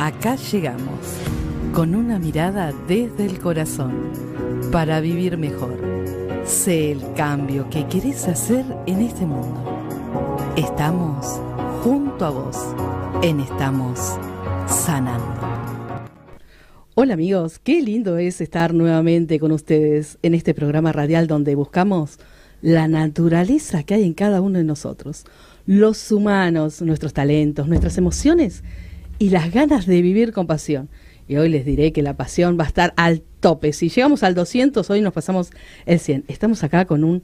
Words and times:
Acá 0.00 0.36
llegamos, 0.36 0.98
con 1.74 1.94
una 1.94 2.18
mirada 2.18 2.72
desde 2.88 3.26
el 3.26 3.38
corazón, 3.38 3.92
para 4.72 4.98
vivir 5.02 5.36
mejor. 5.36 5.76
Sé 6.42 6.92
el 6.92 7.02
cambio 7.12 7.68
que 7.68 7.86
querés 7.86 8.26
hacer 8.26 8.64
en 8.86 9.02
este 9.02 9.26
mundo. 9.26 9.62
Estamos 10.56 11.26
junto 11.84 12.24
a 12.24 12.30
vos 12.30 12.56
en 13.20 13.40
Estamos 13.40 14.16
Sanando. 14.66 15.38
Hola 16.94 17.12
amigos, 17.12 17.58
qué 17.58 17.82
lindo 17.82 18.16
es 18.16 18.40
estar 18.40 18.72
nuevamente 18.72 19.38
con 19.38 19.52
ustedes 19.52 20.16
en 20.22 20.32
este 20.32 20.54
programa 20.54 20.92
radial 20.92 21.26
donde 21.26 21.54
buscamos 21.56 22.18
la 22.62 22.88
naturaleza 22.88 23.82
que 23.82 23.92
hay 23.92 24.04
en 24.04 24.14
cada 24.14 24.40
uno 24.40 24.56
de 24.56 24.64
nosotros, 24.64 25.26
los 25.66 26.10
humanos, 26.10 26.80
nuestros 26.80 27.12
talentos, 27.12 27.68
nuestras 27.68 27.98
emociones 27.98 28.62
y 29.20 29.28
las 29.28 29.52
ganas 29.52 29.86
de 29.86 30.00
vivir 30.00 30.32
con 30.32 30.48
pasión. 30.48 30.88
Y 31.28 31.36
hoy 31.36 31.50
les 31.50 31.66
diré 31.66 31.92
que 31.92 32.02
la 32.02 32.16
pasión 32.16 32.58
va 32.58 32.64
a 32.64 32.68
estar 32.68 32.94
al 32.96 33.20
tope. 33.20 33.72
Si 33.74 33.90
llegamos 33.90 34.22
al 34.22 34.34
200, 34.34 34.88
hoy 34.88 35.02
nos 35.02 35.12
pasamos 35.12 35.50
el 35.84 36.00
100. 36.00 36.24
Estamos 36.26 36.64
acá 36.64 36.86
con 36.86 37.04
un 37.04 37.22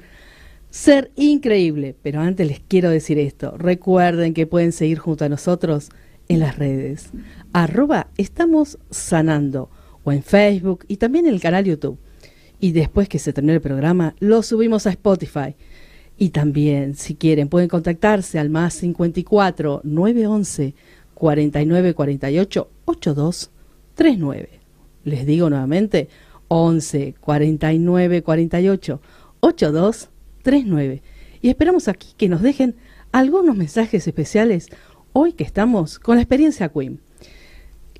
ser 0.70 1.11
increíble. 1.17 1.97
Pero 2.03 2.20
antes 2.20 2.47
les 2.47 2.61
quiero 2.61 2.91
decir 2.91 3.19
esto. 3.19 3.56
Recuerden 3.56 4.34
que 4.34 4.47
pueden 4.47 4.73
seguir 4.73 4.98
junto 4.98 5.25
a 5.25 5.30
nosotros 5.30 5.89
en 6.29 6.41
las 6.41 6.59
redes. 6.59 7.09
Arroba 7.55 8.09
estamos 8.19 8.78
sanando. 8.91 9.70
O 10.05 10.12
en 10.12 10.23
Facebook 10.23 10.84
y 10.89 10.98
también 10.98 11.27
en 11.27 11.33
el 11.33 11.41
canal 11.41 11.65
YouTube. 11.65 11.98
Y 12.61 12.73
después 12.73 13.09
que 13.09 13.19
se 13.19 13.33
termine 13.33 13.55
el 13.55 13.62
programa, 13.62 14.15
lo 14.20 14.42
subimos 14.42 14.87
a 14.87 14.91
Spotify. 14.91 15.56
Y 16.19 16.28
también, 16.28 16.95
si 16.95 17.15
quieren, 17.15 17.48
pueden 17.48 17.69
contactarse 17.69 18.39
al 18.39 18.51
más 18.51 18.75
54 18.75 19.81
911 19.83 20.75
49 21.16 21.95
48 21.95 22.70
82 22.84 23.51
39. 23.95 24.61
Les 25.05 25.27
digo 25.27 25.48
nuevamente, 25.48 26.09
11 26.48 27.14
49 27.19 28.22
48 28.22 29.00
82 29.41 30.11
39. 30.42 31.03
Y 31.41 31.48
esperamos 31.48 31.89
aquí 31.89 32.09
que 32.19 32.28
nos 32.28 32.42
dejen 32.42 32.77
algunos 33.12 33.56
mensajes 33.56 34.06
especiales 34.06 34.69
hoy 35.14 35.33
que 35.33 35.44
estamos 35.44 35.98
con 35.98 36.17
la 36.17 36.22
experiencia 36.22 36.69
Queen. 36.69 37.00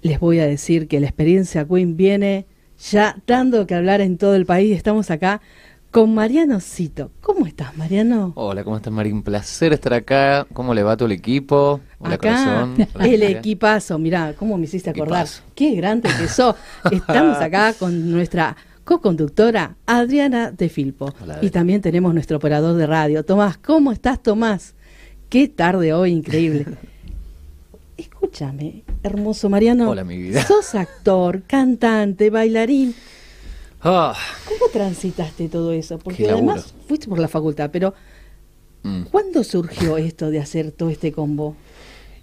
Les 0.03 0.20
voy 0.20 0.39
a 0.41 0.47
decir 0.47 0.87
que 0.87 1.00
la 1.00 1.06
experiencia 1.06 1.67
Queen 1.67 1.97
viene 1.97 2.47
ya 2.78 3.22
dando 3.27 3.67
que 3.67 3.75
hablar 3.75 4.03
en 4.03 4.19
todo 4.19 4.34
el 4.34 4.44
país. 4.44 4.77
Estamos 4.77 5.11
acá 5.11 5.41
con 5.97 6.12
Mariano 6.12 6.61
Cito. 6.61 7.11
¿Cómo 7.22 7.47
estás, 7.47 7.75
Mariano? 7.75 8.33
Hola, 8.34 8.64
¿cómo 8.64 8.77
estás, 8.77 8.92
Marín? 8.92 9.14
Un 9.14 9.22
placer 9.22 9.72
estar 9.72 9.94
acá. 9.94 10.47
¿Cómo 10.53 10.75
le 10.75 10.83
va 10.83 10.94
todo 10.94 11.06
el 11.06 11.12
equipo? 11.12 11.80
Hola, 11.98 12.16
acá, 12.16 12.69
el 13.00 13.22
equipazo. 13.22 13.98
Mirá, 13.98 14.34
¿cómo 14.38 14.58
me 14.58 14.64
hiciste 14.64 14.91
acordar? 14.91 15.27
Qué 15.55 15.75
grande 15.75 16.11
que 16.19 16.28
sos. 16.28 16.55
Estamos 16.92 17.38
acá 17.38 17.72
con 17.72 18.11
nuestra 18.11 18.55
co-conductora 18.84 19.77
Adriana 19.86 20.50
de 20.50 20.69
Filpo. 20.69 21.14
y 21.41 21.48
también 21.48 21.80
tenemos 21.80 22.12
nuestro 22.12 22.36
operador 22.36 22.77
de 22.77 22.86
radio, 22.86 23.25
Tomás. 23.25 23.56
¿Cómo 23.56 23.91
estás, 23.91 24.22
Tomás? 24.22 24.75
Qué 25.31 25.48
tarde 25.48 25.94
hoy, 25.94 26.12
increíble. 26.12 26.66
Escúchame, 27.97 28.83
hermoso 29.03 29.48
Mariano. 29.48 29.88
Hola, 29.88 30.05
mi 30.05 30.19
vida. 30.19 30.44
Sos 30.44 30.75
actor, 30.75 31.44
cantante, 31.44 32.28
bailarín. 32.28 32.94
Ah. 33.89 34.17
¿Cómo 34.48 34.69
transitaste 34.73 35.48
todo 35.48 35.70
eso? 35.70 35.98
Porque 35.98 36.29
además 36.29 36.75
fuiste 36.89 37.06
por 37.06 37.20
la 37.20 37.29
facultad, 37.29 37.70
pero 37.73 37.95
mm. 38.83 39.03
¿cuándo 39.12 39.45
surgió 39.45 39.97
esto 39.97 40.28
de 40.31 40.41
hacer 40.41 40.73
todo 40.73 40.91
este 40.91 41.12
combo? 41.12 41.55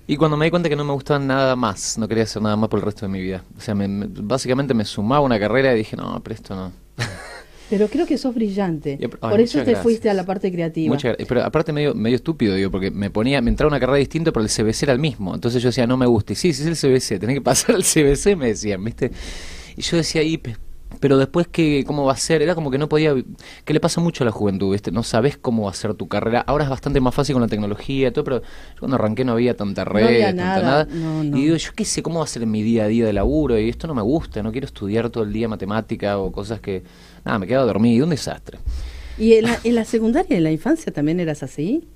Y 0.05 0.17
cuando 0.17 0.35
me 0.35 0.43
di 0.43 0.51
cuenta 0.51 0.67
que 0.67 0.75
no 0.75 0.83
me 0.83 0.91
gustaba 0.91 1.19
nada 1.19 1.55
más, 1.55 1.97
no 1.97 2.05
quería 2.09 2.25
hacer 2.25 2.41
nada 2.41 2.57
más 2.57 2.67
por 2.67 2.79
el 2.79 2.85
resto 2.85 3.05
de 3.05 3.11
mi 3.13 3.21
vida. 3.21 3.45
O 3.57 3.61
sea, 3.61 3.75
básicamente 3.77 4.73
me 4.73 4.83
sumaba 4.83 5.21
una 5.21 5.39
carrera 5.39 5.73
y 5.73 5.77
dije, 5.77 5.95
no, 5.95 6.21
pero 6.21 6.35
esto 6.35 6.55
no. 6.55 6.71
Pero 7.69 7.87
creo 7.87 8.05
que 8.05 8.19
sos 8.19 8.35
brillante. 8.35 8.99
Por 9.19 9.39
eso 9.39 9.63
te 9.63 9.75
fuiste 9.77 10.07
a 10.07 10.13
la 10.13 10.25
parte 10.25 10.51
creativa. 10.51 10.95
pero 11.27 11.43
aparte 11.43 11.73
medio, 11.73 11.95
medio 11.95 12.17
estúpido, 12.17 12.53
digo, 12.53 12.69
porque 12.69 12.91
me 12.91 13.09
ponía, 13.09 13.41
me 13.41 13.49
entraba 13.49 13.69
una 13.69 13.79
carrera 13.79 13.97
distinta, 13.97 14.31
pero 14.31 14.45
el 14.45 14.51
CBC 14.51 14.83
era 14.83 14.93
el 14.93 14.99
mismo. 14.99 15.33
Entonces 15.33 15.63
yo 15.63 15.69
decía, 15.69 15.87
no 15.87 15.97
me 15.97 16.05
gusta. 16.05 16.33
Y 16.33 16.35
sí, 16.35 16.53
sí 16.53 16.61
es 16.61 16.67
el 16.67 16.75
CBC, 16.75 17.19
tenés 17.19 17.37
que 17.37 17.41
pasar 17.41 17.75
al 17.75 17.83
CBC, 17.83 18.35
me 18.37 18.47
decían, 18.47 18.83
¿viste? 18.83 19.11
Y 19.75 19.81
yo 19.81 19.97
decía, 19.97 20.21
ahí, 20.21 20.39
pero 20.99 21.17
después 21.17 21.47
que 21.47 21.83
cómo 21.85 22.05
va 22.05 22.13
a 22.13 22.17
ser, 22.17 22.41
era 22.41 22.55
como 22.55 22.71
que 22.71 22.77
no 22.77 22.89
podía, 22.89 23.13
que 23.65 23.73
le 23.73 23.79
pasa 23.79 24.01
mucho 24.01 24.23
a 24.23 24.25
la 24.25 24.31
juventud, 24.31 24.71
¿viste? 24.71 24.91
no 24.91 25.03
sabes 25.03 25.37
cómo 25.37 25.63
va 25.63 25.71
a 25.71 25.73
ser 25.73 25.93
tu 25.93 26.07
carrera. 26.07 26.41
Ahora 26.41 26.63
es 26.63 26.69
bastante 26.69 26.99
más 26.99 27.13
fácil 27.13 27.33
con 27.33 27.41
la 27.41 27.47
tecnología 27.47 28.07
y 28.07 28.11
todo, 28.11 28.23
pero 28.23 28.41
yo 28.41 28.79
cuando 28.79 28.95
arranqué 28.95 29.23
no 29.25 29.33
había 29.33 29.55
tanta 29.55 29.85
red, 29.85 30.21
tanta 30.35 30.61
nada. 30.61 30.87
Y 31.23 31.31
digo, 31.31 31.55
yo 31.55 31.71
qué 31.75 31.85
sé 31.85 32.01
cómo 32.03 32.19
va 32.19 32.25
a 32.25 32.27
ser 32.27 32.45
mi 32.45 32.61
día 32.61 32.85
a 32.85 32.87
día 32.87 33.05
de 33.05 33.13
laburo 33.13 33.59
y 33.59 33.69
esto 33.69 33.87
no 33.87 33.95
me 33.95 34.01
gusta, 34.01 34.43
no 34.43 34.51
quiero 34.51 34.65
estudiar 34.65 35.09
todo 35.09 35.23
el 35.23 35.33
día 35.33 35.47
matemática 35.47 36.17
o 36.17 36.31
cosas 36.31 36.59
que, 36.59 36.83
nada, 37.25 37.39
me 37.39 37.47
quedo 37.47 37.65
dormido, 37.65 38.05
un 38.05 38.11
desastre. 38.11 38.59
¿Y 39.17 39.33
en 39.33 39.45
la, 39.45 39.59
en 39.63 39.75
la 39.75 39.85
secundaria, 39.85 40.37
en 40.37 40.43
la 40.43 40.51
infancia 40.51 40.91
también 40.91 41.19
eras 41.19 41.43
así? 41.43 41.87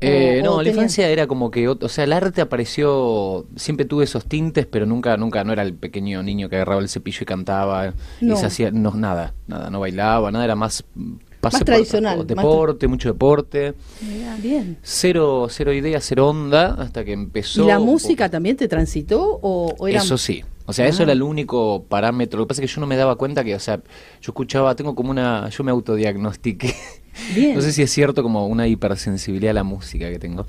Eh, 0.00 0.40
no, 0.42 0.62
la 0.62 0.68
infancia 0.70 1.08
era 1.08 1.26
como 1.26 1.50
que, 1.50 1.68
o 1.68 1.88
sea, 1.88 2.04
el 2.04 2.12
arte 2.12 2.40
apareció, 2.40 3.46
siempre 3.56 3.84
tuve 3.84 4.04
esos 4.04 4.24
tintes, 4.24 4.66
pero 4.66 4.86
nunca, 4.86 5.16
nunca, 5.16 5.44
no 5.44 5.52
era 5.52 5.62
el 5.62 5.74
pequeño 5.74 6.22
niño 6.22 6.48
que 6.48 6.56
agarraba 6.56 6.80
el 6.80 6.88
cepillo 6.88 7.18
y 7.22 7.26
cantaba, 7.26 7.94
y 8.20 8.36
se 8.36 8.46
hacía, 8.46 8.70
no, 8.70 8.92
nada, 8.94 9.34
nada, 9.46 9.68
no 9.68 9.80
bailaba, 9.80 10.30
nada, 10.30 10.44
era 10.44 10.56
más 10.56 10.84
más 11.42 11.64
tradicional. 11.64 12.26
deporte, 12.26 12.86
mucho 12.86 13.08
deporte. 13.08 13.74
bien. 14.42 14.78
Cero, 14.82 15.46
cero 15.48 15.72
idea, 15.72 16.00
cero 16.00 16.28
onda, 16.28 16.74
hasta 16.74 17.04
que 17.04 17.12
empezó. 17.12 17.64
¿Y 17.64 17.66
la 17.66 17.78
música 17.78 18.28
también 18.28 18.56
te 18.56 18.68
transitó? 18.68 19.38
O, 19.42 19.88
era... 19.88 20.00
Eso 20.00 20.18
sí. 20.18 20.44
O 20.66 20.72
sea, 20.72 20.86
eso 20.86 21.02
era 21.02 21.12
el 21.12 21.22
único 21.22 21.84
parámetro. 21.88 22.38
Lo 22.38 22.44
que 22.44 22.50
pasa 22.50 22.62
es 22.62 22.70
que 22.70 22.74
yo 22.74 22.80
no 22.80 22.86
me 22.86 22.96
daba 22.96 23.16
cuenta 23.16 23.42
que, 23.42 23.56
o 23.56 23.58
sea, 23.58 23.78
yo 23.78 24.30
escuchaba, 24.30 24.76
tengo 24.76 24.94
como 24.94 25.10
una. 25.10 25.48
Yo 25.48 25.64
me 25.64 25.72
autodiagnostiqué. 25.72 26.72
No 27.54 27.60
sé 27.60 27.72
si 27.72 27.82
es 27.82 27.90
cierto, 27.90 28.22
como 28.22 28.46
una 28.46 28.66
hipersensibilidad 28.66 29.50
a 29.50 29.54
la 29.54 29.64
música 29.64 30.10
que 30.10 30.18
tengo 30.18 30.46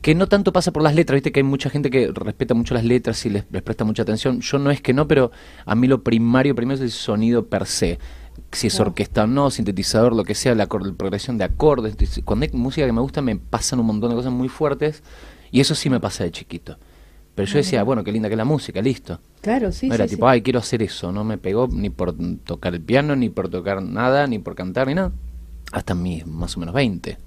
que 0.00 0.16
no 0.16 0.26
tanto 0.26 0.52
pasa 0.52 0.72
por 0.72 0.82
las 0.82 0.96
letras, 0.96 1.14
viste 1.14 1.30
que 1.30 1.38
hay 1.38 1.44
mucha 1.44 1.70
gente 1.70 1.88
que 1.88 2.10
respeta 2.12 2.54
mucho 2.54 2.74
las 2.74 2.84
letras 2.84 3.24
y 3.24 3.30
les, 3.30 3.44
les, 3.52 3.62
presta 3.62 3.84
mucha 3.84 4.02
atención. 4.02 4.40
Yo 4.40 4.58
no 4.58 4.72
es 4.72 4.80
que 4.80 4.92
no, 4.92 5.06
pero 5.06 5.30
a 5.64 5.76
mí 5.76 5.86
lo 5.86 6.02
primario 6.02 6.56
primero 6.56 6.74
es 6.74 6.80
el 6.80 6.90
sonido 6.90 7.46
per 7.46 7.66
se 7.66 8.00
si 8.52 8.66
es 8.66 8.80
orquesta 8.80 9.24
o 9.24 9.26
no, 9.26 9.50
sintetizador, 9.50 10.14
lo 10.14 10.24
que 10.24 10.34
sea, 10.34 10.54
la, 10.54 10.66
progresión 10.66 11.38
de 11.38 11.44
acordes. 11.44 11.96
Cuando 12.24 12.44
hay 12.44 12.52
música 12.52 12.86
que 12.86 12.92
me 12.92 13.00
gusta 13.00 13.22
me 13.22 13.36
pasan 13.36 13.80
un 13.80 13.86
montón 13.86 14.10
de 14.10 14.16
cosas 14.16 14.32
muy 14.32 14.48
fuertes 14.48 15.02
y 15.50 15.60
eso 15.60 15.74
sí 15.74 15.90
me 15.90 16.00
pasa 16.00 16.24
de 16.24 16.30
chiquito. 16.30 16.78
Pero 17.34 17.48
yo 17.48 17.56
decía, 17.56 17.82
bueno, 17.82 18.04
qué 18.04 18.12
linda 18.12 18.28
que 18.28 18.34
es 18.34 18.38
la 18.38 18.44
música, 18.44 18.82
listo. 18.82 19.18
Claro, 19.40 19.72
sí. 19.72 19.88
No 19.88 19.94
era 19.94 20.06
tipo, 20.06 20.28
ay, 20.28 20.42
quiero 20.42 20.58
hacer 20.58 20.82
eso. 20.82 21.12
No 21.12 21.24
me 21.24 21.38
pegó 21.38 21.66
ni 21.66 21.88
por 21.88 22.14
tocar 22.44 22.74
el 22.74 22.82
piano, 22.82 23.16
ni 23.16 23.30
por 23.30 23.48
tocar 23.48 23.82
nada, 23.82 24.26
ni 24.26 24.38
por 24.38 24.54
cantar, 24.54 24.86
ni 24.88 24.94
nada. 24.94 25.12
Hasta 25.72 25.94
mis 25.94 26.26
más 26.26 26.56
o 26.56 26.60
menos 26.60 26.74
20. 26.74 27.18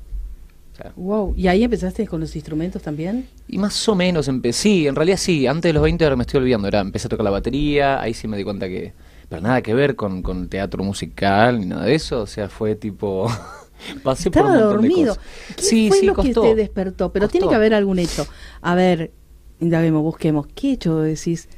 wow, 0.95 1.33
¿y 1.35 1.47
ahí 1.47 1.63
empezaste 1.63 2.07
con 2.07 2.21
los 2.21 2.35
instrumentos 2.35 2.81
también? 2.81 3.27
Y 3.47 3.57
más 3.57 3.87
o 3.89 3.95
menos 3.95 4.27
empecé, 4.27 4.61
sí, 4.61 4.87
en 4.87 4.95
realidad 4.95 5.17
sí, 5.17 5.47
antes 5.47 5.69
de 5.69 5.73
los 5.73 5.83
20 5.83 6.03
ahora 6.03 6.15
me 6.15 6.23
estoy 6.23 6.39
olvidando, 6.39 6.67
era, 6.67 6.79
empecé 6.79 7.07
a 7.07 7.09
tocar 7.09 7.23
la 7.23 7.31
batería, 7.31 8.01
ahí 8.01 8.13
sí 8.13 8.27
me 8.27 8.37
di 8.37 8.43
cuenta 8.43 8.67
que 8.67 8.93
pero 9.29 9.41
nada 9.41 9.61
que 9.61 9.73
ver 9.73 9.95
con, 9.95 10.21
con 10.21 10.49
teatro 10.49 10.83
musical 10.83 11.59
ni 11.59 11.65
nada 11.65 11.85
de 11.85 11.95
eso, 11.95 12.21
o 12.21 12.27
sea, 12.27 12.49
fue 12.49 12.75
tipo... 12.75 13.27
Pasé 14.03 14.29
Estaba 14.29 14.47
por 14.47 14.57
un 14.57 14.69
dormido. 14.69 15.17
¿Qué 15.55 15.61
sí, 15.61 15.89
fue 15.89 16.03
lo 16.03 16.15
que 16.15 16.33
te 16.33 16.55
despertó? 16.55 17.11
Pero 17.11 17.27
tiene 17.27 17.49
que 17.49 17.55
haber 17.55 17.73
algún 17.73 17.99
hecho. 17.99 18.25
A 18.61 18.73
ver, 18.73 19.11
indaguemos, 19.59 20.01
busquemos. 20.01 20.47
¿Qué 20.55 20.71
hecho 20.71 20.99
decís? 20.99 21.49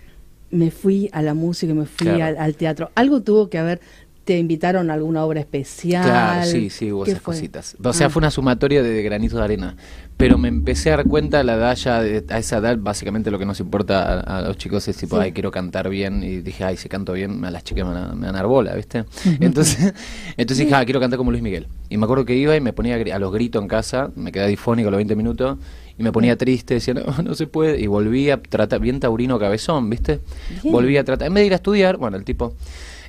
Me 0.50 0.72
fui 0.72 1.10
a 1.14 1.22
la 1.22 1.36
música, 1.36 1.76
me 1.76 1.86
fui 1.86 2.20
al, 2.20 2.56
teatro. 2.56 2.90
Algo 2.96 3.22
tuvo 3.22 3.50
que 3.50 3.60
haber 3.60 3.82
te 4.28 4.38
invitaron 4.38 4.92
a 4.92 4.94
alguna 4.94 5.24
obra 5.24 5.40
especial. 5.40 6.04
Claro, 6.04 6.52
sí, 6.52 6.70
sí, 6.70 6.92
hubo 6.92 7.06
esas 7.06 7.22
cositas. 7.22 7.78
O 7.82 7.94
sea, 7.94 8.08
ah. 8.08 8.10
fue 8.10 8.20
una 8.20 8.30
sumatoria 8.30 8.84
de 8.84 9.02
granitos 9.02 9.40
de 9.40 9.46
arena. 9.46 9.78
Pero 10.18 10.38
me 10.38 10.50
empecé 10.50 10.92
a 10.92 10.98
dar 10.98 11.06
cuenta 11.06 11.40
a 11.40 11.44
la 11.44 11.54
edad 11.54 11.76
ya, 11.76 12.00
a 12.00 12.38
esa 12.38 12.58
edad, 12.58 12.78
básicamente 12.78 13.32
lo 13.32 13.40
que 13.40 13.46
nos 13.46 13.62
importa 13.62 14.20
a, 14.20 14.42
los 14.42 14.58
chicos 14.58 14.86
es 14.90 14.98
tipo, 14.98 15.18
ay, 15.18 15.32
quiero 15.32 15.50
cantar 15.50 15.88
bien. 15.88 16.24
Y 16.24 16.42
dije, 16.42 16.66
ay, 16.66 16.76
si 16.76 16.90
canto 16.90 17.14
bien, 17.14 17.46
a 17.46 17.52
las 17.52 17.64
chicas 17.64 17.88
me 17.88 17.94
van 17.94 18.04
a, 18.04 18.16
me 18.16 18.30
dar 18.30 18.48
bola, 18.48 18.76
¿viste? 18.76 19.06
Entonces, 19.40 19.94
entonces 20.36 20.66
dije, 20.66 20.76
ah, 20.76 20.84
quiero 20.84 21.00
cantar 21.00 21.18
como 21.18 21.32
Luis 21.32 21.42
Miguel. 21.42 21.68
Y 21.88 21.96
me 21.96 22.04
acuerdo 22.04 22.26
que 22.26 22.36
iba 22.36 22.54
y 22.54 22.60
me 22.60 22.74
ponía 22.74 22.98
a 22.98 23.20
los 23.20 23.32
gritos 23.32 23.62
en 23.62 23.70
casa, 23.70 24.12
me 24.18 24.34
quedaba 24.34 24.50
difónico 24.50 24.90
a 24.90 24.92
los 24.92 24.98
20 24.98 25.16
minutos 25.16 25.58
y 25.98 26.04
me 26.04 26.12
ponía 26.12 26.36
triste, 26.36 26.74
decía, 26.74 26.96
no, 26.96 27.06
no 27.24 27.34
se 27.34 27.48
puede, 27.48 27.80
y 27.80 27.88
volví 27.88 28.30
a 28.30 28.42
tratar, 28.42 28.82
bien 28.82 29.00
taurino 29.00 29.40
cabezón, 29.40 29.90
¿viste? 29.90 30.20
Volví 30.66 30.98
a 30.98 31.06
tratar, 31.06 31.30
en 31.30 31.34
vez 31.34 31.44
de 31.44 31.46
ir 31.46 31.54
a 31.54 31.56
estudiar, 31.56 31.96
bueno, 31.96 32.18
el 32.18 32.26
tipo, 32.26 32.54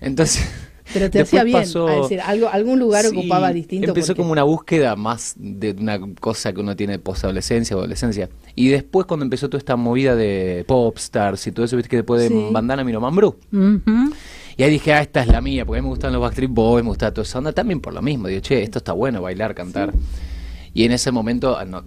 entonces... 0.01 0.68
Pero 0.93 1.11
te 1.11 1.21
hacía 1.21 1.45
bien, 1.45 1.61
decir, 1.61 2.21
algo, 2.21 2.49
algún 2.49 2.79
lugar 2.79 3.07
ocupaba 3.07 3.53
distinto. 3.53 3.89
Empezó 3.89 4.17
como 4.17 4.33
una 4.33 4.43
búsqueda 4.43 4.97
más 4.97 5.35
de 5.37 5.73
una 5.73 6.01
cosa 6.21 6.53
que 6.53 6.61
uno 6.61 6.77
tiene 6.77 6.99
posadolescencia 6.99 7.77
o 7.77 7.81
adolescencia. 7.81 8.29
Y 8.55 8.69
después 8.69 9.07
cuando 9.07 9.25
empezó 9.25 9.49
toda 9.49 9.59
esta 9.59 9.77
movida 9.77 10.17
de 10.17 10.65
popstars 10.67 11.47
y 11.47 11.53
todo 11.53 11.65
eso, 11.65 11.77
viste 11.77 11.89
que 11.89 11.97
después 11.97 12.21
de 12.21 12.51
Bandana 12.51 12.85
Miro 12.85 13.01
Mambrú. 13.01 13.37
Y 14.57 14.63
ahí 14.65 14.71
dije, 14.71 14.93
ah, 14.93 15.01
esta 15.01 15.21
es 15.21 15.29
la 15.29 15.41
mía, 15.41 15.65
porque 15.65 15.79
a 15.79 15.83
mí 15.83 15.87
me 15.87 15.91
gustan 15.91 16.13
los 16.13 16.21
Backstreet 16.21 16.51
Boys, 16.51 16.83
me 16.83 16.89
gusta 16.89 17.13
toda 17.13 17.23
esa 17.23 17.39
onda, 17.39 17.53
también 17.53 17.81
por 17.81 17.95
lo 17.95 18.03
mismo. 18.03 18.27
Digo, 18.27 18.41
che, 18.41 18.63
esto 18.63 18.79
está 18.79 18.93
bueno, 18.93 19.23
bailar, 19.23 19.55
cantar. 19.55 19.93
Y 20.75 20.85
en 20.85 20.93
ese 20.93 21.11
momento 21.11 21.57
a, 21.57 21.65
los, 21.65 21.85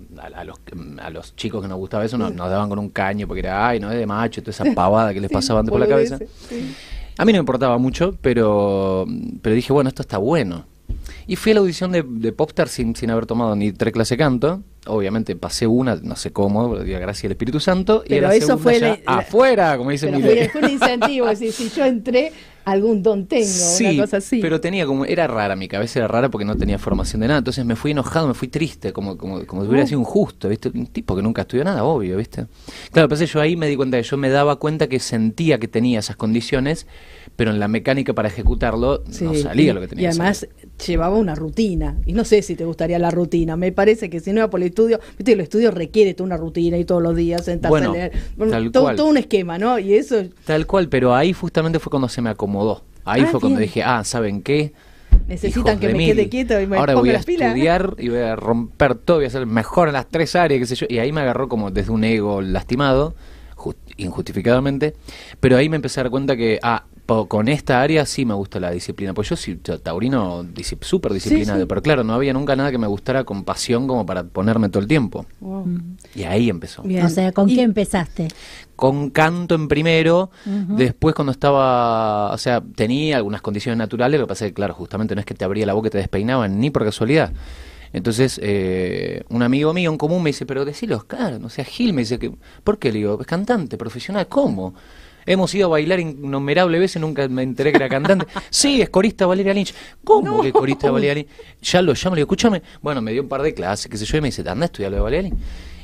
a 1.01 1.09
los 1.09 1.35
chicos 1.35 1.61
que 1.61 1.67
nos 1.67 1.77
gustaba 1.77 2.03
eso 2.05 2.17
nos, 2.17 2.35
daban 2.35 2.69
con 2.69 2.79
un 2.79 2.89
caño 2.89 3.27
porque 3.27 3.39
era, 3.39 3.67
ay, 3.67 3.79
no 3.79 3.91
es 3.91 3.97
de 3.97 4.05
macho, 4.05 4.41
toda 4.41 4.51
esa 4.51 4.65
pavada 4.75 5.13
que 5.13 5.21
les 5.21 5.31
pasaban 5.31 5.65
por 5.65 5.79
la 5.79 5.87
cabeza. 5.87 6.17
A 7.17 7.25
mí 7.25 7.33
no 7.33 7.37
me 7.37 7.41
importaba 7.41 7.77
mucho, 7.77 8.17
pero, 8.21 9.05
pero 9.41 9.55
dije, 9.55 9.73
bueno, 9.73 9.89
esto 9.89 10.01
está 10.01 10.17
bueno. 10.17 10.65
Y 11.27 11.35
fui 11.35 11.51
a 11.51 11.55
la 11.55 11.61
audición 11.61 11.91
de, 11.91 12.03
de 12.05 12.31
Popstar 12.31 12.67
sin, 12.67 12.95
sin 12.95 13.11
haber 13.11 13.25
tomado 13.25 13.55
ni 13.55 13.71
tres 13.71 13.93
clases 13.93 14.17
de 14.17 14.23
canto. 14.23 14.63
Obviamente 14.87 15.35
pasé 15.35 15.67
una, 15.67 15.95
no 15.95 16.15
sé 16.15 16.31
cómo, 16.31 16.69
gracias 16.71 17.25
al 17.25 17.31
Espíritu 17.31 17.59
Santo. 17.59 18.03
Pero 18.07 18.33
y 18.33 18.37
eso 18.37 18.57
fue 18.57 19.03
afuera, 19.05 19.77
como 19.77 19.91
dice 19.91 20.11
fue, 20.11 20.49
fue 20.49 20.61
un 20.61 20.69
incentivo. 20.69 21.35
si, 21.35 21.51
si 21.51 21.69
yo 21.69 21.85
entré, 21.85 22.33
algún 22.65 23.03
don 23.03 23.25
tengo, 23.25 23.47
una 23.79 24.03
cosa 24.03 24.17
así. 24.17 24.39
Pero 24.41 24.61
tenía 24.61 24.85
como, 24.85 25.05
era 25.05 25.27
rara, 25.27 25.55
mi 25.55 25.67
cabeza 25.67 25.99
era 25.99 26.07
rara 26.07 26.29
porque 26.29 26.45
no 26.45 26.55
tenía 26.55 26.77
formación 26.77 27.21
de 27.21 27.27
nada. 27.27 27.39
Entonces 27.39 27.65
me 27.65 27.75
fui 27.75 27.91
enojado, 27.91 28.27
me 28.27 28.33
fui 28.33 28.47
triste, 28.47 28.93
como, 28.93 29.17
como, 29.17 29.45
como 29.45 29.63
si 29.63 29.67
hubiera 29.67 29.85
oh. 29.85 29.87
sido 29.87 29.99
un 29.99 30.05
justo, 30.05 30.49
¿viste? 30.49 30.69
Un 30.69 30.87
tipo 30.87 31.15
que 31.15 31.21
nunca 31.21 31.43
estudió 31.43 31.63
nada, 31.63 31.83
obvio, 31.83 32.17
¿viste? 32.17 32.47
Claro, 32.91 33.09
pero 33.09 33.23
yo 33.23 33.41
ahí 33.41 33.55
me 33.55 33.67
di 33.67 33.75
cuenta 33.75 33.97
que 33.97 34.03
yo 34.03 34.17
me 34.17 34.29
daba 34.29 34.57
cuenta 34.57 34.87
que 34.87 34.99
sentía 34.99 35.59
que 35.59 35.67
tenía 35.67 35.99
esas 35.99 36.15
condiciones, 36.15 36.87
pero 37.35 37.51
en 37.51 37.59
la 37.59 37.67
mecánica 37.67 38.13
para 38.13 38.27
ejecutarlo 38.27 39.03
no 39.21 39.33
salía 39.33 39.73
lo 39.73 39.81
que 39.81 39.87
tenía. 39.87 40.03
Y 40.03 40.05
además 40.07 40.47
llevaba 40.85 41.17
una 41.17 41.35
rutina. 41.35 41.97
Y 42.05 42.13
no 42.13 42.25
sé 42.25 42.41
si 42.41 42.55
te 42.55 42.65
gustaría 42.65 42.99
la 42.99 43.11
rutina. 43.11 43.55
Me 43.57 43.71
parece 43.71 44.09
que 44.09 44.19
si 44.19 44.31
no 44.31 44.39
era 44.39 44.49
por 44.49 44.59
el 44.59 44.67
estudio, 44.67 44.99
viste, 45.17 45.33
el 45.33 45.39
estudio 45.39 45.71
requiere 45.71 46.13
toda 46.13 46.25
una 46.27 46.37
rutina 46.37 46.77
y 46.77 46.85
todos 46.85 47.01
los 47.01 47.15
días 47.15 47.45
sentarse 47.45 47.85
a 47.85 47.91
leer. 47.91 48.11
todo, 48.71 48.95
todo, 48.95 49.07
un 49.07 49.17
esquema, 49.17 49.57
¿no? 49.57 49.79
Y 49.79 49.95
eso. 49.95 50.23
Tal 50.45 50.67
cual, 50.67 50.89
pero 50.89 51.15
ahí 51.15 51.33
justamente 51.33 51.79
fue 51.79 51.89
cuando 51.89 52.09
se 52.09 52.21
me 52.21 52.29
acomodó. 52.29 52.83
Ahí 53.05 53.23
ah, 53.25 53.27
fue 53.31 53.39
cuando 53.39 53.59
dije, 53.59 53.81
ah, 53.83 54.03
¿saben 54.03 54.41
qué? 54.41 54.73
Necesitan 55.27 55.79
que 55.79 55.89
me 55.89 56.05
quede 56.05 56.29
quieto 56.29 56.59
y 56.59 56.67
me 56.67 56.77
Ahora 56.77 56.95
voy 56.95 57.09
a 57.09 57.17
estudiar 57.17 57.95
y 57.97 58.09
voy 58.09 58.19
a 58.19 58.35
romper 58.35 58.95
todo, 58.95 59.17
voy 59.17 59.25
a 59.25 59.29
ser 59.29 59.45
mejor 59.45 59.87
en 59.87 59.93
las 59.93 60.07
tres 60.07 60.35
áreas, 60.35 60.59
qué 60.59 60.65
sé 60.65 60.75
yo. 60.75 60.87
Y 60.89 60.99
ahí 60.99 61.11
me 61.11 61.21
agarró 61.21 61.47
como 61.47 61.71
desde 61.71 61.91
un 61.91 62.03
ego 62.03 62.41
lastimado, 62.41 63.15
injustificadamente. 63.97 64.93
Pero 65.39 65.57
ahí 65.57 65.69
me 65.69 65.77
empecé 65.77 65.99
a 65.99 66.03
dar 66.03 66.11
cuenta 66.11 66.35
que, 66.35 66.59
ah, 66.61 66.85
con 67.05 67.47
esta 67.47 67.81
área 67.81 68.05
sí 68.05 68.25
me 68.25 68.33
gusta 68.33 68.59
la 68.59 68.71
disciplina. 68.71 69.13
Pues 69.13 69.29
yo 69.29 69.35
soy 69.35 69.55
taurino 69.55 70.45
súper 70.81 71.13
disciplinado, 71.13 71.67
pero 71.67 71.81
claro, 71.81 72.03
no 72.03 72.13
había 72.13 72.33
nunca 72.33 72.55
nada 72.55 72.71
que 72.71 72.77
me 72.77 72.87
gustara 72.87 73.23
con 73.23 73.43
pasión 73.43 73.87
como 73.87 74.05
para 74.05 74.23
ponerme 74.23 74.69
todo 74.69 74.81
el 74.81 74.87
tiempo. 74.87 75.25
Y 76.15 76.23
ahí 76.23 76.49
empezó. 76.49 76.83
O 76.83 77.09
sea, 77.09 77.31
¿con 77.31 77.47
qué 77.47 77.61
empezaste? 77.61 78.27
Con 78.75 79.09
canto 79.09 79.55
en 79.55 79.67
primero, 79.67 80.31
después 80.45 81.13
cuando 81.13 81.31
estaba, 81.31 82.31
o 82.31 82.37
sea, 82.37 82.61
tenía 82.75 83.17
algunas 83.17 83.41
condiciones 83.41 83.77
naturales, 83.77 84.19
lo 84.19 84.25
que 84.25 84.29
pasa 84.29 84.45
es 84.45 84.51
que, 84.51 84.55
claro, 84.55 84.73
justamente 84.73 85.15
no 85.15 85.19
es 85.19 85.25
que 85.25 85.33
te 85.33 85.45
abría 85.45 85.65
la 85.65 85.73
boca 85.73 85.87
y 85.87 85.91
te 85.91 85.97
despeinaban, 85.97 86.59
ni 86.59 86.69
por 86.69 86.83
casualidad. 86.83 87.31
Entonces, 87.93 88.39
eh, 88.41 89.23
un 89.29 89.43
amigo 89.43 89.73
mío 89.73 89.91
en 89.91 89.97
común 89.97 90.23
me 90.23 90.29
dice, 90.29 90.45
pero 90.45 90.63
decilo 90.63 90.95
Oscar, 90.95 91.39
no 91.41 91.49
sea 91.49 91.65
Gil, 91.65 91.93
me 91.93 92.03
dice, 92.03 92.17
que 92.19 92.31
¿por 92.63 92.79
qué? 92.79 92.91
Le 92.91 92.99
digo, 92.99 93.17
es 93.19 93.27
cantante, 93.27 93.77
profesional, 93.77 94.27
¿cómo? 94.27 94.73
Hemos 95.25 95.53
ido 95.55 95.67
a 95.67 95.69
bailar 95.69 95.99
innumerables 95.99 96.79
veces, 96.79 97.01
nunca 97.01 97.27
me 97.27 97.43
enteré 97.43 97.71
que 97.71 97.77
era 97.77 97.89
cantante. 97.89 98.25
sí, 98.49 98.81
es 98.81 98.89
corista 98.89 99.25
Valeria 99.25 99.53
Lynch. 99.53 99.73
¿Cómo 100.03 100.41
que 100.41 100.51
corista 100.51 100.91
Valeria 100.91 101.15
Lynch? 101.15 101.29
Ya 101.61 101.81
lo 101.81 101.93
llamo, 101.93 102.15
le 102.15 102.19
digo, 102.19 102.25
escúchame. 102.25 102.61
Bueno, 102.81 103.01
me 103.01 103.11
dio 103.11 103.21
un 103.21 103.29
par 103.29 103.41
de 103.41 103.53
clases, 103.53 103.89
qué 103.89 103.97
sé 103.97 104.05
yo, 104.05 104.17
y 104.17 104.21
me 104.21 104.27
dice, 104.29 104.41
anda 104.41 104.63
a 104.63 104.65
estudiar 104.65 104.91
lo 104.91 104.97
de 104.97 105.03
Valeria 105.03 105.29
Lynch. 105.29 105.39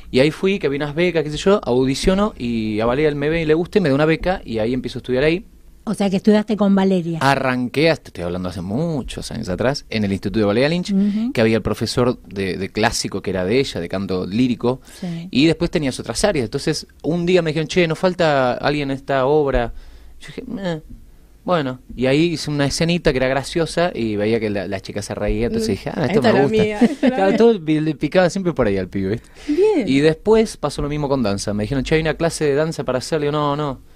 Y 0.10 0.20
ahí 0.20 0.32
fui, 0.32 0.58
que 0.60 0.70
vi 0.70 0.78
unas 0.78 0.96
becas, 0.96 1.24
qué 1.24 1.30
sé 1.30 1.38
yo, 1.38 1.60
audiciono 1.64 2.34
y 2.38 2.80
a 2.80 2.86
Valeria 2.86 3.14
me 3.14 3.30
ve 3.30 3.42
y 3.42 3.46
le 3.46 3.54
guste, 3.54 3.82
me 3.82 3.90
da 3.90 3.96
una 3.96 4.06
beca 4.06 4.42
y 4.46 4.60
ahí 4.60 4.74
empiezo 4.74 5.00
a 5.00 5.02
estudiar 5.02 5.24
ahí. 5.24 5.46
O 5.88 5.94
sea 5.94 6.10
que 6.10 6.18
estudiaste 6.18 6.58
con 6.58 6.76
Valeria. 6.76 7.20
Arranqué, 7.22 7.90
hasta 7.90 8.10
estoy 8.10 8.26
hablando 8.26 8.50
hace 8.50 8.62
muchos 8.62 9.32
años 9.32 9.48
atrás, 9.48 9.86
en 9.90 10.04
el 10.04 10.12
Instituto 10.12 10.40
de 10.40 10.46
Valeria 10.46 10.68
Lynch, 10.68 10.94
que 11.32 11.40
había 11.40 11.56
el 11.56 11.62
profesor 11.62 12.22
de, 12.24 12.70
clásico 12.70 13.22
que 13.22 13.30
era 13.30 13.46
de 13.46 13.60
ella, 13.60 13.80
de 13.80 13.88
canto 13.88 14.26
lírico, 14.26 14.82
y 15.32 15.46
después 15.46 15.72
tenías 15.72 15.98
otras 16.00 16.26
áreas. 16.26 16.44
Entonces, 16.46 16.88
un 17.04 17.26
día 17.26 17.42
me 17.42 17.52
dijeron, 17.52 17.68
che, 17.68 17.88
nos 17.88 17.98
falta 17.98 18.54
alguien 18.56 18.92
en 18.92 18.98
esta 18.98 19.26
obra. 19.26 19.74
Yo 20.20 20.28
dije, 20.28 20.44
eh, 20.60 20.82
bueno, 21.46 21.80
y 21.96 22.08
ahí 22.08 22.34
hice 22.34 22.52
una 22.52 22.66
escenita 22.66 23.14
que 23.14 23.18
era 23.20 23.30
graciosa 23.30 23.92
y 23.96 24.18
veía 24.18 24.42
que 24.42 24.50
la, 24.50 24.80
chica 24.82 25.02
se 25.02 25.16
reía, 25.16 25.46
entonces 25.46 25.70
dije, 25.70 25.90
ah, 25.94 26.06
esto 26.06 26.22
me 26.22 26.34
gusta. 26.42 27.38
todo 27.38 27.54
le 27.54 27.96
picaba 27.96 28.30
siempre 28.30 28.52
por 28.52 28.68
ahí 28.68 28.78
al 28.78 28.90
pibe, 28.90 29.22
Bien. 29.48 29.88
Y 29.88 30.02
después 30.02 30.58
pasó 30.58 30.82
lo 30.82 30.90
mismo 30.90 31.08
con 31.08 31.24
danza. 31.24 31.54
Me 31.54 31.64
dijeron, 31.64 31.86
che, 31.86 31.96
hay 31.96 32.02
una 32.02 32.16
clase 32.16 32.44
de 32.44 32.56
danza 32.56 32.84
para 32.84 32.98
hacerle. 32.98 33.32
no, 33.32 33.56
no 33.56 33.87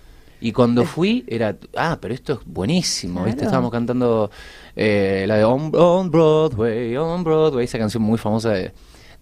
y 0.42 0.52
cuando 0.54 0.86
fui, 0.86 1.24
era, 1.28 1.56
ah, 1.78 2.00
pero 2.02 2.16
esto 2.16 2.34
es 2.34 2.40
buenísimo, 2.46 3.24
¿viste? 3.24 3.46
Estábamos 3.46 3.72
cantando 3.72 4.32
eh, 4.76 5.26
la 5.28 5.38
de 5.38 5.44
on, 5.44 5.70
Broadway, 6.10 6.98
on 6.98 7.24
Broadway, 7.24 7.66
esa 7.66 7.78
canción 7.78 8.02
muy 8.02 8.18
famosa 8.18 8.50
de, 8.50 8.74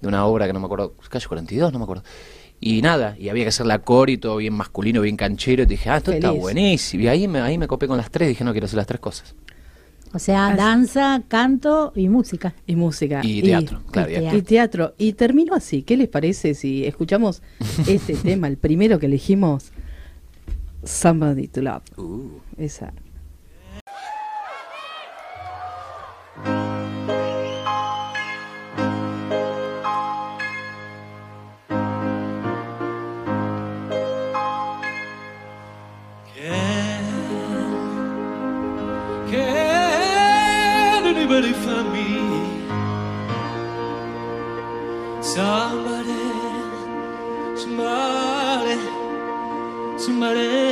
una 0.01 0.25
obra 0.25 0.47
que 0.47 0.53
no 0.53 0.61
me 0.61 0.65
acuerdo, 0.65 0.93
Calle 1.09 1.27
42, 1.27 1.73
no 1.73 1.79
me 1.79 1.83
acuerdo. 1.83 2.03
Y 2.61 2.81
nada, 2.81 3.17
y 3.19 3.27
había 3.27 3.43
que 3.43 3.49
hacer 3.49 3.65
la 3.65 3.79
core 3.79 4.13
y 4.13 4.17
todo 4.17 4.37
bien 4.37 4.53
masculino, 4.53 5.01
bien 5.01 5.17
canchero. 5.17 5.63
Y 5.63 5.65
dije, 5.65 5.89
ah, 5.89 5.97
esto 5.97 6.13
está 6.13 6.31
buenísimo. 6.31 7.03
Y 7.03 7.07
ahí 7.09 7.27
me, 7.27 7.41
ahí 7.41 7.57
me 7.57 7.67
copé 7.67 7.87
con 7.87 7.97
las 7.97 8.09
tres, 8.09 8.29
dije, 8.29 8.45
no, 8.45 8.51
quiero 8.53 8.65
hacer 8.65 8.77
las 8.77 8.87
tres 8.87 9.01
cosas. 9.01 9.35
O 10.13 10.19
sea, 10.19 10.55
danza, 10.55 11.21
canto 11.27 11.91
y 11.95 12.07
música. 12.07 12.55
Y 12.65 12.77
música. 12.77 13.19
Y 13.23 13.41
teatro, 13.41 13.81
claro. 13.91 14.09
Y 14.09 14.41
teatro. 14.41 14.93
Y 14.97 15.13
termino 15.13 15.53
así. 15.53 15.83
¿Qué 15.83 15.97
les 15.97 16.07
parece 16.07 16.53
si 16.53 16.85
escuchamos 16.85 17.41
este 17.87 18.15
tema, 18.15 18.47
el 18.47 18.57
primero 18.57 18.99
que 18.99 19.07
elegimos? 19.07 19.71
somebody 20.83 21.47
to 21.47 21.61
love. 21.61 21.83
Ooh. 21.97 22.41
me? 41.93 42.19
somebody, 45.21 46.19
somebody, 47.55 48.77
somebody. 49.97 50.68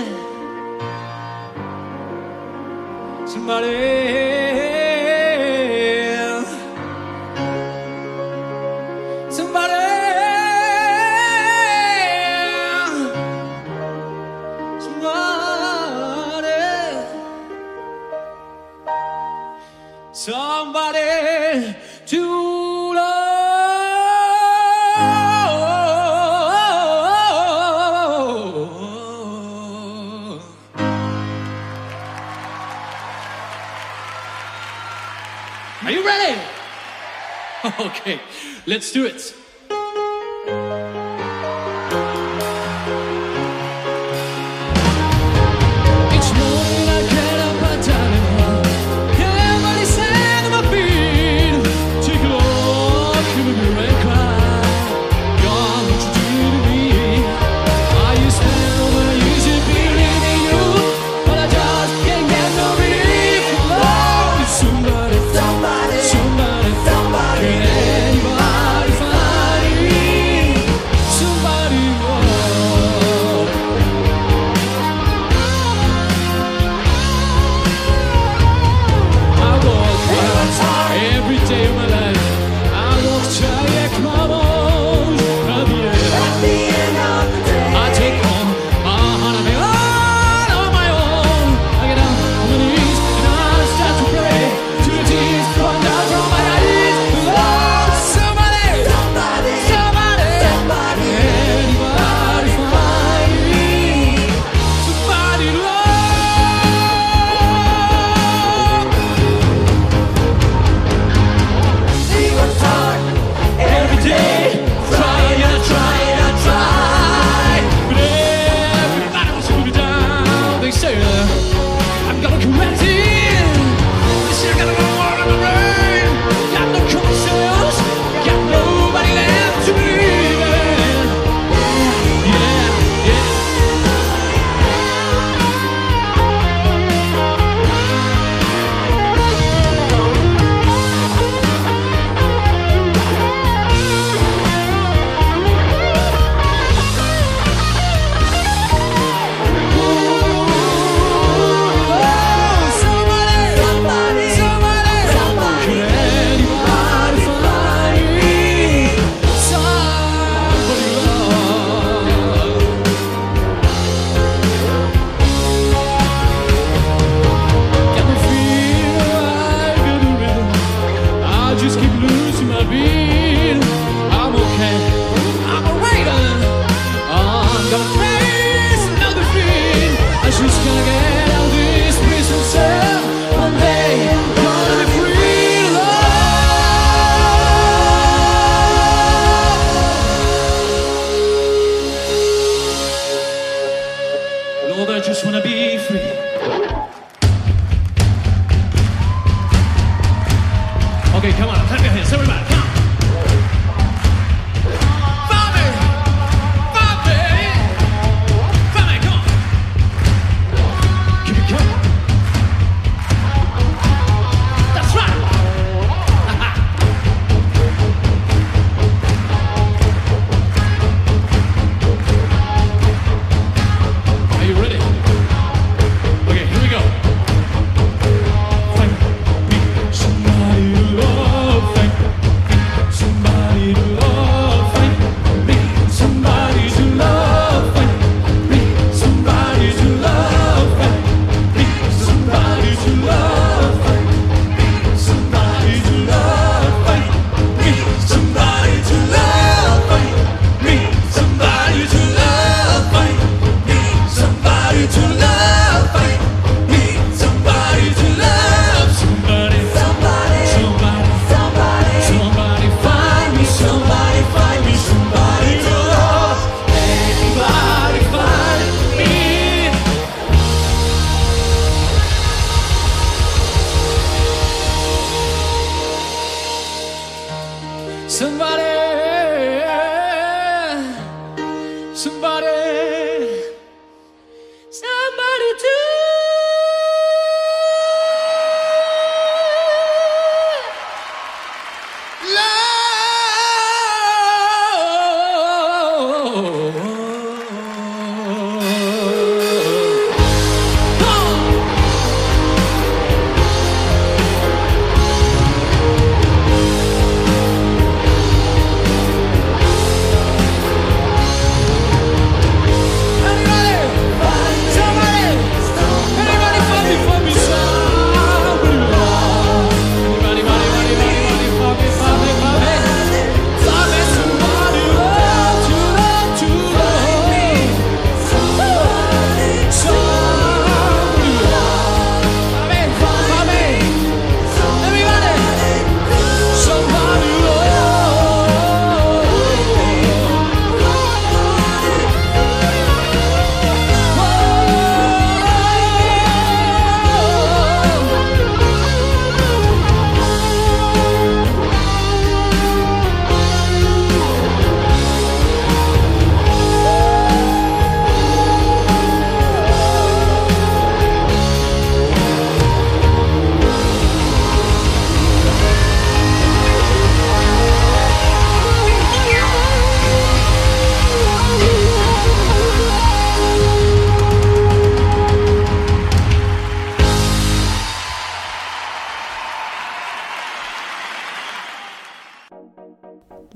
somebody 3.48 4.37
Are 35.84 35.92
you 35.92 36.06
ready? 36.06 36.40
Okay, 37.80 38.22
let's 38.68 38.92
do 38.92 39.06
it. 39.08 39.34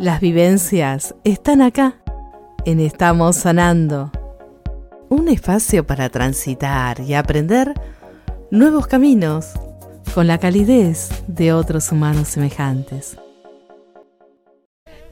Las 0.01 0.20
vivencias 0.20 1.13
están 1.24 1.62
acá, 1.62 2.01
en 2.65 2.79
Estamos 2.79 3.36
Sanando. 3.36 4.12
Un 5.10 5.27
espacio 5.27 5.86
para 5.86 6.10
transitar 6.10 7.01
y 7.01 7.13
aprender 7.13 7.75
nuevos 8.50 8.88
caminos 8.88 9.51
con 10.15 10.25
la 10.25 10.39
calidez 10.39 11.12
de 11.27 11.53
otros 11.53 11.91
humanos 11.91 12.29
semejantes. 12.29 13.15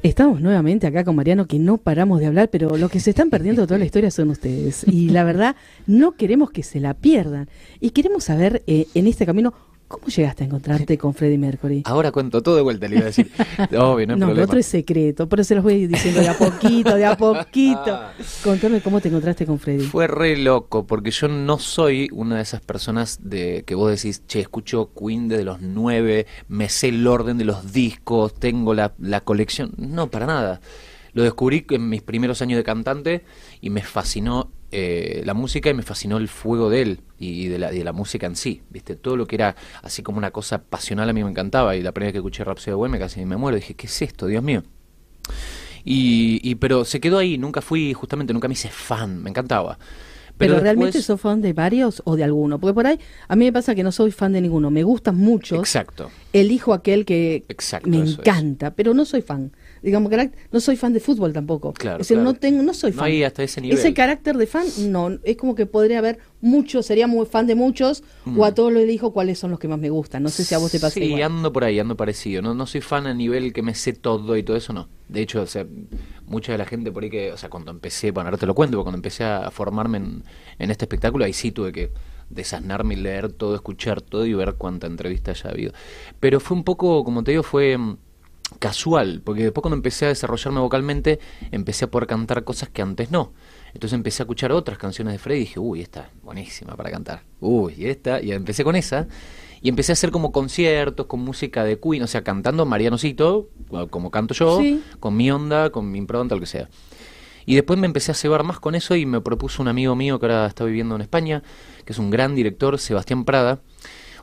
Estamos 0.01 0.41
nuevamente 0.41 0.87
acá 0.87 1.03
con 1.03 1.15
Mariano, 1.15 1.45
que 1.45 1.59
no 1.59 1.77
paramos 1.77 2.19
de 2.19 2.25
hablar, 2.25 2.49
pero 2.49 2.75
los 2.75 2.89
que 2.89 2.99
se 2.99 3.11
están 3.11 3.29
perdiendo 3.29 3.67
toda 3.67 3.77
la 3.77 3.85
historia 3.85 4.09
son 4.09 4.31
ustedes. 4.31 4.85
Y 4.87 5.09
la 5.09 5.23
verdad, 5.23 5.55
no 5.85 6.13
queremos 6.13 6.49
que 6.49 6.63
se 6.63 6.79
la 6.79 6.95
pierdan. 6.95 7.47
Y 7.79 7.91
queremos 7.91 8.23
saber 8.23 8.63
eh, 8.65 8.87
en 8.95 9.05
este 9.05 9.27
camino 9.27 9.53
¿Cómo 9.89 10.05
llegaste 10.05 10.43
a 10.43 10.45
encontrarte 10.45 10.99
con 10.99 11.15
Freddie 11.15 11.39
Mercury? 11.39 11.81
Ahora 11.85 12.11
cuento 12.11 12.43
todo 12.43 12.55
de 12.55 12.61
vuelta, 12.61 12.87
le 12.87 12.97
iba 12.97 13.05
a 13.05 13.07
decir. 13.07 13.31
Obvio, 13.75 14.05
no, 14.05 14.17
no 14.17 14.31
lo 14.35 14.43
otro 14.43 14.59
es 14.59 14.67
secreto, 14.67 15.27
pero 15.27 15.43
se 15.43 15.55
los 15.55 15.63
voy 15.63 15.87
diciendo 15.87 16.21
de 16.21 16.29
a 16.29 16.37
poquito, 16.37 16.95
de 16.95 17.05
a 17.07 17.17
poquito. 17.17 17.87
Ah. 17.87 18.13
Contame 18.43 18.81
cómo 18.81 19.01
te 19.01 19.07
encontraste 19.07 19.47
con 19.47 19.57
Freddie. 19.57 19.87
Fue 19.87 20.05
re 20.05 20.37
loco, 20.37 20.85
porque 20.85 21.09
yo 21.09 21.27
no 21.27 21.57
soy 21.57 22.07
una 22.11 22.35
de 22.35 22.43
esas 22.43 22.61
personas 22.61 23.17
de 23.23 23.63
que 23.65 23.73
vos 23.73 23.89
decís, 23.89 24.21
che, 24.27 24.41
escucho 24.41 24.91
Queen 24.93 25.27
desde 25.27 25.43
los 25.43 25.59
nueve, 25.59 26.27
me 26.47 26.69
sé 26.69 26.89
el 26.89 27.07
orden 27.07 27.39
de 27.39 27.45
los 27.45 27.73
discos, 27.73 28.35
tengo 28.35 28.75
la, 28.75 28.93
la 28.99 29.21
colección. 29.21 29.71
No, 29.75 30.11
para 30.11 30.27
nada. 30.27 30.61
Lo 31.13 31.23
descubrí 31.23 31.65
en 31.69 31.89
mis 31.89 32.01
primeros 32.01 32.41
años 32.41 32.57
de 32.57 32.63
cantante 32.63 33.23
y 33.61 33.69
me 33.69 33.81
fascinó 33.81 34.51
eh, 34.71 35.23
la 35.25 35.33
música 35.33 35.69
y 35.69 35.73
me 35.73 35.81
fascinó 35.81 36.17
el 36.17 36.27
fuego 36.27 36.69
de 36.69 36.81
él 36.81 37.01
y 37.17 37.47
de 37.47 37.57
la, 37.57 37.71
de 37.71 37.83
la 37.83 37.91
música 37.91 38.27
en 38.27 38.35
sí, 38.35 38.61
¿viste? 38.69 38.95
Todo 38.95 39.17
lo 39.17 39.25
que 39.25 39.35
era 39.35 39.55
así 39.81 40.03
como 40.03 40.19
una 40.19 40.31
cosa 40.31 40.61
pasional 40.63 41.09
a 41.09 41.13
mí 41.13 41.23
me 41.23 41.29
encantaba 41.29 41.75
y 41.75 41.81
la 41.81 41.91
primera 41.91 42.09
vez 42.09 42.13
que 42.13 42.19
escuché 42.19 42.43
Rhapsody 42.43 42.79
de 42.79 42.89
me 42.89 42.99
casi 42.99 43.25
me 43.25 43.37
muero, 43.37 43.55
dije, 43.55 43.73
¿qué 43.73 43.87
es 43.87 44.01
esto, 44.01 44.27
Dios 44.27 44.43
mío? 44.43 44.63
Y, 45.83 46.39
y, 46.43 46.55
pero 46.55 46.85
se 46.85 46.99
quedó 46.99 47.17
ahí, 47.17 47.37
nunca 47.37 47.61
fui, 47.61 47.93
justamente 47.93 48.31
nunca 48.33 48.47
me 48.47 48.53
hice 48.53 48.69
fan, 48.69 49.23
me 49.23 49.29
encantaba. 49.29 49.79
Pero, 50.37 50.59
realmente 50.59 51.01
sos 51.01 51.19
fan 51.19 51.41
de 51.41 51.51
varios 51.51 52.01
o 52.05 52.15
de 52.15 52.23
alguno, 52.23 52.59
porque 52.59 52.73
por 52.73 52.87
ahí 52.87 52.97
a 53.27 53.35
mí 53.35 53.45
me 53.45 53.51
pasa 53.51 53.75
que 53.75 53.83
no 53.83 53.91
soy 53.91 54.11
fan 54.11 54.31
de 54.31 54.39
ninguno, 54.39 54.71
me 54.71 54.83
gustan 54.83 55.17
muchos. 55.17 55.59
Exacto. 55.59 56.09
Elijo 56.31 56.73
aquel 56.73 57.03
que 57.05 57.43
me 57.83 57.97
encanta, 57.97 58.73
pero 58.73 58.93
no 58.93 59.03
soy 59.03 59.21
fan 59.21 59.51
digamos, 59.81 60.11
no 60.51 60.59
soy 60.59 60.75
fan 60.75 60.93
de 60.93 60.99
fútbol 60.99 61.33
tampoco. 61.33 61.73
Claro, 61.73 62.01
es 62.01 62.07
decir, 62.07 62.21
no 62.21 62.33
tengo, 62.33 62.63
no 62.63 62.73
soy 62.73 62.91
fan. 62.91 63.11
hasta 63.23 63.43
ese 63.43 63.61
nivel. 63.61 63.77
Ese 63.77 63.93
carácter 63.93 64.37
de 64.37 64.47
fan, 64.47 64.65
no, 64.91 65.11
es 65.23 65.37
como 65.37 65.55
que 65.55 65.65
podría 65.65 65.99
haber 65.99 66.19
muchos, 66.41 66.85
sería 66.85 67.07
muy 67.07 67.25
fan 67.25 67.47
de 67.47 67.55
muchos, 67.55 68.03
o 68.37 68.45
a 68.45 68.51
mm. 68.51 68.53
todos 68.53 68.71
lo 68.73 68.79
elijo 68.79 69.11
cuáles 69.11 69.39
son 69.39 69.51
los 69.51 69.59
que 69.59 69.67
más 69.67 69.79
me 69.79 69.89
gustan. 69.89 70.23
No 70.23 70.29
sé 70.29 70.43
si 70.43 70.55
a 70.55 70.57
vos 70.57 70.71
te 70.71 70.79
pasa 70.79 70.99
Sí, 70.99 71.21
ando 71.21 71.51
por 71.51 71.63
ahí, 71.63 71.79
ando 71.79 71.95
parecido. 71.95 72.41
No, 72.41 72.53
no 72.53 72.65
soy 72.65 72.81
fan 72.81 73.07
a 73.07 73.13
nivel 73.13 73.53
que 73.53 73.61
me 73.61 73.75
sé 73.75 73.93
todo 73.93 74.37
y 74.37 74.43
todo 74.43 74.57
eso, 74.57 74.73
no. 74.73 74.89
De 75.07 75.21
hecho, 75.21 75.41
o 75.41 75.47
sea, 75.47 75.65
mucha 76.27 76.51
de 76.51 76.57
la 76.57 76.65
gente 76.65 76.91
por 76.91 77.03
ahí 77.03 77.09
que, 77.09 77.31
o 77.31 77.37
sea, 77.37 77.49
cuando 77.49 77.71
empecé, 77.71 78.11
bueno, 78.11 78.27
ahora 78.27 78.37
te 78.37 78.45
lo 78.45 78.55
cuento, 78.55 78.81
cuando 78.83 78.97
empecé 78.97 79.23
a 79.23 79.49
formarme 79.51 79.97
en, 79.97 80.23
en 80.59 80.71
este 80.71 80.85
espectáculo, 80.85 81.25
ahí 81.25 81.33
sí 81.33 81.51
tuve 81.51 81.71
que 81.71 81.91
desasnarme 82.29 82.93
y 82.93 82.97
leer 82.97 83.31
todo, 83.31 83.55
escuchar 83.55 84.01
todo 84.01 84.25
y 84.25 84.33
ver 84.33 84.55
cuánta 84.55 84.87
entrevista 84.87 85.31
haya 85.31 85.49
habido. 85.49 85.73
Pero 86.19 86.39
fue 86.39 86.55
un 86.57 86.63
poco, 86.63 87.03
como 87.03 87.23
te 87.23 87.31
digo, 87.31 87.43
fue 87.43 87.77
casual, 88.57 89.21
porque 89.23 89.43
después 89.43 89.61
cuando 89.61 89.75
empecé 89.75 90.05
a 90.05 90.09
desarrollarme 90.09 90.59
vocalmente, 90.59 91.19
empecé 91.51 91.85
a 91.85 91.91
poder 91.91 92.07
cantar 92.07 92.43
cosas 92.43 92.69
que 92.69 92.81
antes 92.81 93.11
no. 93.11 93.31
Entonces 93.73 93.93
empecé 93.93 94.23
a 94.23 94.25
escuchar 94.25 94.51
otras 94.51 94.77
canciones 94.77 95.13
de 95.13 95.19
Freddy 95.19 95.37
y 95.37 95.41
dije, 95.41 95.59
uy, 95.59 95.81
esta 95.81 96.01
es 96.01 96.23
buenísima 96.23 96.75
para 96.75 96.89
cantar. 96.89 97.23
Uy, 97.39 97.75
y 97.77 97.85
esta, 97.85 98.21
y 98.21 98.31
empecé 98.31 98.63
con 98.63 98.75
esa. 98.75 99.07
Y 99.61 99.69
empecé 99.69 99.91
a 99.91 99.93
hacer 99.93 100.11
como 100.11 100.31
conciertos 100.31 101.05
con 101.05 101.19
música 101.19 101.63
de 101.63 101.79
Queen, 101.79 102.01
o 102.03 102.07
sea, 102.07 102.23
cantando 102.23 102.65
Marianocito, 102.65 103.49
como 103.89 104.09
canto 104.09 104.33
yo, 104.33 104.61
con 104.99 105.17
mi 105.17 105.29
onda, 105.29 105.69
con 105.69 105.91
mi 105.91 105.97
impronta, 105.97 106.35
lo 106.35 106.41
que 106.41 106.47
sea. 106.47 106.69
Y 107.45 107.55
después 107.55 107.77
me 107.77 107.87
empecé 107.87 108.11
a 108.11 108.15
cebar 108.15 108.43
más 108.43 108.59
con 108.59 108.75
eso 108.75 108.95
y 108.95 109.05
me 109.05 109.21
propuso 109.21 109.61
un 109.61 109.67
amigo 109.67 109.95
mío 109.95 110.19
que 110.19 110.27
ahora 110.27 110.45
está 110.45 110.63
viviendo 110.63 110.95
en 110.95 111.01
España, 111.01 111.43
que 111.83 111.93
es 111.93 111.99
un 111.99 112.09
gran 112.09 112.35
director, 112.35 112.77
Sebastián 112.79 113.25
Prada, 113.25 113.61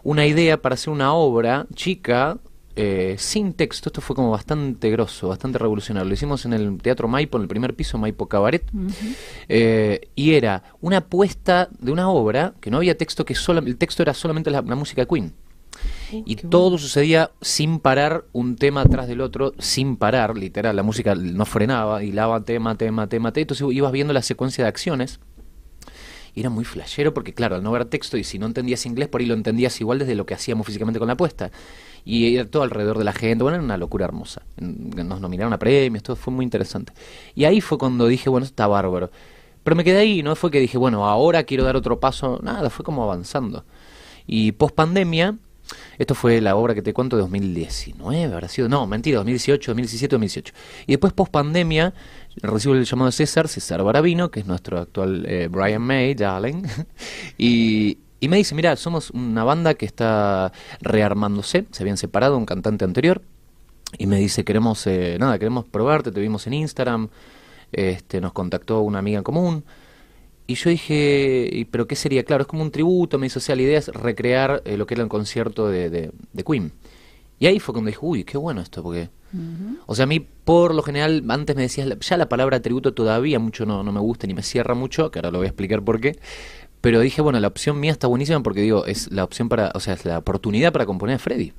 una 0.02 0.26
idea 0.26 0.62
para 0.62 0.74
hacer 0.74 0.90
una 0.90 1.12
obra 1.12 1.66
chica 1.74 2.38
eh, 2.78 3.16
sin 3.18 3.54
texto, 3.54 3.88
esto 3.88 4.02
fue 4.02 4.14
como 4.14 4.30
bastante 4.30 4.90
grosso, 4.90 5.28
bastante 5.28 5.58
revolucionario. 5.58 6.06
Lo 6.06 6.12
hicimos 6.12 6.44
en 6.44 6.52
el 6.52 6.76
Teatro 6.76 7.08
Maipo, 7.08 7.38
en 7.38 7.42
el 7.42 7.48
primer 7.48 7.74
piso, 7.74 7.96
Maipo 7.96 8.26
Cabaret, 8.28 8.70
eh, 9.48 10.10
y 10.14 10.34
era 10.34 10.62
una 10.82 10.98
apuesta 10.98 11.70
de 11.78 11.90
una 11.90 12.10
obra 12.10 12.52
que 12.60 12.70
no 12.70 12.76
había 12.76 12.96
texto, 12.96 13.24
que 13.24 13.34
solo, 13.34 13.60
el 13.60 13.78
texto 13.78 14.02
era 14.02 14.12
solamente 14.12 14.50
la, 14.50 14.60
música 14.60 15.02
de 15.02 15.08
Queen. 15.08 15.32
Oh, 16.12 16.22
y 16.26 16.36
todo 16.36 16.76
sucedía 16.76 17.30
sin 17.40 17.80
parar, 17.80 18.24
un 18.32 18.56
tema 18.56 18.82
atrás 18.82 19.08
del 19.08 19.22
otro, 19.22 19.54
sin 19.58 19.96
parar, 19.96 20.36
literal, 20.36 20.76
la 20.76 20.82
música 20.82 21.14
no 21.14 21.46
frenaba, 21.46 22.04
hilaba 22.04 22.44
tema, 22.44 22.76
tema, 22.76 23.08
tema, 23.08 23.32
tema, 23.32 23.40
entonces 23.42 23.66
ibas 23.72 23.92
viendo 23.92 24.12
la 24.12 24.22
secuencia 24.22 24.64
de 24.64 24.68
acciones 24.68 25.18
y 26.36 26.40
era 26.40 26.50
muy 26.50 26.66
flashero 26.66 27.14
porque, 27.14 27.32
claro, 27.32 27.56
al 27.56 27.62
no 27.62 27.72
ver 27.72 27.86
texto 27.86 28.18
y 28.18 28.22
si 28.22 28.38
no 28.38 28.44
entendías 28.44 28.84
inglés, 28.84 29.08
por 29.08 29.22
ahí 29.22 29.26
lo 29.26 29.32
entendías 29.32 29.80
igual 29.80 29.98
desde 29.98 30.14
lo 30.14 30.26
que 30.26 30.34
hacíamos 30.34 30.66
físicamente 30.66 30.98
con 30.98 31.08
la 31.08 31.14
apuesta. 31.14 31.50
Y 32.08 32.42
todo 32.44 32.62
alrededor 32.62 32.98
de 32.98 33.04
la 33.04 33.12
gente. 33.12 33.42
Bueno, 33.42 33.56
era 33.56 33.64
una 33.64 33.76
locura 33.76 34.04
hermosa. 34.04 34.42
Nos 34.58 35.20
nominaron 35.20 35.52
a 35.52 35.58
premios, 35.58 36.04
todo 36.04 36.14
fue 36.14 36.32
muy 36.32 36.44
interesante. 36.44 36.92
Y 37.34 37.44
ahí 37.44 37.60
fue 37.60 37.78
cuando 37.78 38.06
dije, 38.06 38.30
bueno, 38.30 38.46
está 38.46 38.68
bárbaro. 38.68 39.10
Pero 39.64 39.74
me 39.74 39.82
quedé 39.82 39.98
ahí, 39.98 40.22
no 40.22 40.36
fue 40.36 40.52
que 40.52 40.60
dije, 40.60 40.78
bueno, 40.78 41.04
ahora 41.04 41.42
quiero 41.42 41.64
dar 41.64 41.74
otro 41.74 41.98
paso. 41.98 42.38
Nada, 42.44 42.70
fue 42.70 42.84
como 42.84 43.02
avanzando. 43.02 43.64
Y 44.24 44.52
post 44.52 44.76
pandemia, 44.76 45.36
esto 45.98 46.14
fue 46.14 46.40
la 46.40 46.54
obra 46.54 46.74
que 46.74 46.82
te 46.82 46.92
cuento 46.92 47.16
de 47.16 47.22
2019, 47.22 48.32
habrá 48.32 48.48
sido, 48.48 48.68
no, 48.68 48.86
mentira, 48.86 49.16
2018, 49.18 49.72
2017, 49.72 50.14
2018. 50.14 50.54
Y 50.86 50.92
después 50.92 51.12
post 51.12 51.32
pandemia 51.32 51.92
recibo 52.36 52.74
el 52.74 52.84
llamado 52.84 53.06
de 53.06 53.12
César, 53.12 53.48
César 53.48 53.82
Barabino, 53.82 54.30
que 54.30 54.40
es 54.40 54.46
nuestro 54.46 54.78
actual 54.78 55.24
eh, 55.26 55.48
Brian 55.50 55.82
May, 55.82 56.14
darling, 56.14 56.62
y, 57.38 57.98
y 58.26 58.28
me 58.28 58.38
dice, 58.38 58.56
mira, 58.56 58.74
somos 58.74 59.10
una 59.10 59.44
banda 59.44 59.74
que 59.74 59.86
está 59.86 60.52
rearmándose, 60.80 61.64
se 61.70 61.84
habían 61.84 61.96
separado 61.96 62.36
un 62.36 62.44
cantante 62.44 62.84
anterior, 62.84 63.22
y 63.98 64.08
me 64.08 64.18
dice, 64.18 64.44
queremos, 64.44 64.84
eh, 64.88 65.16
nada, 65.20 65.38
queremos 65.38 65.64
probarte, 65.64 66.10
te 66.10 66.20
vimos 66.20 66.44
en 66.48 66.54
Instagram, 66.54 67.08
este, 67.70 68.20
nos 68.20 68.32
contactó 68.32 68.80
una 68.80 68.98
amiga 68.98 69.18
en 69.18 69.22
común, 69.22 69.64
y 70.48 70.56
yo 70.56 70.70
dije, 70.70 71.68
¿pero 71.70 71.86
qué 71.86 71.94
sería? 71.94 72.24
Claro, 72.24 72.42
es 72.42 72.48
como 72.48 72.62
un 72.62 72.72
tributo, 72.72 73.16
me 73.16 73.28
hizo, 73.28 73.38
o 73.38 73.42
sea, 73.42 73.54
la 73.54 73.62
idea 73.62 73.78
es 73.78 73.88
recrear 73.88 74.60
eh, 74.64 74.76
lo 74.76 74.88
que 74.88 74.94
era 74.94 75.04
el 75.04 75.08
concierto 75.08 75.68
de, 75.68 75.88
de, 75.88 76.10
de 76.32 76.44
Queen. 76.44 76.72
Y 77.38 77.46
ahí 77.46 77.60
fue 77.60 77.74
cuando 77.74 77.90
dije, 77.90 78.00
uy, 78.02 78.24
qué 78.24 78.38
bueno 78.38 78.60
esto, 78.60 78.82
porque 78.82 79.08
o 79.86 79.94
sea, 79.94 80.04
a 80.04 80.06
mí 80.06 80.20
por 80.20 80.74
lo 80.74 80.82
general, 80.82 81.24
antes 81.28 81.56
me 81.56 81.62
decías, 81.62 81.88
ya 82.00 82.16
la 82.16 82.28
palabra 82.28 82.60
tributo 82.60 82.94
todavía 82.94 83.38
mucho 83.38 83.66
no, 83.66 83.82
no 83.82 83.92
me 83.92 84.00
gusta 84.00 84.26
ni 84.26 84.34
me 84.34 84.42
cierra 84.42 84.74
mucho, 84.74 85.10
que 85.10 85.18
ahora 85.18 85.30
lo 85.30 85.38
voy 85.38 85.46
a 85.46 85.50
explicar 85.50 85.82
por 85.82 86.00
qué. 86.00 86.18
Pero 86.86 87.00
dije, 87.00 87.20
bueno, 87.20 87.40
la 87.40 87.48
opción 87.48 87.80
mía 87.80 87.90
está 87.90 88.06
buenísima 88.06 88.40
porque 88.44 88.60
digo, 88.60 88.86
es 88.86 89.10
la 89.10 89.24
opción 89.24 89.48
para, 89.48 89.72
o 89.74 89.80
sea, 89.80 89.94
es 89.94 90.04
la 90.04 90.18
oportunidad 90.18 90.72
para 90.72 90.86
componer 90.86 91.16
a 91.16 91.18
Freddy. 91.18 91.52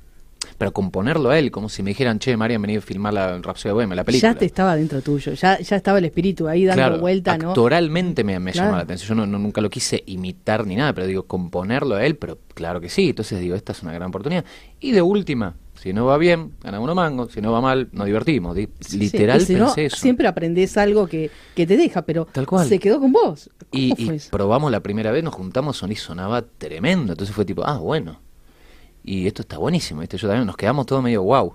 Para 0.56 0.70
componerlo 0.70 1.28
a 1.28 1.38
él, 1.38 1.50
como 1.50 1.68
si 1.68 1.82
me 1.82 1.90
dijeran, 1.90 2.18
che, 2.18 2.34
María, 2.34 2.58
vení 2.58 2.76
a 2.76 2.80
filmar 2.80 3.12
la 3.12 3.36
Rhapsody 3.36 3.74
Bohemia, 3.74 3.94
la 3.94 4.04
película. 4.04 4.32
Ya 4.32 4.38
te 4.38 4.46
estaba 4.46 4.74
dentro 4.74 5.02
tuyo, 5.02 5.34
ya, 5.34 5.58
ya 5.60 5.76
estaba 5.76 5.98
el 5.98 6.06
espíritu 6.06 6.48
ahí 6.48 6.64
dando 6.64 6.98
vuelta, 6.98 7.36
¿no? 7.36 7.50
Actoralmente 7.50 8.24
me, 8.24 8.40
me 8.40 8.52
llamó 8.54 8.76
la 8.76 8.84
atención. 8.84 9.18
Yo 9.18 9.26
no, 9.26 9.38
nunca 9.38 9.60
lo 9.60 9.68
quise 9.68 10.02
imitar 10.06 10.66
ni 10.66 10.76
nada, 10.76 10.94
pero 10.94 11.06
digo, 11.06 11.24
componerlo 11.24 11.96
a 11.96 12.06
él, 12.06 12.16
pero 12.16 12.38
claro 12.54 12.80
que 12.80 12.88
sí. 12.88 13.10
Entonces 13.10 13.38
digo, 13.38 13.54
esta 13.54 13.72
es 13.72 13.82
una 13.82 13.92
gran 13.92 14.08
oportunidad. 14.08 14.46
Y 14.80 14.92
de 14.92 15.02
última, 15.02 15.56
si 15.80 15.92
no 15.92 16.06
va 16.06 16.18
bien, 16.18 16.52
ganamos 16.62 16.84
unos 16.84 16.96
mangos. 16.96 17.32
Si 17.32 17.40
no 17.40 17.52
va 17.52 17.60
mal, 17.60 17.88
nos 17.92 18.06
divertimos. 18.06 18.56
Literal 18.56 19.44
pensé 19.44 19.84
eso. 19.84 19.96
Siempre 19.96 20.26
aprendes 20.26 20.76
algo 20.76 21.06
que, 21.06 21.30
te 21.54 21.66
deja, 21.66 22.02
pero 22.02 22.26
se 22.66 22.78
quedó 22.78 23.00
con 23.00 23.12
vos. 23.12 23.50
Y, 23.70 23.94
probamos 24.30 24.72
la 24.72 24.80
primera 24.80 25.12
vez, 25.12 25.22
nos 25.22 25.34
juntamos, 25.34 25.82
y 25.88 25.94
sonaba 25.94 26.42
tremendo. 26.42 27.12
Entonces 27.12 27.34
fue 27.34 27.44
tipo, 27.44 27.64
ah, 27.64 27.78
bueno. 27.78 28.20
Y 29.04 29.26
esto 29.26 29.42
está 29.42 29.58
buenísimo. 29.58 30.02
Yo 30.02 30.28
también 30.28 30.46
nos 30.46 30.56
quedamos 30.56 30.84
todos 30.86 31.02
medio 31.02 31.22
wow. 31.22 31.54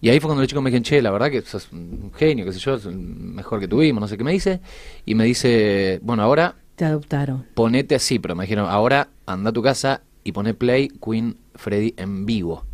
Y 0.00 0.10
ahí 0.10 0.20
fue 0.20 0.28
cuando 0.28 0.42
los 0.42 0.48
chicos 0.48 0.62
me 0.62 0.70
dijeron, 0.70 0.82
che, 0.82 1.00
la 1.00 1.10
verdad 1.10 1.30
que 1.30 1.40
sos 1.42 1.70
un 1.72 2.12
genio, 2.14 2.44
qué 2.44 2.52
sé 2.52 2.58
yo, 2.58 2.74
el 2.74 2.96
mejor 2.96 3.60
que 3.60 3.68
tuvimos, 3.68 4.00
no 4.00 4.08
sé 4.08 4.18
qué 4.18 4.24
me 4.24 4.32
dice. 4.32 4.60
Y 5.06 5.14
me 5.14 5.24
dice, 5.24 6.00
bueno, 6.02 6.24
ahora... 6.24 6.56
Te 6.76 6.84
adoptaron. 6.84 7.46
Ponete 7.54 7.94
así, 7.94 8.18
pero 8.18 8.34
me 8.34 8.44
dijeron, 8.44 8.68
ahora 8.68 9.08
anda 9.26 9.50
a 9.50 9.52
tu 9.52 9.62
casa 9.62 10.02
y 10.24 10.32
pone 10.32 10.54
play 10.54 10.88
Queen 10.88 11.36
Freddy 11.54 11.94
en 11.96 12.26
vivo. 12.26 12.64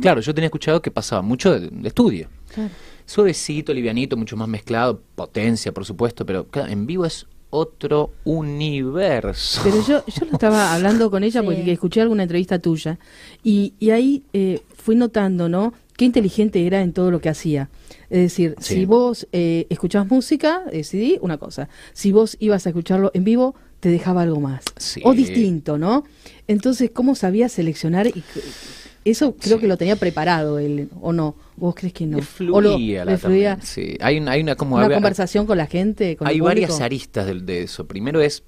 Claro, 0.00 0.20
yo 0.20 0.34
tenía 0.34 0.46
escuchado 0.46 0.80
que 0.82 0.90
pasaba 0.90 1.22
mucho 1.22 1.58
de, 1.58 1.70
estudio. 1.88 2.28
Suavecito, 3.06 3.72
livianito, 3.74 4.16
mucho 4.16 4.36
más 4.36 4.48
mezclado, 4.48 5.00
potencia, 5.14 5.72
por 5.72 5.84
supuesto, 5.84 6.24
pero 6.24 6.46
en 6.54 6.86
vivo 6.86 7.04
es 7.04 7.26
otro 7.50 8.12
universo. 8.24 9.60
Pero 9.62 9.76
yo, 9.86 10.04
yo 10.06 10.26
lo 10.26 10.32
estaba 10.32 10.74
hablando 10.74 11.10
con 11.10 11.22
ella 11.22 11.42
porque 11.42 11.70
escuché 11.70 12.00
alguna 12.00 12.24
entrevista 12.24 12.58
tuya 12.58 12.98
y, 13.44 13.74
y 13.78 13.90
ahí 13.90 14.22
eh, 14.32 14.60
fui 14.76 14.96
notando, 14.96 15.48
¿no? 15.48 15.72
Qué 15.96 16.04
inteligente 16.04 16.66
era 16.66 16.82
en 16.82 16.92
todo 16.92 17.12
lo 17.12 17.20
que 17.20 17.28
hacía. 17.28 17.68
Es 18.14 18.20
decir, 18.20 18.54
si 18.60 18.84
vos 18.84 19.26
eh, 19.32 19.66
escuchabas 19.70 20.08
música, 20.08 20.62
decidí 20.70 21.18
una 21.20 21.36
cosa. 21.36 21.68
Si 21.94 22.12
vos 22.12 22.36
ibas 22.38 22.64
a 22.64 22.68
escucharlo 22.68 23.10
en 23.12 23.24
vivo, 23.24 23.56
te 23.80 23.88
dejaba 23.88 24.22
algo 24.22 24.38
más. 24.38 24.62
O 25.02 25.14
distinto, 25.14 25.78
¿no? 25.78 26.04
Entonces, 26.46 26.92
¿cómo 26.94 27.16
sabía 27.16 27.48
seleccionar? 27.48 28.06
Y, 28.06 28.22
eso 29.04 29.34
creo 29.34 29.58
que 29.58 29.66
lo 29.66 29.76
tenía 29.76 29.96
preparado 29.96 30.60
él, 30.60 30.90
¿o 31.00 31.12
no? 31.12 31.34
¿Vos 31.56 31.74
crees 31.74 31.92
que 31.92 32.06
no? 32.06 32.22
fluía, 32.22 33.04
la 33.04 33.18
fluía? 33.18 33.58
Sí, 33.60 33.96
hay 34.00 34.18
una, 34.18 34.30
hay 34.30 34.42
una, 34.42 34.54
como 34.54 34.76
una 34.76 34.88
conversación 34.88 35.44
con 35.44 35.58
la 35.58 35.66
gente. 35.66 36.16
hay 36.20 36.38
varias 36.38 36.80
aristas 36.80 37.26
de, 37.26 37.40
de, 37.40 37.64
eso. 37.64 37.88
Primero 37.88 38.20
es 38.20 38.44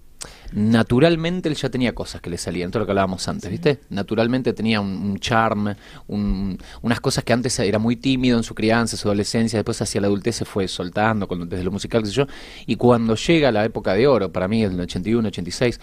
naturalmente 0.52 1.48
él 1.48 1.54
ya 1.54 1.68
tenía 1.68 1.94
cosas 1.94 2.20
que 2.20 2.30
le 2.30 2.38
salían, 2.38 2.70
todo 2.70 2.80
lo 2.80 2.86
que 2.86 2.92
hablábamos 2.92 3.26
antes, 3.28 3.50
¿viste? 3.50 3.80
Naturalmente 3.90 4.52
tenía 4.52 4.80
un, 4.80 5.18
charm, 5.18 5.74
unas 6.08 7.00
cosas 7.00 7.24
que 7.24 7.32
antes 7.32 7.58
era 7.58 7.78
muy 7.78 7.96
tímido 7.96 8.36
en 8.36 8.42
su 8.42 8.54
crianza, 8.54 8.96
su 8.96 9.08
adolescencia, 9.08 9.58
después 9.58 9.80
hacia 9.82 10.00
la 10.00 10.06
adultez 10.06 10.36
se 10.36 10.44
fue 10.44 10.68
soltando 10.68 11.26
con, 11.28 11.48
desde 11.48 11.64
lo 11.64 11.70
musical, 11.70 12.02
qué 12.02 12.08
sé 12.08 12.14
yo, 12.14 12.26
y 12.66 12.76
cuando 12.76 13.14
llega 13.14 13.50
la 13.52 13.64
época 13.64 13.94
de 13.94 14.06
oro, 14.06 14.32
para 14.32 14.48
mí 14.48 14.62
el 14.62 14.78
81, 14.78 15.28
86, 15.28 15.80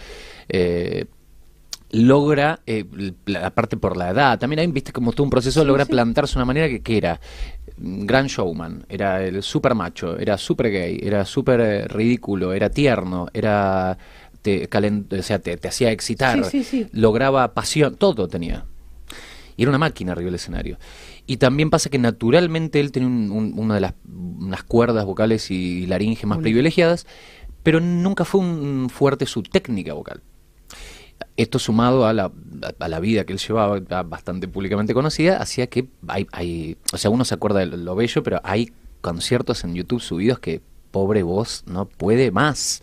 eh, 0.48 1.06
logra, 1.94 2.60
eh, 2.66 2.84
aparte 3.40 3.76
por 3.76 3.96
la 3.96 4.10
edad, 4.10 4.38
también 4.38 4.60
hay, 4.60 4.66
viste, 4.66 4.92
como 4.92 5.12
todo 5.12 5.24
un 5.24 5.30
proceso, 5.30 5.64
logra 5.64 5.86
plantarse 5.86 6.34
de 6.34 6.38
una 6.38 6.44
manera 6.44 6.68
que, 6.68 6.82
que 6.82 6.96
era 6.96 7.20
gran 7.76 8.26
showman, 8.26 8.84
era 8.88 9.22
el 9.24 9.42
super 9.42 9.74
macho, 9.74 10.18
era 10.18 10.36
super 10.38 10.70
gay, 10.70 11.00
era 11.02 11.24
super 11.24 11.92
ridículo, 11.92 12.52
era 12.52 12.70
tierno, 12.70 13.28
era 13.32 13.96
te, 14.44 14.68
o 15.18 15.22
sea, 15.22 15.38
te, 15.38 15.58
hacía 15.66 15.90
excitar, 15.90 16.38
lograba 16.92 17.54
pasión, 17.54 17.96
todo 17.96 18.28
tenía. 18.28 18.66
Y 19.56 19.62
era 19.62 19.70
una 19.70 19.78
máquina 19.78 20.12
arriba 20.12 20.26
del 20.26 20.34
escenario. 20.34 20.78
Y 21.26 21.38
también 21.38 21.70
pasa 21.70 21.88
que 21.88 21.98
naturalmente 21.98 22.78
él 22.78 22.92
tenía 22.92 23.08
una 23.08 23.74
de 23.74 23.80
las 23.80 23.94
unas 24.06 24.62
cuerdas 24.64 25.06
vocales 25.06 25.50
y 25.50 25.86
laringe 25.86 26.26
más 26.26 26.38
privilegiadas, 26.38 27.06
pero 27.62 27.80
nunca 27.80 28.26
fue 28.26 28.42
un 28.42 28.90
fuerte 28.90 29.24
su 29.24 29.42
técnica 29.42 29.94
vocal. 29.94 30.20
Esto 31.38 31.58
sumado 31.58 32.06
a 32.06 32.12
la, 32.12 32.30
a 32.78 32.88
la 32.88 33.00
vida 33.00 33.24
que 33.24 33.32
él 33.32 33.38
llevaba, 33.38 33.80
bastante 34.02 34.46
públicamente 34.46 34.92
conocida, 34.92 35.38
hacía 35.38 35.68
que 35.68 35.88
hay, 36.06 36.26
hay, 36.32 36.76
o 36.92 36.98
sea, 36.98 37.10
uno 37.10 37.24
se 37.24 37.34
acuerda 37.34 37.60
de 37.60 37.66
lo 37.66 37.94
bello, 37.94 38.22
pero 38.22 38.42
hay 38.44 38.72
conciertos 39.00 39.64
en 39.64 39.74
YouTube 39.74 40.02
subidos 40.02 40.38
que 40.38 40.60
pobre 40.94 41.24
voz 41.24 41.64
no 41.66 41.86
puede 41.86 42.30
más. 42.30 42.80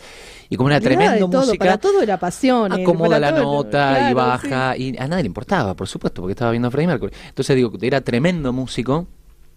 Y 0.49 0.57
como 0.57 0.67
una 0.67 0.81
tremenda 0.81 1.25
música. 1.25 1.57
Para 1.57 1.77
todo 1.77 2.01
era 2.01 2.19
pasión. 2.19 2.69
Acomoda 2.73 3.17
la 3.17 3.31
nota 3.31 4.11
y 4.11 4.13
baja. 4.13 4.75
Y 4.75 4.97
a 4.97 5.07
nadie 5.07 5.23
le 5.23 5.27
importaba, 5.27 5.73
por 5.75 5.87
supuesto, 5.87 6.21
porque 6.21 6.33
estaba 6.33 6.51
viendo 6.51 6.67
a 6.67 6.71
Freddie 6.71 6.87
Mercury. 6.87 7.13
Entonces 7.29 7.55
digo, 7.55 7.71
era 7.81 8.01
tremendo 8.01 8.51
músico 8.51 9.07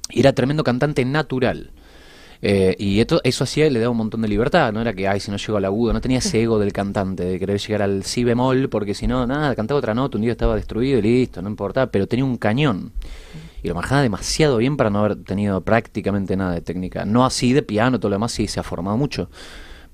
y 0.08 0.20
era 0.20 0.32
tremendo 0.32 0.62
cantante 0.62 1.04
natural. 1.04 1.72
Eh, 2.42 2.76
y 2.78 3.00
esto, 3.00 3.20
eso 3.24 3.42
hacía 3.42 3.68
le 3.68 3.80
daba 3.80 3.90
un 3.90 3.96
montón 3.96 4.22
de 4.22 4.28
libertad, 4.28 4.72
no 4.72 4.82
era 4.82 4.92
que, 4.92 5.08
ay, 5.08 5.18
si 5.18 5.32
no 5.32 5.36
llego 5.36 5.56
al 5.56 5.64
agudo, 5.64 5.92
no 5.94 6.00
tenía 6.00 6.18
ese 6.18 6.42
ego 6.42 6.58
del 6.58 6.72
cantante, 6.74 7.24
de 7.24 7.38
querer 7.38 7.58
llegar 7.58 7.82
al 7.82 8.04
si 8.04 8.22
bemol, 8.22 8.68
porque 8.68 8.92
si 8.92 9.06
no, 9.06 9.26
nada, 9.26 9.54
cantaba 9.54 9.78
otra 9.78 9.94
nota, 9.94 10.18
un 10.18 10.22
día 10.22 10.32
estaba 10.32 10.54
destruido 10.54 10.98
y 10.98 11.02
listo, 11.02 11.40
no 11.40 11.48
importaba, 11.48 11.90
pero 11.90 12.06
tenía 12.06 12.24
un 12.26 12.36
cañón 12.36 12.92
y 13.64 13.68
lo 13.68 13.74
manejaba 13.74 14.02
demasiado 14.02 14.58
bien 14.58 14.76
para 14.76 14.90
no 14.90 14.98
haber 14.98 15.24
tenido 15.24 15.62
prácticamente 15.62 16.36
nada 16.36 16.52
de 16.52 16.60
técnica. 16.60 17.06
No 17.06 17.24
así 17.24 17.54
de 17.54 17.62
piano, 17.62 17.98
todo 17.98 18.10
lo 18.10 18.16
demás 18.16 18.32
sí 18.32 18.46
se 18.46 18.60
ha 18.60 18.62
formado 18.62 18.98
mucho, 18.98 19.30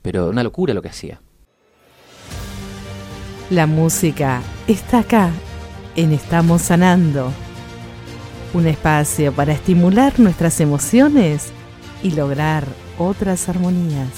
pero 0.02 0.28
una 0.28 0.42
locura 0.42 0.74
lo 0.74 0.82
que 0.82 0.88
hacía. 0.88 1.20
La 3.48 3.68
música 3.68 4.42
está 4.66 4.98
acá, 4.98 5.30
en 5.94 6.12
Estamos 6.12 6.62
Sanando. 6.62 7.32
Un 8.54 8.66
espacio 8.66 9.32
para 9.32 9.52
estimular 9.52 10.18
nuestras 10.18 10.60
emociones 10.60 11.52
y 12.02 12.10
lograr 12.10 12.64
otras 12.98 13.48
armonías. 13.48 14.08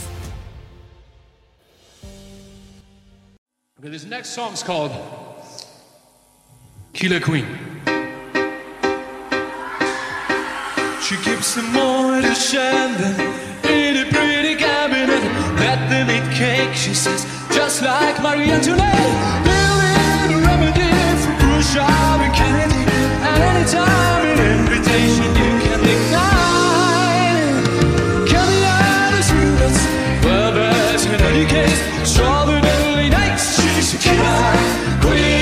Okay, 3.79 3.91
this 3.91 4.07
next 4.07 4.31
song's 4.31 4.63
called 4.63 4.93
Killer 6.95 7.21
Queen. 7.21 7.72
She 11.03 11.17
keeps 11.17 11.57
the 11.57 11.63
mortar 11.63 12.33
shelving 12.33 13.19
in 13.65 13.97
a 13.97 14.07
pretty 14.09 14.55
cabinet. 14.55 15.21
Let 15.59 15.91
them 15.91 16.09
eat 16.09 16.33
cake, 16.33 16.75
she 16.75 16.95
says, 16.95 17.27
just 17.51 17.83
like 17.83 18.23
Marie 18.23 18.53
Antoinette. 18.53 19.43
Doing 19.45 20.31
a 20.31 20.47
remedy 20.47 20.93
for 21.23 21.61
and 22.23 22.33
Kennedy. 22.33 22.85
And 23.29 23.43
anytime 23.43 24.27
an 24.27 24.61
invitation 24.61 25.27
you 25.35 25.51
can 25.67 25.81
in 31.05 31.21
any 31.21 31.45
case. 31.47 31.81
Strawberry 32.09 33.11
nights, 33.11 33.61
she's 33.61 33.95
a 33.95 33.99
killer 33.99 35.01
queen. 35.01 35.42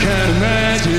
I 0.00 0.02
can't 0.02 0.36
imagine. 0.36 0.90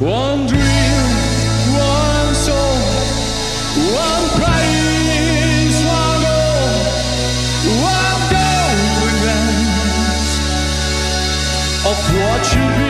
One 0.00 0.46
dream, 0.48 1.06
one 1.78 2.34
soul, 2.34 2.76
one 3.94 4.26
prize, 4.34 5.78
one 5.86 6.22
goal, 6.26 6.74
one 7.86 8.20
golden 8.34 9.14
glance 9.22 10.32
of 11.86 11.98
what 12.18 12.42
you 12.56 12.80
be. 12.80 12.85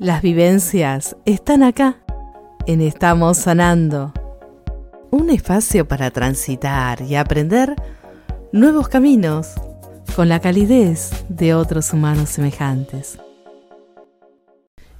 Las 0.00 0.22
vivencias 0.22 1.14
están 1.26 1.62
acá, 1.62 1.98
en 2.66 2.80
Estamos 2.80 3.36
Sanando. 3.36 4.14
Un 5.10 5.28
espacio 5.28 5.86
para 5.86 6.10
transitar 6.10 7.02
y 7.02 7.16
aprender 7.16 7.76
nuevos 8.50 8.88
caminos 8.88 9.48
con 10.16 10.30
la 10.30 10.40
calidez 10.40 11.10
de 11.28 11.52
otros 11.52 11.92
humanos 11.92 12.30
semejantes. 12.30 13.18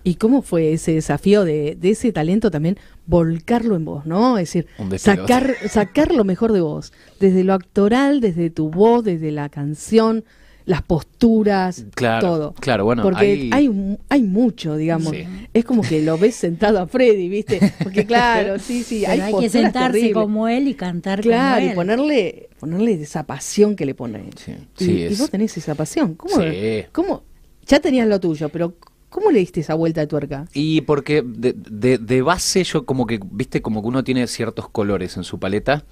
¿Y 0.04 0.16
cómo 0.16 0.42
fue 0.42 0.74
ese 0.74 0.92
desafío 0.92 1.46
de, 1.46 1.76
de 1.80 1.92
ese 1.92 2.12
talento 2.12 2.50
también 2.50 2.76
volcarlo 3.06 3.76
en 3.76 3.86
vos, 3.86 4.04
¿no? 4.04 4.36
Es 4.36 4.52
decir, 4.52 4.66
sacar, 4.98 5.54
sacar 5.70 6.12
lo 6.12 6.24
mejor 6.24 6.52
de 6.52 6.60
vos, 6.60 6.92
desde 7.18 7.42
lo 7.42 7.54
actoral, 7.54 8.20
desde 8.20 8.50
tu 8.50 8.68
voz, 8.68 9.02
desde 9.02 9.30
la 9.30 9.48
canción, 9.48 10.24
las 10.70 10.82
posturas, 10.82 11.84
Claro, 11.96 12.26
todo. 12.28 12.54
claro, 12.60 12.84
bueno, 12.84 13.02
Porque 13.02 13.24
hay- 13.26 13.50
hay, 13.52 13.98
hay 14.08 14.22
mucho, 14.22 14.76
digamos. 14.76 15.10
Sí. 15.10 15.24
Es 15.52 15.64
como 15.64 15.82
que 15.82 16.00
lo 16.00 16.16
ves 16.16 16.36
sentado 16.36 16.78
a 16.78 16.86
Freddy, 16.86 17.28
¿viste? 17.28 17.72
Porque 17.82 18.06
claro, 18.06 18.58
sí, 18.60 18.84
sí, 18.84 19.00
Pero 19.06 19.12
hay, 19.12 19.18
que 19.18 19.30
posturas 19.32 19.52
sentarse 19.52 19.92
terribles. 19.98 20.14
como 20.22 20.46
él 20.48 20.68
y 20.68 20.74
cantar 20.74 21.20
Claro, 21.22 21.56
como 21.56 21.66
y 21.66 21.68
él. 21.70 21.74
ponerle, 21.74 22.48
ponerle 22.60 22.92
esa 23.02 23.24
pasión 23.26 23.74
que 23.74 23.84
le 23.84 23.94
pone. 23.94 24.30
Sí, 24.36 24.52
y, 24.78 24.84
sí, 24.84 24.92
y 24.92 25.02
es- 25.02 25.18
vos 25.18 25.28
tenés 25.30 25.56
esa 25.56 25.74
pasión. 25.74 26.14
¿Cómo, 26.14 26.36
Sí. 26.40 26.84
cómo- 26.92 27.24
ya 27.66 27.80
tenías 27.80 28.06
lo 28.06 28.20
tuyo, 28.20 28.48
pero 28.48 28.74
¿cómo 29.08 29.32
le 29.32 29.40
diste 29.40 29.60
esa 29.60 29.74
vuelta 29.74 30.00
de 30.00 30.06
tuerca? 30.06 30.46
Y 30.54 30.82
porque 30.82 31.22
de, 31.26 31.52
de, 31.52 31.98
de 31.98 32.22
base 32.22 32.62
yo 32.62 32.86
como 32.86 33.06
que, 33.06 33.18
viste, 33.30 33.60
como 33.60 33.82
que 33.82 33.88
uno 33.88 34.04
tiene 34.04 34.26
ciertos 34.28 34.68
colores 34.68 35.16
en 35.16 35.24
su 35.24 35.38
paleta. 35.40 35.84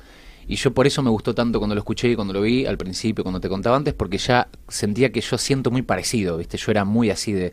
Y 0.48 0.56
yo 0.56 0.72
por 0.72 0.86
eso 0.86 1.02
me 1.02 1.10
gustó 1.10 1.34
tanto 1.34 1.58
cuando 1.58 1.74
lo 1.74 1.80
escuché 1.80 2.08
y 2.08 2.14
cuando 2.16 2.32
lo 2.32 2.40
vi 2.40 2.64
al 2.64 2.78
principio, 2.78 3.22
cuando 3.22 3.38
te 3.38 3.50
contaba 3.50 3.76
antes, 3.76 3.92
porque 3.92 4.16
ya 4.16 4.48
sentía 4.66 5.12
que 5.12 5.20
yo 5.20 5.36
siento 5.36 5.70
muy 5.70 5.82
parecido, 5.82 6.38
viste, 6.38 6.56
yo 6.56 6.70
era 6.70 6.86
muy 6.86 7.10
así 7.10 7.32
de, 7.32 7.52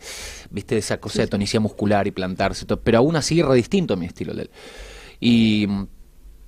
viste, 0.50 0.76
de 0.76 0.80
esa 0.80 1.02
cosa 1.02 1.22
de 1.22 1.28
tonicidad 1.28 1.62
muscular 1.62 2.08
y 2.08 2.12
plantarse, 2.12 2.66
todo, 2.66 2.80
pero 2.80 3.00
aún 3.00 3.18
así 3.18 3.42
re 3.42 3.54
distinto 3.56 3.96
a 3.96 3.98
mi 3.98 4.06
estilo 4.06 4.34
de 4.34 4.44
él. 4.44 4.50
Y, 5.20 5.68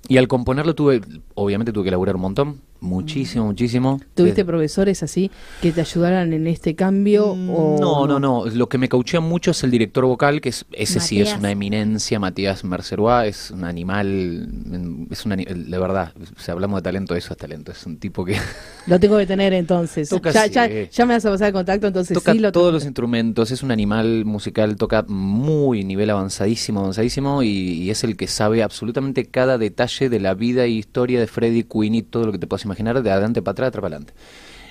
y 0.08 0.18
al 0.18 0.30
componerlo 0.30 0.74
tuve, 0.74 1.02
obviamente 1.34 1.74
tuve 1.74 1.84
que 1.84 1.92
laburar 1.92 2.16
un 2.16 2.22
montón, 2.22 2.62
muchísimo, 2.80 3.46
muchísimo. 3.46 4.00
¿Tuviste 4.16 4.42
Desde- 4.42 4.46
profesores 4.46 5.04
así 5.04 5.32
que 5.62 5.72
te 5.72 5.82
ayudaran 5.82 6.34
en 6.34 6.48
este 6.48 6.76
cambio? 6.76 7.32
o 7.32 7.78
no, 7.80 8.08
no, 8.08 8.20
no. 8.20 8.46
Lo 8.46 8.70
que 8.70 8.78
me 8.78 8.90
cauchea 8.90 9.20
mucho 9.20 9.52
es 9.52 9.64
el 9.64 9.72
director 9.72 10.06
vocal, 10.06 10.42
que 10.42 10.50
es, 10.50 10.66
ese 10.72 11.00
sí 11.00 11.22
es 11.22 11.36
una 11.38 11.52
eminencia, 11.52 12.20
Matías 12.20 12.64
Mercerois, 12.64 13.28
es 13.28 13.52
un 13.52 13.64
animal, 13.64 14.50
es 15.10 15.26
un 15.26 15.36
de 15.38 15.78
verdad, 15.80 16.14
si 16.38 16.52
hablamos 16.52 16.80
de 16.80 16.84
talento, 16.84 17.16
eso 17.16 17.34
es 17.34 17.38
talento, 17.38 17.72
es 17.72 17.86
un 17.86 17.98
tipo 17.98 18.24
que 18.26 18.36
Lo 18.88 19.00
tengo 19.00 19.18
que 19.18 19.26
tener 19.26 19.54
entonces. 19.54 20.10
Toca 20.10 20.32
ya, 20.32 20.46
sí. 20.46 20.52
ya, 20.52 20.90
ya 20.90 21.06
me 21.06 21.14
vas 21.14 21.26
a 21.26 21.30
pasar 21.32 21.48
el 21.48 21.54
contacto, 21.54 21.88
entonces 21.88 22.16
toca 22.16 22.32
sí 22.34 22.40
lo 22.40 22.52
todos 22.52 22.68
tengo 22.68 22.72
los 22.74 22.84
instrumentos, 22.86 23.52
es 23.52 23.64
un 23.64 23.72
animal 23.72 24.26
musical, 24.26 24.76
toca 24.76 25.04
muy 25.08 25.84
nivel 25.84 26.10
avanzadísimo, 26.10 26.80
avanzadísimo, 26.82 27.44
y, 27.44 27.50
y 27.50 27.90
es 27.90 28.04
el 28.04 28.16
que 28.18 28.28
sabe 28.28 28.64
absolutamente 28.64 29.26
cada 29.26 29.58
detalle 29.58 30.10
de 30.10 30.20
la 30.20 30.34
vida 30.34 30.64
e 30.66 30.70
historia 30.70 31.20
de 31.20 31.28
Freddie 31.28 31.68
Queen 31.68 31.96
y 31.96 32.02
todo 32.04 32.26
lo 32.26 32.32
que 32.32 32.38
te 32.40 32.48
puedas 32.48 32.66
imaginar, 32.68 33.02
de 33.02 33.12
adelante 33.12 33.42
para 33.42 33.54
atrás, 33.54 33.68
atrás 33.70 33.82
para 33.82 33.96
adelante. 33.96 34.14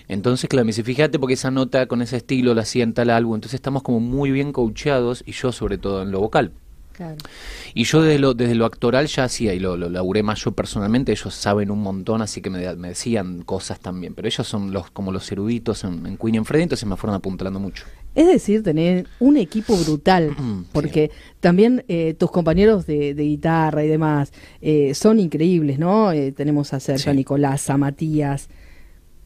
Entonces, 0.09 0.49
claro, 0.49 0.65
me 0.65 0.69
dice, 0.71 0.85
fíjate 0.85 1.19
porque 1.19 1.35
esa 1.35 1.51
nota 1.51 1.87
con 1.87 2.01
ese 2.01 2.19
estilo 2.19 2.55
la 2.55 2.65
en 2.83 2.95
tal 2.95 3.11
álbum, 3.11 3.35
entonces 3.35 3.55
estamos 3.55 3.83
como 3.83 4.01
muy 4.01 4.31
bien 4.31 4.53
coacheados, 4.53 5.25
y 5.27 5.33
yo 5.33 5.51
sobre 5.53 5.79
todo 5.79 6.03
en 6.03 6.13
lo 6.13 6.21
vocal. 6.21 6.53
Claro. 6.97 7.17
Y 7.75 7.85
yo 7.85 8.01
desde 8.01 8.19
lo, 8.19 8.33
desde 8.33 8.55
lo 8.55 8.65
actoral 8.65 9.07
ya 9.07 9.25
hacía, 9.25 9.53
y 9.53 9.59
lo, 9.59 9.77
lo 9.77 9.91
laburé 9.91 10.23
más 10.23 10.43
yo 10.43 10.53
personalmente, 10.53 11.13
ellos 11.13 11.35
saben 11.35 11.71
un 11.71 11.81
montón, 11.83 12.23
así 12.23 12.41
que 12.41 12.49
me, 12.49 12.75
me 12.77 12.89
decían 12.89 13.43
cosas 13.43 13.81
también, 13.81 14.15
pero 14.15 14.27
ellos 14.29 14.47
son 14.47 14.73
los 14.73 14.91
como 14.91 15.13
los 15.13 15.31
eruditos 15.31 15.85
en, 15.85 16.07
en 16.07 16.17
Queen 16.17 16.37
y 16.37 16.39
en 16.39 16.45
Freddy, 16.47 16.63
entonces 16.63 16.89
me 16.89 16.97
fueron 16.97 17.15
apuntalando 17.17 17.61
mucho. 17.61 17.85
Es 18.15 18.27
decir, 18.27 18.63
tener 18.63 19.07
un 19.21 19.37
equipo 19.37 19.77
brutal, 19.77 20.35
porque 20.73 21.11
también 21.41 21.85
eh, 21.89 22.15
tus 22.19 22.31
compañeros 22.31 22.87
de, 22.87 23.13
de 23.13 23.23
guitarra 23.25 23.85
y 23.85 23.89
demás 23.89 24.33
eh, 24.63 24.95
son 24.95 25.21
increíbles, 25.21 25.79
¿no? 25.79 26.13
Eh, 26.13 26.33
tenemos 26.33 26.73
a 26.73 26.81
Sergio, 26.81 27.05
Sí. 27.05 27.11
a 27.11 27.13
Nicolás, 27.15 27.69
a 27.69 27.77
Matías. 27.77 28.49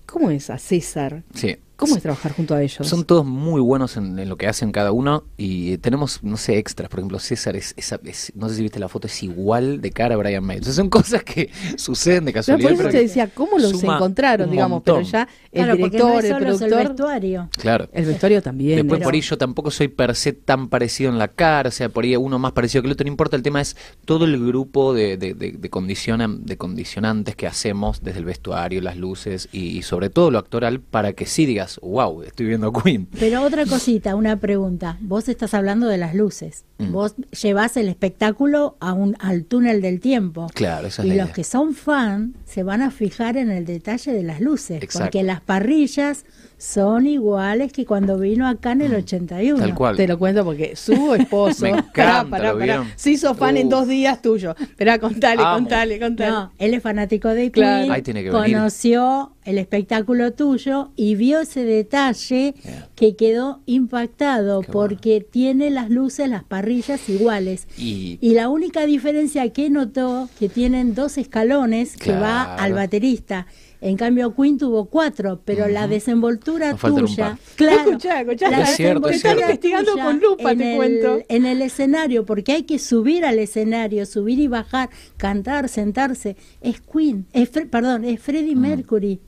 ¿Cómo 0.06 0.32
es 0.32 0.50
a 0.50 0.58
César? 0.58 1.22
Sí. 1.34 1.56
¿Cómo 1.80 1.96
es 1.96 2.02
trabajar 2.02 2.32
junto 2.32 2.54
a 2.54 2.62
ellos? 2.62 2.86
Son 2.86 3.04
todos 3.04 3.24
muy 3.26 3.60
buenos 3.60 3.96
en, 3.96 4.18
en 4.18 4.28
lo 4.28 4.36
que 4.36 4.46
hacen 4.46 4.70
cada 4.70 4.92
uno 4.92 5.24
y 5.36 5.78
tenemos, 5.78 6.22
no 6.22 6.36
sé, 6.36 6.58
extras. 6.58 6.88
Por 6.90 7.00
ejemplo, 7.00 7.18
César 7.18 7.56
es, 7.56 7.74
es- 7.76 7.92
es- 8.04 8.32
no 8.36 8.48
sé 8.48 8.56
si 8.56 8.62
viste 8.62 8.78
la 8.78 8.88
foto, 8.88 9.06
es 9.06 9.22
igual 9.22 9.80
de 9.80 9.90
cara 9.90 10.14
a 10.14 10.18
Brian 10.18 10.44
May. 10.44 10.58
Entonces 10.58 10.76
son 10.76 10.90
cosas 10.90 11.24
que 11.24 11.50
suceden 11.76 12.26
de 12.26 12.32
casualidad. 12.32 12.68
por 12.68 12.72
eso 12.74 12.82
pero 12.82 12.92
te 12.92 13.02
decía, 13.02 13.28
¿cómo 13.32 13.58
los 13.58 13.82
encontraron, 13.82 14.50
digamos? 14.50 14.82
Pero 14.84 15.00
ya 15.00 15.26
el 15.52 15.64
Claro, 15.64 15.76
director, 15.76 16.00
no 16.00 16.18
el 16.20 16.22
solo 16.26 16.36
el 16.38 16.44
productor, 16.44 16.88
vestuario. 16.88 17.48
Claro. 17.58 17.88
el 17.92 18.04
vestuario 18.04 18.42
también. 18.42 18.76
Después 18.76 18.98
pero- 18.98 19.06
por 19.08 19.14
ahí 19.14 19.20
yo 19.22 19.38
tampoco 19.38 19.70
soy 19.70 19.88
per 19.88 20.14
se 20.14 20.32
tan 20.34 20.68
parecido 20.68 21.10
en 21.10 21.18
la 21.18 21.28
cara, 21.28 21.68
o 21.68 21.72
sea, 21.72 21.88
por 21.88 22.04
ahí 22.04 22.14
uno 22.16 22.38
más 22.38 22.52
parecido 22.52 22.82
que 22.82 22.88
el 22.88 22.92
otro, 22.92 23.04
no 23.04 23.10
importa, 23.10 23.36
el 23.36 23.42
tema 23.42 23.60
es 23.60 23.76
todo 24.04 24.26
el 24.26 24.44
grupo 24.46 24.92
de, 24.94 25.16
de, 25.16 25.34
de, 25.34 25.52
de 25.52 25.70
condicionan- 25.70 26.44
de 26.44 26.56
condicionantes 26.56 27.36
que 27.36 27.46
hacemos 27.46 28.02
desde 28.02 28.18
el 28.18 28.24
vestuario, 28.26 28.80
las 28.80 28.96
luces 28.96 29.48
y, 29.52 29.78
y 29.78 29.82
sobre 29.82 30.10
todo 30.10 30.30
lo 30.30 30.38
actoral 30.38 30.80
para 30.80 31.12
que 31.14 31.26
sí 31.26 31.46
digas, 31.46 31.69
wow, 31.82 32.22
estoy 32.22 32.46
viendo 32.46 32.68
a 32.68 32.82
Queen. 32.82 33.06
Pero 33.18 33.42
otra 33.42 33.66
cosita, 33.66 34.16
una 34.16 34.36
pregunta. 34.36 34.96
Vos 35.00 35.28
estás 35.28 35.54
hablando 35.54 35.86
de 35.86 35.98
las 35.98 36.14
luces. 36.14 36.64
Mm. 36.78 36.92
Vos 36.92 37.14
llevás 37.42 37.76
el 37.76 37.88
espectáculo 37.88 38.76
a 38.80 38.92
un, 38.92 39.16
al 39.20 39.44
túnel 39.44 39.82
del 39.82 40.00
tiempo. 40.00 40.48
Claro, 40.54 40.88
esa 40.88 41.02
es 41.02 41.06
y 41.06 41.10
la 41.10 41.16
los 41.16 41.24
idea. 41.26 41.34
que 41.34 41.44
son 41.44 41.74
fan 41.74 42.34
se 42.44 42.62
van 42.62 42.82
a 42.82 42.90
fijar 42.90 43.36
en 43.36 43.50
el 43.50 43.64
detalle 43.64 44.12
de 44.12 44.22
las 44.22 44.40
luces. 44.40 44.82
Exacto. 44.82 45.06
Porque 45.06 45.22
las 45.22 45.40
parrillas 45.40 46.24
son 46.60 47.06
iguales 47.06 47.72
que 47.72 47.86
cuando 47.86 48.18
vino 48.18 48.46
acá 48.46 48.72
en 48.72 48.82
el 48.82 48.94
81. 48.94 49.56
Mm. 49.56 49.60
Tal 49.60 49.74
cual. 49.74 49.96
Te 49.96 50.06
lo 50.06 50.18
cuento 50.18 50.44
porque 50.44 50.76
su 50.76 51.14
esposo. 51.18 51.62
Me 51.64 51.70
Pará, 51.72 51.80
encanta, 51.88 52.24
pará, 52.30 52.52
¿lo 52.52 52.58
pará. 52.58 52.64
vieron? 52.64 52.88
Se 52.96 53.10
hizo 53.12 53.34
fan 53.34 53.56
en 53.56 53.70
dos 53.70 53.88
días 53.88 54.20
tuyo. 54.20 54.54
Esperá, 54.60 54.98
contale, 54.98 55.40
Amo. 55.42 55.54
contale, 55.54 55.98
contale. 55.98 56.30
No, 56.30 56.52
él 56.58 56.74
es 56.74 56.82
fanático 56.82 57.28
de 57.28 57.50
Claro. 57.50 57.80
Queen, 57.84 57.92
Ahí 57.92 58.02
tiene 58.02 58.22
que 58.22 58.30
venir. 58.30 58.54
conoció 58.56 59.32
el 59.44 59.56
espectáculo 59.56 60.32
tuyo 60.34 60.90
y 60.96 61.14
vio 61.14 61.40
ese 61.40 61.64
detalle 61.64 62.54
Yeah. 62.62 62.88
que 62.94 63.16
quedó 63.16 63.60
impactado 63.66 64.60
Qué 64.60 64.70
porque 64.70 65.20
tiene 65.28 65.70
las 65.70 65.88
luces, 65.90 66.28
las 66.28 66.44
parrillas 66.44 67.08
iguales. 67.08 67.66
Y, 67.78 68.18
Y 68.20 68.34
la 68.34 68.48
única 68.50 68.84
diferencia 68.86 69.48
que 69.50 69.70
notó 69.70 70.28
que 70.38 70.48
tienen 70.50 70.94
dos 70.94 71.16
escalones 71.18 71.96
que 71.96 72.12
va 72.12 72.54
al 72.56 72.74
baterista. 72.74 73.46
En 73.82 73.96
cambio, 73.96 74.34
Queen 74.34 74.58
tuvo 74.58 74.86
cuatro, 74.86 75.40
pero 75.44 75.66
la 75.68 75.88
desenvoltura 75.88 76.72
Nos 76.72 76.80
tuya. 76.80 77.38
Claro, 77.56 77.90
Escuchá, 77.92 78.20
escuchá. 78.20 78.50
la 78.50 78.62
Es 78.62 78.76
cierto, 78.76 79.08
es 79.08 79.14
desenvoltura 79.16 79.18
cierto. 79.20 79.40
investigando 79.40 79.92
con 80.04 80.20
lupa, 80.20 80.54
te 80.54 80.70
el- 80.72 80.76
cuento. 80.76 81.18
En 81.28 81.46
el 81.46 81.62
escenario, 81.62 82.26
porque 82.26 82.52
hay 82.52 82.62
que 82.64 82.78
subir 82.78 83.24
al 83.24 83.38
escenario, 83.38 84.04
subir 84.06 84.38
y 84.38 84.48
bajar, 84.48 84.90
cantar, 85.16 85.68
sentarse. 85.68 86.36
Es 86.60 86.80
Queen, 86.82 87.26
es 87.32 87.48
perdón, 87.48 88.04
es 88.04 88.20
Freddie 88.20 88.54
Mercury. 88.56 89.20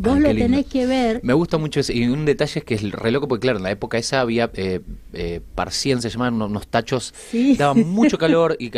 Vos 0.00 0.16
Ay, 0.16 0.20
lo 0.22 0.28
tenés 0.30 0.66
que 0.66 0.86
ver. 0.86 1.20
Me 1.24 1.32
gusta 1.32 1.58
mucho 1.58 1.80
ese. 1.80 1.94
Y 1.94 2.06
un 2.06 2.24
detalle 2.24 2.60
es 2.60 2.64
que 2.64 2.74
es 2.74 2.82
el 2.82 2.92
re 2.92 3.10
loco, 3.10 3.26
porque 3.28 3.42
claro, 3.42 3.58
en 3.58 3.64
la 3.64 3.70
época 3.70 3.98
esa 3.98 4.20
había 4.20 4.50
eh, 4.54 4.80
eh, 5.12 5.40
Parcien, 5.54 6.00
se 6.02 6.08
llamaban 6.10 6.34
unos, 6.34 6.50
unos 6.50 6.68
tachos, 6.68 7.12
Sí. 7.30 7.56
daban 7.56 7.88
mucho 7.88 8.16
calor 8.18 8.56
y 8.60 8.70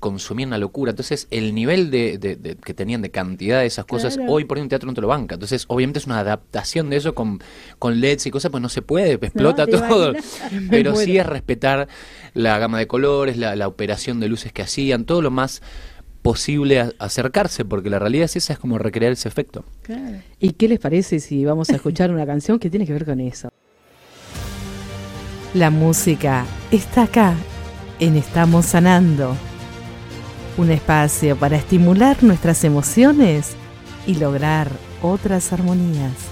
consumían 0.00 0.48
una 0.50 0.58
locura. 0.58 0.90
Entonces, 0.90 1.26
el 1.30 1.54
nivel 1.54 1.90
de, 1.90 2.18
de- 2.18 2.36
de- 2.36 2.56
que 2.56 2.74
tenían 2.74 3.02
de 3.02 3.10
cantidad 3.10 3.60
de 3.60 3.66
esas 3.66 3.84
cosas, 3.84 4.16
Claro. 4.16 4.32
hoy 4.32 4.44
por 4.44 4.58
hoy 4.58 4.62
un 4.62 4.68
teatro 4.68 4.86
no 4.86 4.94
te 4.94 5.00
lo 5.00 5.08
banca. 5.08 5.34
Entonces, 5.34 5.64
obviamente 5.68 5.98
es 5.98 6.06
una 6.06 6.18
adaptación 6.20 6.88
de 6.90 6.96
eso 6.96 7.14
con, 7.14 7.40
con 7.78 8.00
LEDs 8.00 8.26
y 8.26 8.30
cosas, 8.30 8.50
pues 8.50 8.62
no 8.62 8.68
se 8.68 8.82
puede, 8.82 9.12
explota 9.12 9.66
todo. 9.66 10.12
Pero 10.70 10.96
sí 10.96 11.18
es 11.18 11.26
respetar 11.26 11.88
la 12.34 12.58
gama 12.58 12.78
de 12.78 12.86
colores, 12.86 13.36
la, 13.36 13.56
la 13.56 13.68
operación 13.68 14.20
de 14.20 14.28
luces 14.28 14.52
que 14.52 14.62
hacían, 14.62 15.04
todo 15.04 15.20
lo 15.22 15.30
más 15.30 15.60
posible 16.22 16.92
acercarse, 16.98 17.64
porque 17.64 17.90
la 17.90 17.98
realidad 17.98 18.24
es 18.24 18.36
esa, 18.36 18.52
es 18.54 18.58
como 18.58 18.78
recrear 18.78 19.12
ese 19.12 19.28
efecto. 19.28 19.64
Claro. 19.82 20.18
¿Y 20.40 20.52
qué 20.52 20.68
les 20.68 20.78
parece 20.78 21.20
si 21.20 21.44
vamos 21.44 21.70
a 21.70 21.74
escuchar 21.74 22.10
una 22.10 22.24
canción 22.24 22.58
que 22.58 22.70
tiene 22.70 22.86
que 22.86 22.92
ver 22.92 23.04
con 23.04 23.20
eso? 23.20 23.48
La 25.54 25.70
música 25.70 26.46
está 26.70 27.02
acá, 27.02 27.34
en 27.98 28.16
Estamos 28.16 28.66
Sanando. 28.66 29.36
Un 30.56 30.70
espacio 30.70 31.36
para 31.36 31.56
estimular 31.56 32.22
nuestras 32.22 32.64
emociones 32.64 33.52
y 34.06 34.14
lograr 34.14 34.70
otras 35.02 35.52
armonías. 35.52 36.31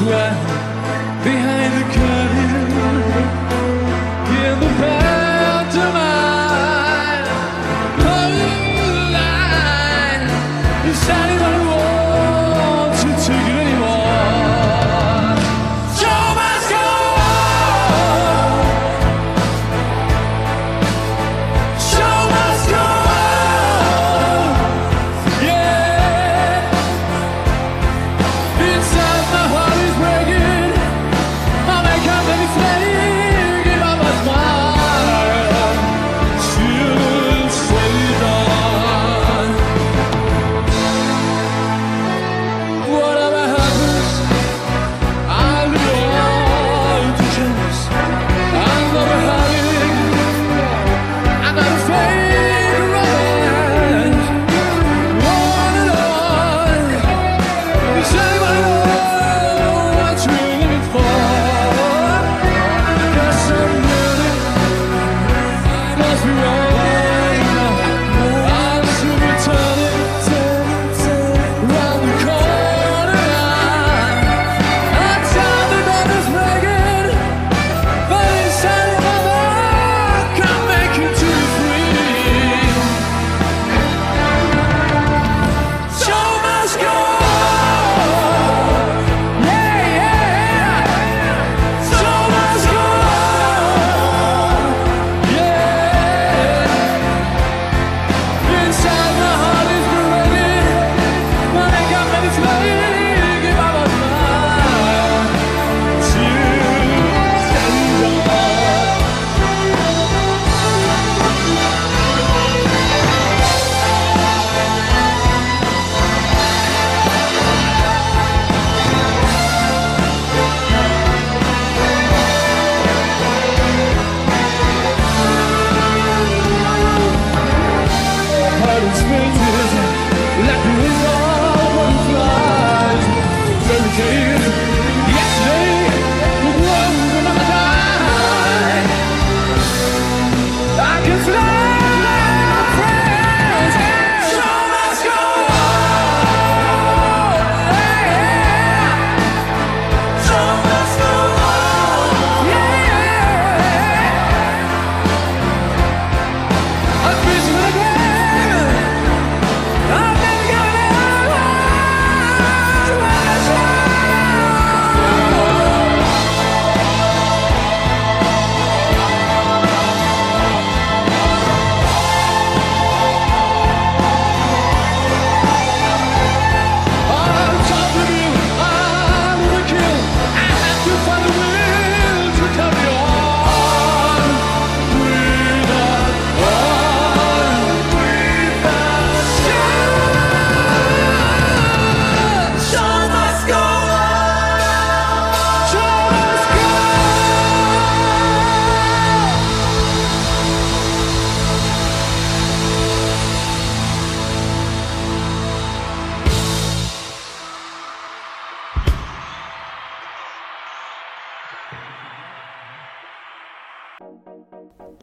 如 0.00 0.53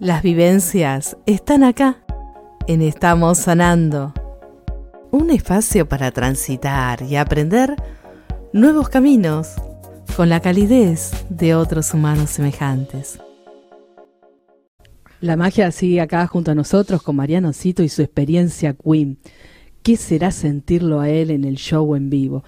Las 0.02 0.24
vivencias 0.24 1.16
están 1.28 1.64
acá, 1.64 2.04
en 2.66 2.82
Estamos 2.82 3.38
Sanando. 3.38 4.16
Un 5.12 5.30
espacio 5.30 5.88
para 5.88 6.10
transitar 6.10 7.04
y 7.04 7.18
aprender 7.18 7.76
nuevos 8.52 8.89
caminos 8.89 9.49
con 10.16 10.28
la 10.28 10.39
calidez 10.39 11.12
de 11.30 11.54
otros 11.54 11.93
humanos 11.93 12.32
semejantes. 12.32 13.20
La 15.20 15.36
magia 15.38 15.70
sigue 15.70 16.02
acá 16.02 16.26
junto 16.26 16.49
a 16.49 16.56
nosotros 16.56 17.04
con 17.04 17.18
Mariano 17.18 17.54
Cito 17.54 17.84
y 17.84 17.89
su 17.89 18.02
experiencia 18.02 18.74
Queen. 18.74 19.20
¿Qué 19.84 19.97
será 19.97 20.32
sentirlo 20.32 20.99
a 20.99 21.10
él 21.10 21.30
en 21.30 21.43
el 21.43 21.58
show 21.58 21.95
en 21.95 22.10
vivo? 22.10 22.43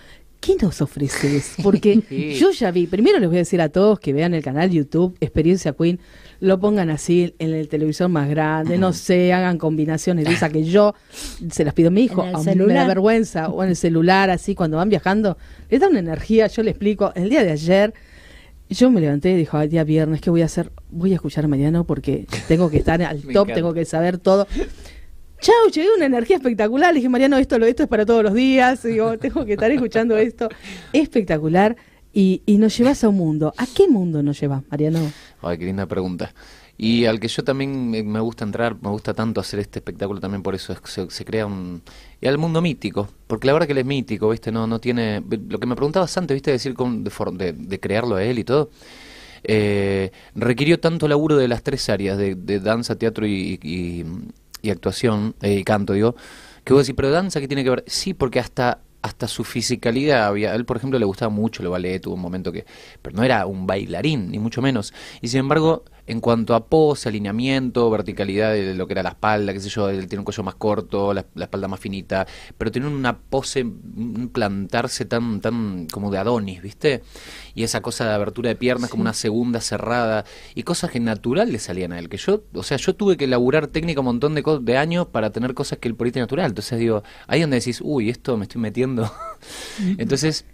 ¿Qué 0.45 0.55
nos 0.61 0.81
ofreces? 0.81 1.53
Porque 1.63 2.01
Sí. 2.09 2.33
yo 2.35 2.51
ya 2.51 2.71
vi, 2.71 2.87
primero 2.87 3.19
les 3.19 3.29
voy 3.29 3.37
a 3.37 3.41
decir 3.41 3.61
a 3.61 3.69
todos 3.69 3.99
que 3.99 4.11
vean 4.13 4.33
el 4.33 4.43
canal 4.43 4.69
YouTube 4.69 5.15
Experiencia 5.21 5.73
Queen, 5.73 5.99
lo 6.39 6.59
pongan 6.59 6.89
así 6.89 7.33
en 7.39 7.53
el 7.53 7.69
televisor 7.69 8.09
más 8.09 8.29
grande, 8.29 8.77
no 8.77 8.91
sé, 8.91 9.31
hagan 9.31 9.57
combinaciones 9.57 10.25
de 10.25 10.33
esa 10.33 10.49
que 10.49 10.63
yo 10.65 10.93
se 11.49 11.63
las 11.63 11.73
pido 11.73 11.87
a 11.87 11.91
mi 11.91 12.03
hijo, 12.03 12.21
a 12.23 12.43
mí 12.43 12.55
me 12.55 12.73
da 12.73 12.85
vergüenza, 12.87 13.47
o 13.47 13.63
en 13.63 13.69
el 13.69 13.75
celular, 13.77 14.29
así 14.29 14.53
cuando 14.53 14.77
van 14.77 14.89
viajando, 14.89 15.37
les 15.69 15.79
da 15.79 15.87
una 15.87 15.99
energía, 15.99 16.47
yo 16.47 16.61
le 16.63 16.71
explico, 16.71 17.13
el 17.15 17.29
día 17.29 17.43
de 17.43 17.51
ayer 17.51 17.93
yo 18.69 18.89
me 18.89 18.99
levanté 19.01 19.31
y 19.31 19.35
dijo, 19.35 19.59
el 19.61 19.69
día 19.69 19.83
viernes, 19.83 20.19
¿qué 20.19 20.29
voy 20.29 20.41
a 20.41 20.45
hacer? 20.45 20.71
Voy 20.89 21.11
a 21.11 21.15
escuchar 21.15 21.45
a 21.45 21.47
Mariano 21.47 21.83
porque 21.85 22.25
tengo 22.47 22.69
que 22.69 22.77
estar 22.77 23.01
al 23.03 23.21
top, 23.21 23.53
tengo 23.53 23.73
que 23.73 23.85
saber 23.85 24.17
todo. 24.17 24.47
Chau, 25.41 25.69
llegué 25.73 25.87
una 25.97 26.05
energía 26.05 26.37
espectacular. 26.37 26.93
Le 26.93 26.99
dije, 26.99 27.09
Mariano, 27.09 27.37
esto, 27.37 27.59
lo, 27.59 27.65
esto 27.65 27.83
es 27.83 27.89
para 27.89 28.05
todos 28.05 28.23
los 28.23 28.33
días. 28.33 28.83
Digo, 28.83 29.17
tengo 29.17 29.45
que 29.45 29.53
estar 29.53 29.69
escuchando 29.71 30.15
esto. 30.17 30.47
Espectacular. 30.93 31.75
Y, 32.13 32.41
y 32.45 32.57
nos 32.57 32.77
llevas 32.77 33.03
a 33.03 33.09
un 33.09 33.17
mundo. 33.17 33.53
¿A 33.57 33.65
qué 33.65 33.87
mundo 33.87 34.21
nos 34.23 34.39
llevas, 34.39 34.61
Mariano? 34.69 34.99
Ay, 35.41 35.57
qué 35.57 35.65
linda 35.65 35.85
pregunta. 35.85 36.33
Y 36.77 37.05
al 37.05 37.19
que 37.19 37.27
yo 37.27 37.43
también 37.43 37.89
me, 37.91 38.19
gusta 38.19 38.45
entrar, 38.45 38.75
me 38.81 38.89
gusta 38.89 39.13
tanto 39.13 39.41
hacer 39.41 39.59
este 39.59 39.79
espectáculo 39.79 40.19
también 40.19 40.41
por 40.41 40.55
eso 40.55 40.73
es 40.73 40.79
que 40.81 40.89
se, 40.89 41.09
se 41.11 41.23
crea 41.23 41.45
un 41.45 41.83
y 42.19 42.25
al 42.27 42.39
mundo 42.39 42.63
mítico, 42.63 43.07
porque 43.27 43.45
la 43.45 43.53
verdad 43.53 43.67
que 43.67 43.73
él 43.73 43.77
es 43.79 43.85
mítico, 43.85 44.29
¿viste? 44.29 44.51
No 44.51 44.65
no 44.65 44.79
tiene 44.79 45.21
lo 45.49 45.59
que 45.59 45.67
me 45.67 45.75
preguntabas 45.75 46.17
antes, 46.17 46.33
¿viste? 46.33 46.49
Decir 46.51 46.73
con, 46.73 47.03
de, 47.03 47.11
de, 47.33 47.53
de 47.53 47.79
crearlo 47.79 48.15
a 48.15 48.23
él 48.23 48.39
y 48.39 48.43
todo. 48.43 48.71
eh, 49.43 50.11
requirió 50.35 50.79
tanto 50.79 51.07
laburo 51.07 51.37
de 51.37 51.47
las 51.47 51.61
tres 51.63 51.89
áreas, 51.89 52.17
de, 52.17 52.33
de 52.35 52.59
danza, 52.59 52.95
teatro 52.95 53.27
y, 53.27 53.59
y- 53.61 54.03
y 54.63 54.71
actuación, 54.71 55.35
eh, 55.43 55.59
y 55.59 55.63
canto, 55.63 55.93
digo, 55.93 56.15
Que 56.63 56.73
vos 56.73 56.83
decís, 56.87 56.95
pero 56.95 57.11
danza, 57.11 57.39
¿qué 57.41 57.47
tiene 57.47 57.63
que 57.63 57.69
ver? 57.69 57.83
Sí, 57.87 58.13
porque 58.15 58.39
hasta 58.39 58.81
hasta 59.03 59.27
su 59.27 59.43
fisicalidad 59.43 60.27
había 60.27 60.55
él 60.55 60.65
por 60.65 60.77
ejemplo 60.77 60.97
le 60.97 61.03
gustaba 61.03 61.29
mucho 61.29 61.61
el 61.61 61.67
ballet 61.67 61.99
tuvo 61.99 62.15
un 62.15 62.21
momento 62.21 62.53
que 62.53 62.65
pero 63.01 63.13
no 63.17 63.23
era 63.23 63.45
un 63.45 63.67
bailarín 63.67 64.31
ni 64.31 64.39
mucho 64.39 64.61
menos 64.61 64.93
y 65.21 65.27
sin 65.27 65.41
embargo 65.41 65.83
en 66.05 66.19
cuanto 66.19 66.53
a 66.53 66.65
pose, 66.65 67.07
alineamiento, 67.07 67.89
verticalidad 67.89 68.51
de 68.51 68.75
lo 68.75 68.87
que 68.87 68.93
era 68.93 69.03
la 69.03 69.09
espalda, 69.09 69.53
qué 69.53 69.59
sé 69.61 69.69
yo, 69.69 69.89
él 69.89 70.07
tiene 70.07 70.19
un 70.19 70.25
cuello 70.25 70.43
más 70.43 70.55
corto, 70.55 71.13
la, 71.13 71.25
espalda 71.39 71.67
más 71.69 71.79
finita, 71.79 72.27
pero 72.57 72.71
tiene 72.71 72.87
una 72.87 73.17
pose, 73.17 73.63
un 73.63 74.29
plantarse 74.33 75.05
tan, 75.05 75.39
tan 75.39 75.87
como 75.87 76.11
de 76.11 76.17
Adonis, 76.17 76.61
¿viste? 76.61 77.03
Y 77.55 77.63
esa 77.63 77.81
cosa 77.81 78.05
de 78.05 78.13
abertura 78.13 78.49
de 78.49 78.55
piernas 78.55 78.89
como 78.89 79.01
una 79.01 79.13
segunda 79.13 79.61
cerrada, 79.61 80.25
y 80.55 80.63
cosas 80.63 80.91
que 80.91 80.99
natural 80.99 81.51
le 81.51 81.59
salían 81.59 81.93
a 81.93 81.99
él, 81.99 82.09
que 82.09 82.17
yo, 82.17 82.43
o 82.53 82.63
sea, 82.63 82.77
yo 82.77 82.95
tuve 82.95 83.15
que 83.15 83.23
elaborar 83.23 83.67
técnica 83.67 84.01
un 84.01 84.05
montón 84.05 84.35
de, 84.35 84.43
de 84.61 84.77
años 84.77 85.07
para 85.07 85.31
tener 85.31 85.53
cosas 85.53 85.79
que 85.79 85.87
él 85.87 85.95
por 85.95 86.07
ahí 86.07 86.13
natural, 86.13 86.47
entonces 86.47 86.79
digo, 86.79 87.03
ahí 87.27 87.39
donde 87.39 87.59
decís, 87.59 87.79
uy, 87.81 88.09
esto 88.09 88.35
me 88.35 88.43
estoy 88.43 88.61
metiendo. 88.61 89.09
entonces... 89.97 90.45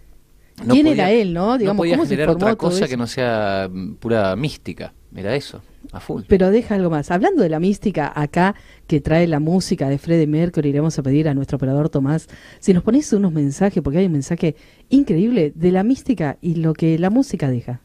No 0.64 0.74
¿Quién 0.74 0.88
era 0.88 1.10
él, 1.10 1.32
no? 1.32 1.56
Digamos, 1.56 1.76
no 1.76 1.78
podía 1.78 2.06
generar 2.06 2.28
otra 2.28 2.54
cosa 2.54 2.86
que 2.86 2.98
no 2.98 3.06
sea 3.06 3.70
pura 3.98 4.36
mística. 4.36 4.92
Era 5.14 5.34
eso, 5.34 5.60
a 5.92 6.00
full. 6.00 6.22
Pero 6.28 6.50
deja 6.50 6.76
algo 6.76 6.88
más. 6.88 7.10
Hablando 7.10 7.42
de 7.42 7.48
la 7.48 7.58
mística, 7.58 8.12
acá 8.14 8.54
que 8.86 9.00
trae 9.00 9.26
la 9.26 9.40
música 9.40 9.88
de 9.88 9.98
Freddie 9.98 10.26
Mercury, 10.26 10.72
le 10.72 10.80
vamos 10.80 10.98
a 10.98 11.02
pedir 11.02 11.28
a 11.28 11.34
nuestro 11.34 11.56
operador 11.56 11.88
Tomás 11.88 12.28
si 12.60 12.72
nos 12.72 12.82
pones 12.82 13.12
unos 13.12 13.32
mensajes, 13.32 13.82
porque 13.82 13.98
hay 13.98 14.06
un 14.06 14.12
mensaje 14.12 14.54
increíble 14.88 15.52
de 15.54 15.72
la 15.72 15.82
mística 15.82 16.38
y 16.40 16.56
lo 16.56 16.74
que 16.74 16.98
la 16.98 17.10
música 17.10 17.50
deja. 17.50 17.80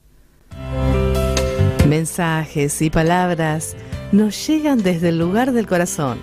Mensajes 1.88 2.82
y 2.82 2.89
palabras 2.89 3.76
nos 4.11 4.47
llegan 4.47 4.82
desde 4.82 5.09
el 5.09 5.19
lugar 5.19 5.51
del 5.51 5.67
corazón, 5.67 6.19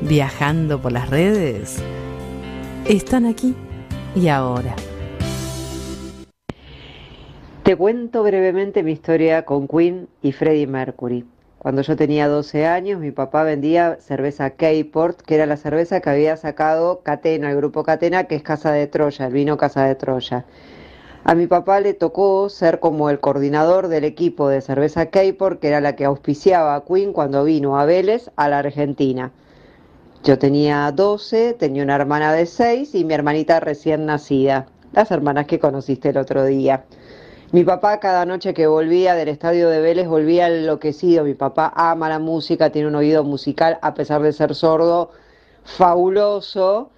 viajando 0.00 0.80
por 0.80 0.92
las 0.92 1.10
redes. 1.10 1.78
Están 2.84 3.26
aquí 3.26 3.54
y 4.14 4.28
ahora. 4.28 4.74
Te 7.68 7.76
cuento 7.76 8.22
brevemente 8.22 8.82
mi 8.82 8.92
historia 8.92 9.44
con 9.44 9.68
Queen 9.68 10.08
y 10.22 10.32
Freddie 10.32 10.66
Mercury. 10.66 11.26
Cuando 11.58 11.82
yo 11.82 11.96
tenía 11.96 12.26
12 12.26 12.66
años, 12.66 12.98
mi 12.98 13.10
papá 13.10 13.42
vendía 13.42 13.98
cerveza 14.00 14.48
Keyport, 14.48 15.20
que 15.20 15.34
era 15.34 15.44
la 15.44 15.58
cerveza 15.58 16.00
que 16.00 16.08
había 16.08 16.38
sacado 16.38 17.00
Catena, 17.02 17.50
el 17.50 17.58
grupo 17.58 17.82
Catena, 17.82 18.24
que 18.24 18.36
es 18.36 18.42
Casa 18.42 18.72
de 18.72 18.86
Troya, 18.86 19.26
el 19.26 19.34
vino 19.34 19.58
Casa 19.58 19.84
de 19.84 19.94
Troya. 19.96 20.46
A 21.24 21.34
mi 21.34 21.46
papá 21.46 21.80
le 21.80 21.92
tocó 21.92 22.48
ser 22.48 22.80
como 22.80 23.10
el 23.10 23.20
coordinador 23.20 23.88
del 23.88 24.04
equipo 24.04 24.48
de 24.48 24.62
cerveza 24.62 25.10
Keyport, 25.10 25.60
que 25.60 25.68
era 25.68 25.82
la 25.82 25.94
que 25.94 26.06
auspiciaba 26.06 26.74
a 26.74 26.86
Queen 26.86 27.12
cuando 27.12 27.44
vino 27.44 27.78
a 27.78 27.84
Vélez, 27.84 28.30
a 28.36 28.48
la 28.48 28.60
Argentina. 28.60 29.30
Yo 30.24 30.38
tenía 30.38 30.90
12, 30.90 31.52
tenía 31.52 31.82
una 31.82 31.96
hermana 31.96 32.32
de 32.32 32.46
6 32.46 32.94
y 32.94 33.04
mi 33.04 33.12
hermanita 33.12 33.60
recién 33.60 34.06
nacida, 34.06 34.68
las 34.94 35.10
hermanas 35.10 35.44
que 35.44 35.58
conociste 35.58 36.08
el 36.08 36.16
otro 36.16 36.46
día. 36.46 36.86
Mi 37.50 37.64
papá 37.64 37.98
cada 37.98 38.26
noche 38.26 38.52
que 38.52 38.66
volvía 38.66 39.14
del 39.14 39.28
estadio 39.28 39.70
de 39.70 39.80
Vélez 39.80 40.06
volvía 40.06 40.48
enloquecido. 40.48 41.24
Mi 41.24 41.32
papá 41.32 41.72
ama 41.74 42.10
la 42.10 42.18
música, 42.18 42.68
tiene 42.70 42.88
un 42.88 42.94
oído 42.94 43.24
musical 43.24 43.78
a 43.80 43.94
pesar 43.94 44.20
de 44.20 44.34
ser 44.34 44.54
sordo, 44.54 45.12
fabuloso. 45.64 46.90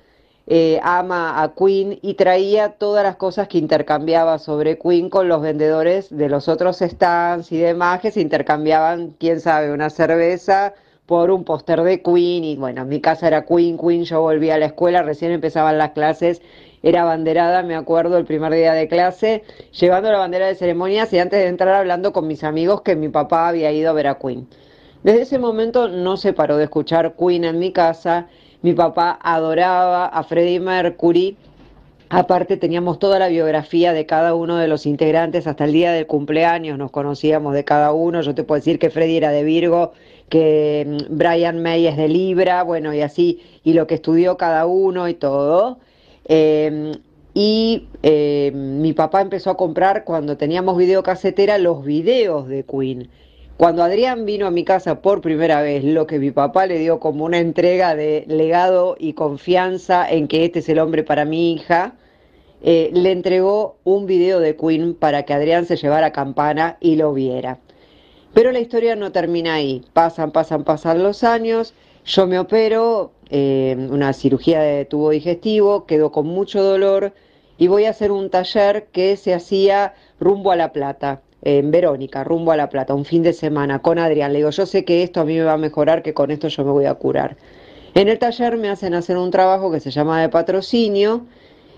Eh, 0.49 0.81
ama 0.83 1.41
a 1.41 1.55
Queen 1.55 2.01
y 2.03 2.15
traía 2.15 2.71
todas 2.71 3.05
las 3.05 3.15
cosas 3.15 3.47
que 3.47 3.59
intercambiaba 3.59 4.41
sobre 4.41 4.77
Queen 4.77 5.09
con 5.09 5.29
los 5.29 5.41
vendedores 5.41 6.09
de 6.11 6.29
los 6.29 6.49
otros 6.49 6.79
stands 6.79 7.53
y 7.53 7.59
demás 7.59 8.01
se 8.03 8.21
intercambiaban, 8.21 9.15
quién 9.21 9.41
sabe, 9.41 9.73
una 9.73 9.91
cerveza 9.91 10.75
por 11.11 11.33
un 11.33 11.43
póster 11.43 11.83
de 11.83 12.03
Queen 12.03 12.45
y 12.45 12.55
bueno, 12.55 12.85
mi 12.85 13.01
casa 13.01 13.27
era 13.27 13.45
Queen, 13.45 13.77
Queen, 13.77 14.05
yo 14.05 14.21
volvía 14.21 14.55
a 14.55 14.59
la 14.59 14.67
escuela, 14.67 15.03
recién 15.03 15.33
empezaban 15.33 15.77
las 15.77 15.91
clases 15.91 16.41
era 16.85 17.03
banderada, 17.03 17.65
me 17.65 17.75
acuerdo, 17.75 18.17
el 18.17 18.25
primer 18.25 18.55
día 18.55 18.75
de 18.75 18.87
clase, 18.87 19.43
llevando 19.73 20.13
la 20.13 20.19
bandera 20.19 20.47
de 20.47 20.55
ceremonias 20.55 21.13
y 21.13 21.19
antes 21.19 21.41
de 21.41 21.49
entrar 21.49 21.75
hablando 21.75 22.13
con 22.13 22.29
mis 22.29 22.45
amigos 22.45 22.83
que 22.83 22.95
mi 22.95 23.09
papá 23.09 23.49
había 23.49 23.73
ido 23.73 23.91
a 23.91 23.93
ver 23.93 24.07
a 24.07 24.19
Queen. 24.19 24.47
Desde 25.03 25.23
ese 25.23 25.41
momento 25.41 25.89
no 25.89 26.17
se 26.17 26.33
paró 26.33 26.57
de 26.59 26.65
escuchar 26.65 27.17
Queen 27.19 27.43
en 27.43 27.59
mi 27.59 27.73
casa, 27.73 28.29
mi 28.63 28.73
papá 28.73 29.19
adoraba 29.21 30.07
a 30.07 30.23
Freddie 30.23 30.61
Mercury, 30.61 31.37
Aparte 32.13 32.57
teníamos 32.57 32.99
toda 32.99 33.21
la 33.21 33.29
biografía 33.29 33.93
de 33.93 34.05
cada 34.05 34.35
uno 34.35 34.57
de 34.57 34.67
los 34.67 34.85
integrantes 34.85 35.47
hasta 35.47 35.65
el 35.65 35.73
día 35.73 35.93
del 35.93 36.09
cumpleaños, 36.09 36.77
nos 36.77 36.91
conocíamos 36.91 37.55
de 37.55 37.63
cada 37.63 37.93
uno. 37.93 38.21
Yo 38.21 38.35
te 38.35 38.43
puedo 38.43 38.59
decir 38.59 38.81
que 38.81 38.91
Freddie 38.91 39.19
era 39.19 39.31
de 39.31 39.45
Virgo, 39.45 39.93
que 40.31 40.87
mm, 40.89 41.19
Brian 41.19 41.63
May 41.63 41.87
es 41.87 41.99
de 41.99 42.09
Libra, 42.09 42.63
bueno, 42.63 42.95
y 42.95 43.03
así, 43.03 43.43
y 43.63 43.75
lo 43.75 43.87
que 43.87 43.97
estudió 43.97 44.39
cada 44.39 44.65
uno 44.65 45.09
y 45.09 45.15
todo. 45.15 45.79
Em, 46.25 46.93
y 47.35 47.89
em, 48.03 48.81
mi 48.81 48.93
papá 48.95 49.21
empezó 49.21 49.51
a 49.51 49.57
comprar 49.57 50.05
cuando 50.05 50.37
teníamos 50.37 50.79
videocasetera 50.79 51.59
los 51.59 51.85
videos 51.85 52.49
de 52.49 52.65
Queen. 52.65 53.09
Cuando 53.57 53.83
Adrián 53.83 54.25
vino 54.25 54.47
a 54.47 54.51
mi 54.51 54.65
casa 54.65 55.03
por 55.03 55.21
primera 55.21 55.61
vez, 55.61 55.85
lo 55.85 56.07
que 56.07 56.19
mi 56.19 56.31
papá 56.31 56.67
le 56.67 56.79
dio 56.79 56.99
como 56.99 57.27
una 57.27 57.39
entrega 57.39 57.95
de 57.95 58.25
legado 58.27 58.97
y 58.99 59.13
confianza 59.13 60.09
en 60.11 60.29
que 60.29 60.47
este 60.47 60.61
es 60.61 60.69
el 60.71 60.79
hombre 60.79 61.05
para 61.05 61.27
mi 61.27 61.53
hija, 61.53 61.95
eh, 62.63 62.91
le 62.93 63.13
entregó 63.13 63.77
un 63.85 64.07
video 64.07 64.41
de 64.41 64.57
Queen 64.57 64.95
para 64.95 65.25
que 65.25 65.35
Adrián 65.35 65.67
se 65.67 65.77
llevara 65.77 66.13
campana 66.13 66.79
y 66.81 66.97
lo 66.97 67.13
viera. 67.13 67.59
Pero 68.35 68.53
la 68.53 68.61
historia 68.61 68.97
no 68.97 69.13
termina 69.13 69.55
ahí. 69.55 69.85
Pasan, 69.93 70.31
pasan, 70.31 70.65
pasan 70.65 71.03
los 71.03 71.25
años. 71.25 71.75
Yo 72.05 72.27
me 72.27 72.39
opero, 72.39 73.13
eh, 73.29 73.77
una 73.91 74.13
cirugía 74.13 74.61
de 74.61 74.85
tubo 74.85 75.11
digestivo, 75.11 75.87
quedó 75.87 76.13
con 76.13 76.27
mucho 76.27 76.63
dolor 76.63 77.13
y 77.59 77.69
voy 77.69 77.85
a 77.85 77.91
hacer 77.91 78.11
un 78.11 78.31
taller 78.31 78.87
que 78.87 79.17
se 79.17 79.35
hacía 79.35 79.95
rumbo 80.19 80.51
a 80.51 80.57
La 80.57 80.73
Plata, 80.73 81.21
en 81.43 81.71
Verónica, 81.71 82.25
rumbo 82.25 82.53
a 82.53 82.57
La 82.57 82.69
Plata, 82.69 82.95
un 82.95 83.05
fin 83.05 83.23
de 83.23 83.33
semana 83.33 83.81
con 83.81 83.99
Adrián. 83.99 84.33
Le 84.33 84.39
digo, 84.39 84.51
yo 84.51 84.67
sé 84.67 84.85
que 84.85 85.03
esto 85.03 85.21
a 85.21 85.25
mí 85.25 85.37
me 85.37 85.45
va 85.45 85.55
a 85.55 85.59
mejorar, 85.59 86.03
que 86.03 86.15
con 86.15 86.31
esto 86.31 86.49
yo 86.49 86.65
me 86.65 86.71
voy 86.71 86.87
a 86.87 86.95
curar. 86.95 87.37
En 87.95 88.09
el 88.09 88.19
taller 88.19 88.57
me 88.57 88.71
hacen 88.71 88.95
hacer 88.95 89.17
un 89.17 89.31
trabajo 89.31 89.71
que 89.71 89.81
se 89.81 89.91
llama 89.91 90.21
de 90.21 90.29
patrocinio 90.29 91.27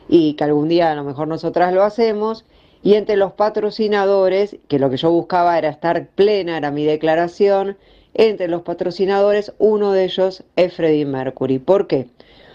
y 0.09 0.35
que 0.35 0.45
algún 0.45 0.69
día 0.69 0.93
a 0.93 0.95
lo 0.95 1.05
mejor 1.05 1.27
nosotras 1.27 1.73
lo 1.73 1.83
hacemos. 1.83 2.45
Y 2.83 2.95
entre 2.95 3.17
los 3.17 3.33
patrocinadores, 3.33 4.57
que 4.69 4.79
lo 4.79 4.91
que 4.91 4.97
yo 4.97 5.11
buscaba 5.11 5.57
era 5.57 5.69
estar 5.69 6.09
plena, 6.09 6.57
era 6.57 6.71
mi 6.71 6.85
declaración, 6.85 7.77
entre 8.15 8.49
los 8.49 8.63
patrocinadores, 8.63 9.53
uno 9.59 9.93
de 9.93 10.05
ellos 10.05 10.45
es 10.57 10.75
Freddie 10.75 11.07
Mercury. 11.07 11.59
¿Por 11.59 11.87
qué? 11.87 12.09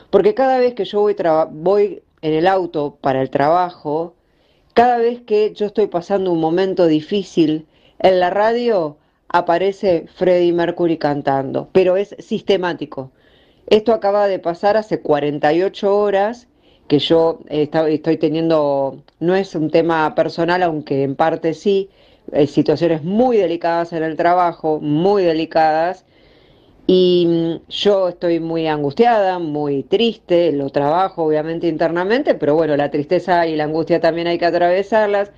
Porque 0.10 0.34
cada 0.34 0.60
vez 0.60 0.74
que 0.74 0.86
yo 0.86 1.02
voy, 1.02 1.16
voy 1.52 2.04
en 2.22 2.34
el 2.34 2.48
auto 2.48 2.98
para 3.02 3.22
el 3.22 3.30
trabajo, 3.30 4.14
cada 4.74 4.98
vez 4.98 5.22
que 5.22 5.54
yo 5.54 5.66
estoy 5.66 5.88
pasando 5.88 6.32
un 6.32 6.40
momento 6.40 6.86
difícil 6.86 7.66
en 8.00 8.20
la 8.20 8.30
radio, 8.30 8.98
aparece 9.30 10.06
Freddie 10.14 10.54
Mercury 10.54 10.98
cantando, 10.98 11.70
pero 11.72 11.98
es 11.98 12.16
sistemático. 12.20 13.12
Esto 13.68 13.94
acaba 13.94 14.28
de 14.28 14.40
pasar 14.40 14.78
hace 14.78 15.02
48 15.02 15.98
horas 15.98 16.48
que 16.88 17.00
yo 17.00 17.40
estoy 17.50 18.18
teniendo, 18.18 19.04
no 19.20 19.36
es 19.36 19.56
un 19.56 19.70
tema 19.70 20.14
personal, 20.16 20.64
aunque 20.64 21.04
en 21.04 21.16
parte 21.16 21.54
sí, 21.54 21.90
eh, 22.32 22.48
situaciones 22.48 23.04
muy 23.04 23.38
delicadas 23.38 23.94
en 23.94 24.04
el 24.04 24.16
trabajo, 24.16 24.80
muy 24.80 25.24
delicadas, 25.24 26.06
y 26.88 27.26
mm, 27.28 27.70
yo 27.70 28.08
estoy 28.10 28.40
muy 28.40 28.68
angustiada, 28.68 29.40
muy 29.40 29.84
triste, 29.84 30.54
lo 30.54 30.70
trabajo 30.70 31.24
obviamente 31.26 31.68
internamente, 31.68 32.34
pero 32.36 32.56
bueno, 32.56 32.78
la 32.78 32.90
tristeza 32.90 33.46
y 33.46 33.56
la 33.58 33.66
angustia 33.66 34.00
también 34.00 34.28
hay 34.28 34.38
que 34.38 34.46
atravesarlas. 34.46 35.32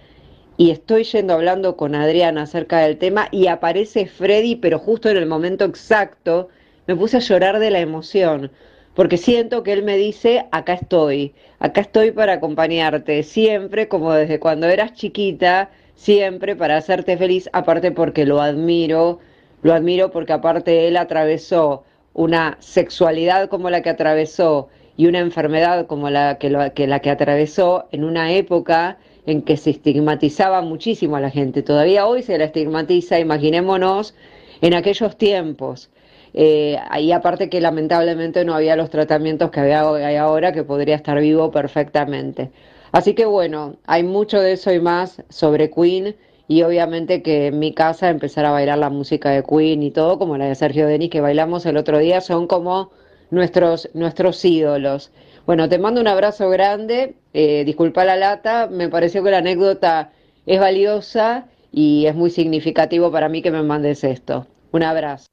Y 0.57 0.71
estoy 0.71 1.05
yendo 1.05 1.33
hablando 1.33 1.77
con 1.77 1.95
Adriana 1.95 2.43
acerca 2.43 2.79
del 2.79 2.97
tema 2.97 3.29
y 3.31 3.47
aparece 3.47 4.07
Freddy, 4.07 4.57
pero 4.57 4.77
justo 4.79 5.09
en 5.09 5.17
el 5.17 5.25
momento 5.25 5.65
exacto 5.65 6.49
me 6.87 6.95
puse 6.95 7.17
a 7.17 7.21
llorar 7.21 7.59
de 7.59 7.71
la 7.71 7.79
emoción, 7.79 8.51
porque 8.99 9.15
siento 9.15 9.63
que 9.63 9.71
él 9.71 9.83
me 9.83 9.95
dice, 9.95 10.45
acá 10.51 10.73
estoy, 10.73 11.33
acá 11.59 11.79
estoy 11.79 12.11
para 12.11 12.33
acompañarte, 12.33 13.23
siempre 13.23 13.87
como 13.87 14.11
desde 14.11 14.41
cuando 14.41 14.67
eras 14.67 14.91
chiquita, 14.91 15.69
siempre 15.95 16.57
para 16.57 16.75
hacerte 16.75 17.15
feliz, 17.15 17.49
aparte 17.53 17.91
porque 17.93 18.25
lo 18.25 18.41
admiro, 18.41 19.19
lo 19.61 19.73
admiro 19.73 20.11
porque 20.11 20.33
aparte 20.33 20.89
él 20.89 20.97
atravesó 20.97 21.85
una 22.13 22.57
sexualidad 22.59 23.47
como 23.47 23.69
la 23.69 23.81
que 23.81 23.89
atravesó 23.89 24.67
y 24.97 25.07
una 25.07 25.19
enfermedad 25.19 25.87
como 25.87 26.09
la 26.09 26.37
que, 26.37 26.49
la 26.49 26.99
que 26.99 27.09
atravesó 27.09 27.87
en 27.93 28.03
una 28.03 28.33
época 28.33 28.97
en 29.25 29.43
que 29.43 29.55
se 29.55 29.69
estigmatizaba 29.69 30.59
muchísimo 30.61 31.15
a 31.15 31.21
la 31.21 31.29
gente. 31.29 31.63
Todavía 31.63 32.05
hoy 32.05 32.21
se 32.21 32.37
la 32.37 32.43
estigmatiza, 32.43 33.17
imaginémonos 33.17 34.13
en 34.59 34.73
aquellos 34.73 35.17
tiempos. 35.17 35.89
Eh, 36.33 36.77
ahí 36.89 37.11
aparte 37.11 37.49
que 37.49 37.61
lamentablemente 37.61 38.45
no 38.45 38.53
había 38.53 38.75
los 38.75 38.89
tratamientos 38.89 39.51
que 39.51 39.59
había, 39.59 39.81
ahora, 40.21 40.51
que 40.51 40.63
podría 40.63 40.95
estar 40.95 41.19
vivo 41.19 41.51
perfectamente. 41.51 42.51
Así 42.91 43.13
que 43.13 43.25
bueno, 43.25 43.75
hay 43.85 44.03
mucho 44.03 44.39
de 44.39 44.53
eso 44.53 44.71
y 44.71 44.79
más 44.79 45.23
sobre 45.29 45.69
Queen 45.69 46.15
y 46.47 46.63
obviamente 46.63 47.21
que 47.21 47.47
en 47.47 47.59
mi 47.59 47.73
casa 47.73 48.09
empezar 48.09 48.45
a 48.45 48.51
bailar 48.51 48.79
la 48.79 48.89
música 48.89 49.29
de 49.29 49.43
Queen 49.43 49.83
y 49.83 49.91
todo, 49.91 50.17
como 50.17 50.37
la 50.37 50.45
de 50.45 50.55
Sergio 50.55 50.87
Denis 50.87 51.11
que 51.11 51.21
bailamos 51.21 51.65
el 51.65 51.77
otro 51.77 51.99
día, 51.99 52.21
son 52.21 52.47
como 52.47 52.91
nuestros, 53.29 53.89
nuestros 53.93 54.43
ídolos. 54.43 55.11
Bueno, 55.45 55.69
te 55.69 55.77
mando 55.77 56.01
un 56.01 56.07
abrazo 56.07 56.49
grande, 56.49 57.15
eh, 57.33 57.63
disculpa 57.65 58.05
la 58.05 58.15
lata, 58.15 58.67
me 58.67 58.89
pareció 58.89 59.23
que 59.23 59.31
la 59.31 59.39
anécdota 59.39 60.11
es 60.45 60.59
valiosa 60.59 61.47
y 61.71 62.07
es 62.07 62.15
muy 62.15 62.31
significativo 62.31 63.11
para 63.11 63.29
mí 63.29 63.41
que 63.41 63.51
me 63.51 63.61
mandes 63.61 64.03
esto. 64.03 64.47
Un 64.71 64.83
abrazo. 64.83 65.27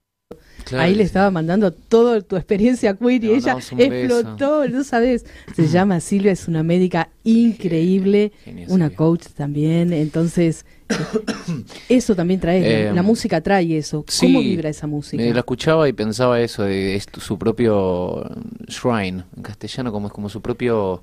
Claro, 0.66 0.82
Ahí 0.82 0.96
le 0.96 1.04
estaba 1.04 1.30
mandando 1.30 1.70
toda 1.70 2.20
tu 2.22 2.34
experiencia 2.34 2.94
queer 2.94 3.22
y 3.22 3.30
ella 3.30 3.56
explotó, 3.78 4.66
no 4.68 4.82
sabes. 4.82 5.24
Se 5.54 5.68
llama 5.68 6.00
Silvia, 6.00 6.32
es 6.32 6.48
una 6.48 6.64
médica 6.64 7.08
increíble, 7.22 8.32
una 8.66 8.90
coach 8.90 9.26
también. 9.36 9.92
Entonces, 9.92 10.66
eso 11.88 12.16
también 12.16 12.40
trae, 12.40 12.92
la 12.92 13.00
em, 13.00 13.06
música 13.06 13.40
trae 13.40 13.78
eso. 13.78 14.04
¿Cómo 14.20 14.40
vibra 14.40 14.68
esa 14.68 14.88
música? 14.88 15.22
Me 15.22 15.32
la 15.32 15.38
escuchaba 15.38 15.88
y 15.88 15.92
pensaba 15.92 16.40
eso, 16.40 16.64
de, 16.64 17.00
su 17.18 17.38
propio 17.38 18.28
shrine, 18.66 19.22
en 19.36 19.42
castellano, 19.44 19.92
como 19.92 20.08
es 20.08 20.12
como 20.12 20.28
su 20.28 20.40
propio 20.40 21.00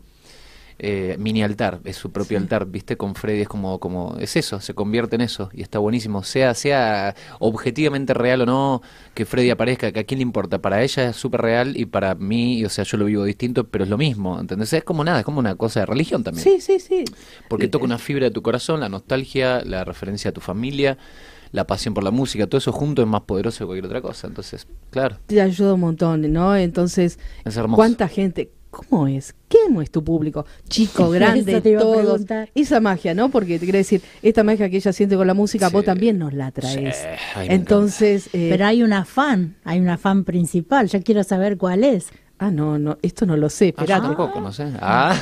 eh, 0.80 1.16
mini 1.20 1.44
altar, 1.44 1.80
es 1.84 1.96
su 1.96 2.12
propio 2.12 2.38
altar, 2.38 2.66
viste, 2.66 2.98
con 2.98 3.16
Freddy 3.16 3.42
es 3.42 3.48
como, 3.48 3.80
como, 3.80 4.18
es 4.20 4.36
eso, 4.36 4.60
se 4.60 4.74
convierte 4.74 5.16
en 5.16 5.22
eso 5.22 5.50
y 5.54 5.62
está 5.62 5.80
buenísimo, 5.80 6.24
sea, 6.24 6.54
sea 6.54 7.16
objetivamente 7.40 8.14
real 8.14 8.42
o 8.42 8.46
no 8.46 8.82
que 9.14 9.26
Freddy 9.26 9.50
aparezca, 9.50 9.92
que 9.92 10.00
a 10.00 10.04
quién 10.04 10.20
le 10.20 10.24
importa, 10.24 10.60
para 10.60 10.84
ella 10.84 11.10
es 11.10 11.16
súper 11.16 11.42
real 11.42 11.78
y 11.78 11.86
para 11.86 12.16
mí, 12.16 12.64
o 12.66 12.70
sea, 12.70 12.84
yo 12.84 12.98
lo 12.98 13.06
vivo 13.06 13.24
distinto, 13.24 13.66
pero 13.66 13.84
es 13.84 13.90
lo 13.90 13.98
mismo, 13.98 14.40
¿entendés? 14.40 14.74
Es 14.74 14.84
como 14.84 15.04
nada, 15.04 15.20
es 15.20 15.26
como 15.26 15.40
una 15.40 15.56
cosa 15.56 15.82
de 15.82 15.86
religión 15.86 16.24
también. 16.24 16.44
Sí, 16.44 16.60
sí, 16.60 16.80
sí. 16.80 17.06
Porque 17.48 17.68
toca 17.68 17.86
una 17.86 17.98
fibra 17.98 18.26
de 18.26 18.32
tu 18.32 18.42
corazón, 18.42 18.80
la 18.80 18.90
nostalgia, 18.90 19.62
la 19.64 19.84
referencia 19.84 20.30
a 20.30 20.34
tu 20.34 20.42
familia 20.42 20.98
la 21.54 21.68
pasión 21.68 21.94
por 21.94 22.04
la 22.04 22.12
música, 22.12 22.48
todo 22.48 22.58
eso 22.58 22.72
junto 22.72 23.04
es 23.04 23.08
más 23.08 23.22
poderoso 23.22 23.60
que 23.60 23.66
cualquier 23.66 23.86
otra 23.86 24.02
cosa. 24.02 24.28
Entonces, 24.28 24.68
claro. 24.90 25.20
Te 25.28 25.40
ayuda 25.40 25.76
un 25.76 25.82
montón, 25.82 26.34
¿no? 26.34 26.56
Entonces, 26.56 27.20
¿cuánta 27.76 28.08
gente, 28.08 28.52
¿Cómo 28.74 29.08
es? 29.08 29.36
¿Cómo 29.52 29.84
es 29.84 29.92
tu 29.92 30.04
público? 30.04 30.48
Chico, 30.68 31.10
grande, 31.12 31.62
todos. 31.62 32.22
Esa 32.56 32.80
magia, 32.80 33.14
¿no? 33.14 33.30
Porque 33.30 33.60
te 33.60 33.66
quiere 33.66 33.78
decir, 33.78 34.02
esta 34.24 34.44
magia 34.44 34.68
que 34.68 34.78
ella 34.78 34.92
siente 34.92 35.16
con 35.16 35.28
la 35.28 35.36
música, 35.36 35.70
vos 35.70 35.86
también 35.86 36.18
nos 36.18 36.34
la 36.34 36.50
traes. 36.52 37.06
Entonces. 37.38 38.30
Eh, 38.34 38.48
Pero 38.50 38.66
hay 38.66 38.82
una 38.82 39.06
fan, 39.06 39.58
hay 39.64 39.80
una 39.80 40.00
fan 40.00 40.24
principal. 40.24 40.90
Yo 40.90 41.04
quiero 41.04 41.24
saber 41.24 41.58
cuál 41.58 41.84
es. 41.84 42.08
Ah, 42.40 42.50
no, 42.50 42.80
no, 42.80 42.98
esto 43.04 43.28
no 43.28 43.38
lo 43.38 43.50
sé. 43.50 43.76
Ah, 43.78 43.86
tampoco, 43.86 44.42
no 44.42 44.52
sé. 44.52 44.66
Ah. 44.82 45.16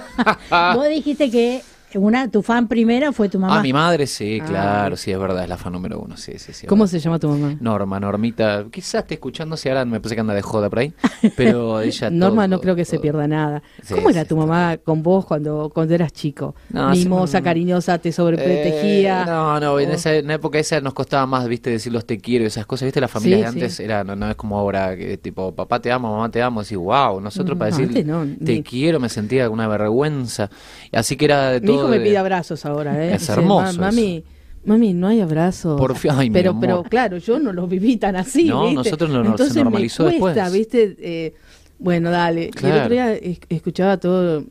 vos 0.74 0.88
dijiste 0.88 1.30
que 1.30 1.62
una, 1.96 2.30
tu 2.30 2.42
fan 2.42 2.68
primera 2.68 3.12
fue 3.12 3.28
tu 3.28 3.38
mamá. 3.38 3.58
Ah, 3.58 3.62
mi 3.62 3.72
madre, 3.72 4.06
sí, 4.06 4.38
ah. 4.42 4.46
claro, 4.46 4.96
sí, 4.96 5.10
es 5.12 5.18
verdad, 5.18 5.42
es 5.42 5.48
la 5.48 5.56
fan 5.56 5.72
número 5.72 6.00
uno, 6.00 6.16
sí, 6.16 6.38
sí, 6.38 6.52
sí. 6.52 6.66
¿Cómo 6.66 6.86
se 6.86 6.98
llama 6.98 7.18
tu 7.18 7.28
mamá? 7.28 7.56
Norma, 7.60 8.00
Normita, 8.00 8.64
quizás 8.70 9.02
esté 9.02 9.14
escuchando, 9.14 9.56
si 9.56 9.68
ahora 9.68 9.84
me 9.84 10.00
parece 10.00 10.14
que 10.14 10.20
anda 10.20 10.34
de 10.34 10.42
joda 10.42 10.68
por 10.70 10.80
ahí, 10.80 10.92
pero 11.36 11.80
ella... 11.82 12.10
Norma 12.10 12.46
no 12.48 12.60
creo 12.60 12.76
que 12.76 12.84
se 12.84 12.98
pierda 12.98 13.26
nada. 13.28 13.62
¿Cómo 13.88 14.10
era 14.10 14.24
tu 14.24 14.36
mamá 14.36 14.78
con 14.78 15.02
vos 15.02 15.24
cuando, 15.26 15.70
cuando 15.72 15.94
eras 15.94 16.12
chico? 16.12 16.54
Mimosa, 16.70 17.42
cariñosa, 17.42 17.98
te 17.98 18.12
sobreprotegía. 18.12 19.22
Eh, 19.22 19.26
no, 19.26 19.60
no, 19.60 19.80
en 19.80 19.90
esa 19.90 20.14
época 20.14 20.58
esa 20.58 20.80
nos 20.80 20.94
costaba 20.94 21.26
más, 21.26 21.46
viste, 21.48 21.70
decir 21.70 21.92
los 21.92 22.04
te 22.06 22.18
quiero 22.18 22.44
y 22.44 22.48
esas 22.48 22.66
cosas, 22.66 22.86
viste, 22.86 23.00
la 23.00 23.08
familia 23.08 23.38
de 23.38 23.46
antes 23.46 23.80
era, 23.80 24.04
no, 24.04 24.30
es 24.30 24.36
como 24.36 24.58
ahora, 24.58 24.96
que 24.96 25.18
tipo, 25.18 25.54
papá 25.54 25.80
te 25.80 25.90
amo, 25.90 26.12
mamá 26.12 26.30
te 26.30 26.42
amo, 26.42 26.60
así, 26.60 26.76
wow, 26.76 27.20
nosotros 27.20 27.58
para 27.58 27.76
decir 27.76 28.06
te 28.44 28.62
quiero 28.62 29.00
me 29.00 29.08
sentía 29.08 29.48
una 29.50 29.68
vergüenza, 29.68 30.50
así 30.92 31.16
que 31.16 31.24
era 31.26 31.50
de 31.50 31.60
todo... 31.60 31.83
Mi 31.88 31.96
hijo 31.96 32.02
me 32.02 32.08
pide 32.08 32.18
abrazos 32.18 32.64
ahora, 32.66 33.04
¿eh? 33.04 33.14
Es 33.14 33.28
hermoso. 33.28 33.80
mami, 33.80 34.24
mami, 34.64 34.92
no 34.94 35.08
hay 35.08 35.20
abrazos. 35.20 35.78
Por 35.78 35.94
pero, 36.32 36.58
pero 36.58 36.82
claro, 36.84 37.18
yo 37.18 37.38
no 37.38 37.52
los 37.52 37.68
viví 37.68 37.96
tan 37.96 38.16
así. 38.16 38.48
No, 38.48 38.72
nosotros 38.72 39.10
no 39.10 39.22
nos 39.22 39.40
se 39.40 39.62
normalizó 39.62 40.04
me 40.04 40.18
cuesta, 40.18 40.48
¿viste? 40.50 40.96
Eh, 40.98 41.34
bueno, 41.78 42.10
dale. 42.10 42.50
el 42.62 42.72
otro 42.72 42.88
día 42.90 43.14
escuchaba 43.48 43.98
todo. 43.98 44.44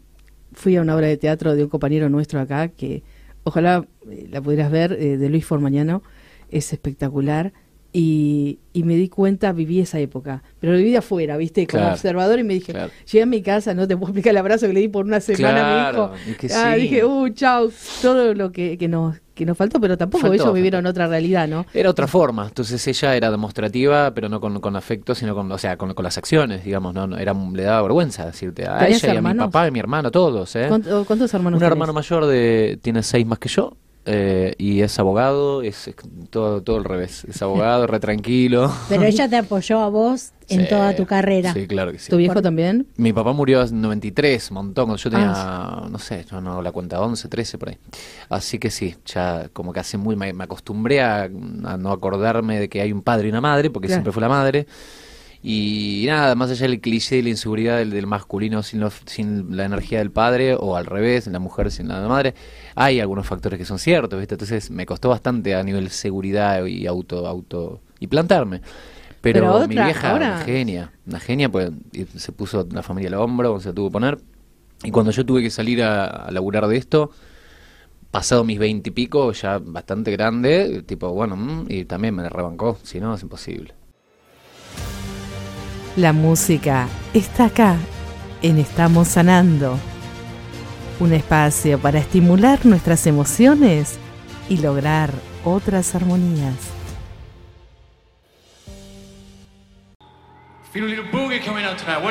Fui 0.55 0.75
a 0.75 0.81
una 0.81 0.95
obra 0.95 1.07
de 1.07 1.17
teatro 1.17 1.55
de 1.55 1.63
un 1.63 1.69
compañero 1.69 2.09
nuestro 2.09 2.39
acá 2.39 2.67
que 2.67 3.01
ojalá 3.43 3.87
eh, 4.07 4.27
la 4.29 4.39
pudieras 4.39 4.71
ver, 4.71 4.93
eh, 4.93 5.17
de 5.17 5.29
Luis 5.29 5.45
Formañano. 5.45 6.03
Es 6.51 6.71
espectacular. 6.73 7.53
Y, 7.95 8.57
y, 8.73 8.83
me 8.83 8.95
di 8.95 9.07
cuenta, 9.07 9.51
viví 9.51 9.79
esa 9.79 9.99
época, 9.99 10.41
pero 10.59 10.73
lo 10.73 10.79
viví 10.79 10.89
de 10.89 10.97
afuera, 10.97 11.37
¿viste? 11.37 11.67
Como 11.67 11.87
observador 11.87 12.39
y 12.39 12.43
me 12.43 12.55
dije, 12.55 12.73
llegué 13.05 13.21
a 13.21 13.27
mi 13.27 13.43
casa, 13.43 13.75
no 13.75 13.87
te 13.87 13.95
puedo 13.95 14.07
explicar 14.07 14.31
el 14.31 14.37
abrazo 14.37 14.65
que 14.65 14.73
le 14.73 14.79
di 14.79 14.87
por 14.87 15.05
una 15.05 15.19
semana 15.19 15.89
a 15.89 15.91
mi 15.91 15.97
hijo. 15.97 16.11
ah, 16.55 16.73
Dije, 16.73 17.05
uh, 17.05 17.29
chao, 17.29 17.69
todo 18.01 18.33
lo 18.33 18.51
que, 18.51 18.79
que, 18.79 18.87
nos, 18.87 19.17
que 19.35 19.45
nos 19.45 19.55
faltó, 19.55 19.79
pero 19.79 19.95
tampoco 19.95 20.33
ellos 20.33 20.51
vivieron 20.53 20.87
otra 20.87 21.07
realidad, 21.07 21.47
¿no? 21.47 21.67
Era 21.71 21.91
otra 21.91 22.07
forma, 22.07 22.47
entonces 22.47 22.85
ella 22.87 23.15
era 23.15 23.29
demostrativa, 23.29 24.11
pero 24.11 24.27
no 24.27 24.41
con, 24.41 24.59
con 24.59 24.75
afecto, 24.75 25.13
sino 25.13 25.35
con, 25.35 25.51
o 25.51 25.57
sea, 25.59 25.77
con, 25.77 25.93
con 25.93 26.03
las 26.03 26.17
acciones, 26.17 26.63
digamos, 26.63 26.95
no, 26.95 27.15
era, 27.15 27.33
le 27.33 27.61
daba 27.61 27.83
vergüenza 27.83 28.25
decirte 28.25 28.67
a 28.67 28.87
ella 28.87 29.13
y 29.13 29.17
a 29.17 29.21
mi 29.21 29.33
papá 29.35 29.65
y 29.65 29.67
a 29.67 29.71
mi 29.71 29.79
hermano, 29.79 30.09
todos, 30.09 30.55
¿eh? 30.55 30.65
¿Cuántos, 30.67 31.31
hermanos 31.31 31.59
Un 31.59 31.65
hermano 31.65 31.93
mayor 31.93 32.25
de, 32.25 32.79
tiene 32.81 33.03
seis 33.03 33.25
más 33.25 33.37
que 33.37 33.49
yo, 33.49 33.77
eh, 34.05 34.53
y 34.57 34.81
es 34.81 34.99
abogado, 34.99 35.61
es, 35.61 35.89
todo, 36.29 36.61
todo 36.61 36.77
al 36.77 36.83
revés, 36.83 37.25
es 37.25 37.41
abogado, 37.41 37.87
re 37.87 37.99
tranquilo. 37.99 38.73
Pero 38.89 39.03
ella 39.03 39.29
te 39.29 39.37
apoyó 39.37 39.79
a 39.79 39.89
vos 39.89 40.31
en 40.49 40.67
toda 40.67 40.95
tu 40.95 41.05
carrera. 41.05 41.53
Sí, 41.53 41.67
claro 41.67 41.91
que 41.93 41.99
sí. 41.99 42.09
¿Tu 42.09 42.17
viejo 42.17 42.41
también? 42.41 42.87
Mi 42.97 43.13
papá 43.13 43.31
murió 43.31 43.63
en 43.63 43.81
93, 43.81 44.51
un 44.51 44.55
montón, 44.55 44.95
yo 44.95 45.09
tenía, 45.09 45.31
ah, 45.33 45.87
no 45.89 45.99
sé, 45.99 46.25
no, 46.31 46.41
no, 46.41 46.61
la 46.61 46.71
cuenta 46.73 46.99
11, 46.99 47.29
13 47.29 47.57
por 47.57 47.69
ahí. 47.69 47.77
Así 48.29 48.59
que 48.59 48.69
sí, 48.71 48.95
ya 49.05 49.49
como 49.53 49.71
que 49.71 49.79
hace 49.79 49.97
muy, 49.97 50.15
me, 50.15 50.31
acostumbré 50.43 51.01
a, 51.01 51.29
no 51.29 51.91
acordarme 51.91 52.59
de 52.59 52.69
que 52.69 52.81
hay 52.81 52.91
un 52.91 53.03
padre 53.03 53.27
y 53.27 53.31
una 53.31 53.41
madre, 53.41 53.69
porque 53.69 53.87
siempre 53.87 54.11
fue 54.11 54.21
la 54.21 54.29
madre. 54.29 54.67
Y 55.45 56.05
nada, 56.07 56.35
más 56.35 56.49
allá 56.49 56.67
del 56.67 56.79
cliché 56.79 57.17
de 57.17 57.23
la 57.23 57.29
inseguridad 57.29 57.77
del, 57.79 58.07
masculino 58.07 58.63
sin, 58.63 58.81
sin 59.05 59.57
la 59.57 59.65
energía 59.65 59.99
del 59.99 60.09
padre, 60.09 60.55
o 60.55 60.77
al 60.77 60.85
revés, 60.85 61.27
la 61.27 61.39
mujer 61.39 61.69
sin 61.69 61.89
la 61.89 62.07
madre, 62.07 62.33
hay 62.75 63.01
algunos 63.01 63.27
factores 63.27 63.59
que 63.59 63.65
son 63.65 63.77
ciertos, 63.77 64.17
¿viste? 64.17 64.35
Entonces 64.35 64.71
me 64.71 64.85
costó 64.85 65.09
bastante 65.09 65.53
a 65.53 65.61
nivel 65.61 65.89
seguridad 65.89 66.65
y 66.65 66.87
auto, 66.87 67.27
auto, 67.27 67.81
y 67.99 68.07
plantarme. 68.07 68.61
Pero, 69.19 69.67
mi 69.67 69.75
vieja, 69.75 70.15
una 70.15 70.37
genia, 70.39 70.93
una 71.05 71.19
genia, 71.19 71.49
pues 71.49 71.71
se 72.15 72.31
puso 72.31 72.65
la 72.71 72.81
familia 72.81 73.09
al 73.09 73.15
hombro, 73.15 73.59
se 73.59 73.73
tuvo 73.73 73.89
que 73.89 73.93
poner. 73.93 74.19
Y 74.83 74.91
cuando 74.91 75.11
yo 75.11 75.25
tuve 75.25 75.41
que 75.41 75.49
salir 75.49 75.83
a, 75.83 76.05
a 76.05 76.31
laburar 76.31 76.67
de 76.67 76.77
esto, 76.77 77.11
pasado 78.11 78.45
mis 78.45 78.59
veintipico, 78.59 79.31
ya 79.33 79.59
bastante 79.59 80.11
grande, 80.11 80.83
tipo, 80.85 81.09
bueno, 81.09 81.35
mm, 81.35 81.65
y 81.67 81.85
también 81.85 82.15
me 82.15 82.29
rebancó, 82.29 82.77
si 82.83 82.99
no, 82.99 83.13
es 83.13 83.23
imposible. 83.23 83.73
La 85.95 86.11
música 86.11 86.87
está 87.13 87.45
acá, 87.45 87.77
en 88.41 88.57
Estamos 88.57 89.09
Sanando. 89.09 89.77
Un 90.99 91.13
espacio 91.13 91.77
para 91.77 91.99
estimular 91.99 92.65
nuestras 92.65 93.05
emociones 93.05 93.99
y 94.49 94.57
lograr 94.57 95.11
otras 95.45 95.93
armonías. 95.93 96.55
Boogie 101.11 101.39
coming 101.45 101.63
out 101.63 101.77
tonight. 101.77 102.01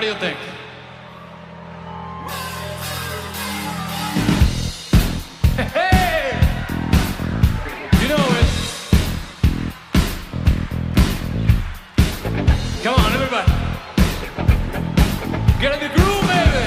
Get 15.63 15.81
in 15.81 15.89
the 15.89 15.95
groove, 15.95 16.23
baby. 16.23 16.65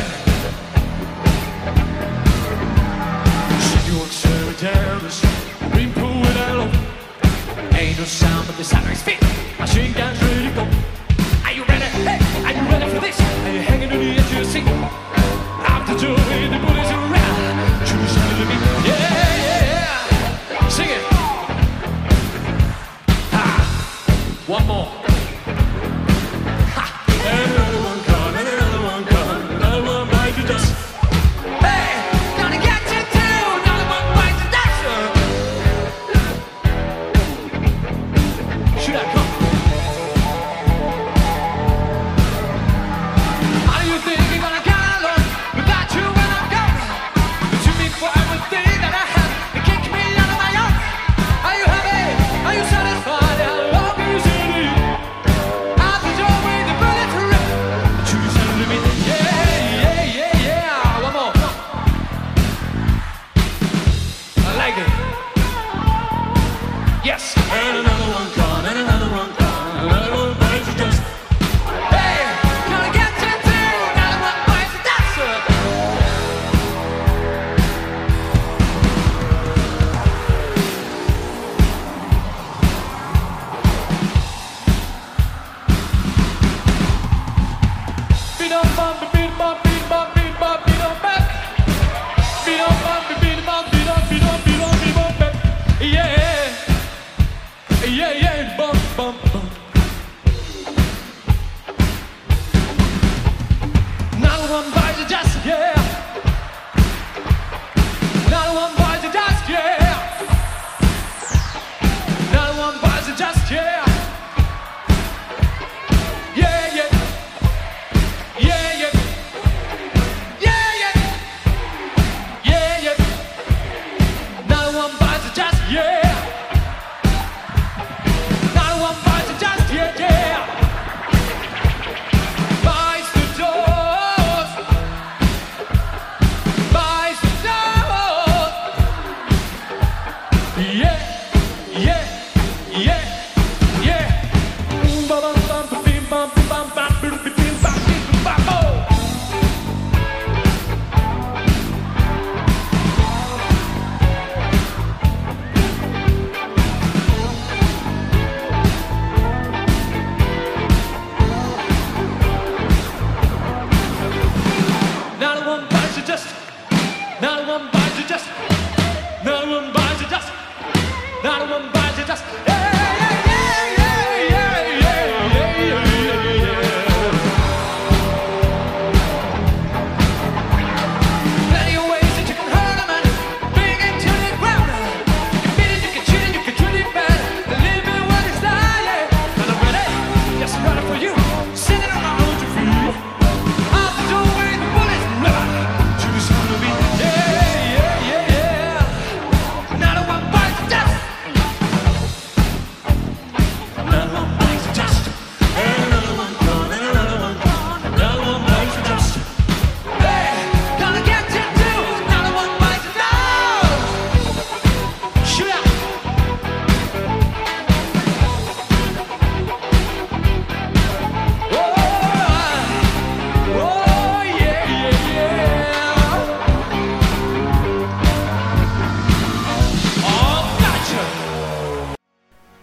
She 3.84 3.92
works 4.00 4.26
every 4.26 4.56
time, 4.56 5.72
green 5.74 5.92
pool 5.92 6.22
love. 6.22 6.74
Ain't 7.74 8.00
no 8.00 8.06
sound 8.06 8.48
but 8.48 8.56
the 8.56 8.64
sound 8.64 8.86
of 8.86 8.92
his 8.92 9.02
feet. 9.02 9.25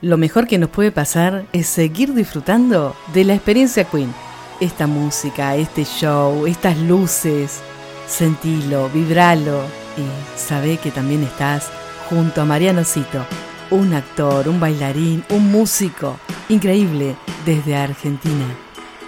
Lo 0.03 0.19
mejor 0.19 0.49
que 0.49 0.59
nos 0.59 0.69
puede 0.69 0.91
pasar 0.91 1.47
es 1.53 1.69
seguir 1.69 2.13
disfrutando 2.13 2.95
de 3.15 3.25
la 3.25 3.35
experiencia 3.35 3.85
Queen. 3.85 4.13
Esta 4.61 4.87
música, 4.87 5.57
este 5.57 5.85
show, 5.85 6.47
estas 6.47 6.77
luces, 6.77 7.61
sentilo, 8.07 8.91
vibralo 8.91 9.63
y 9.97 10.39
sabe 10.39 10.77
que 10.77 10.91
también 10.91 11.23
estás 11.23 11.71
junto 12.11 12.43
a 12.43 12.45
Mariano 12.45 12.85
Cito, 12.85 13.25
un 13.71 13.95
actor, 13.95 14.49
un 14.49 14.61
bailarín, 14.61 15.25
un 15.31 15.51
músico 15.51 16.19
increíble 16.49 17.17
desde 17.47 17.77
Argentina, 17.77 18.47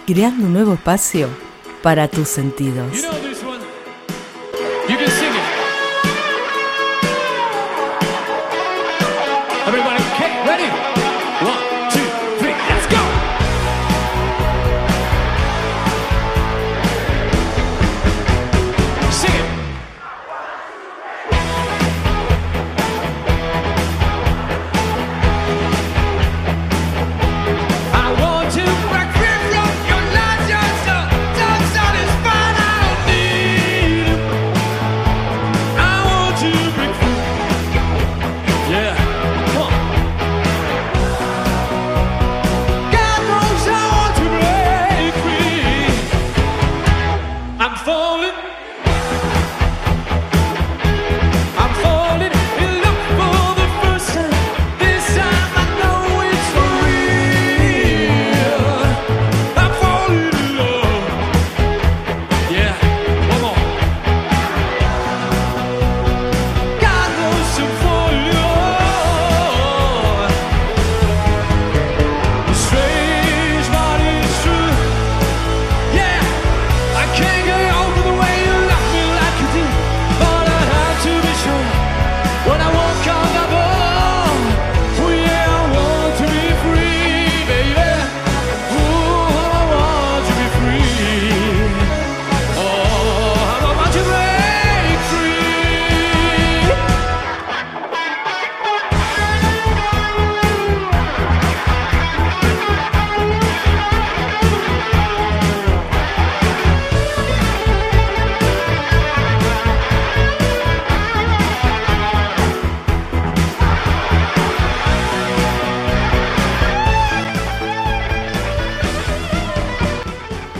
creando 0.06 0.46
un 0.46 0.52
nuevo 0.52 0.74
espacio 0.74 1.28
para 1.82 2.08
tus 2.08 2.28
sentidos. 2.28 3.04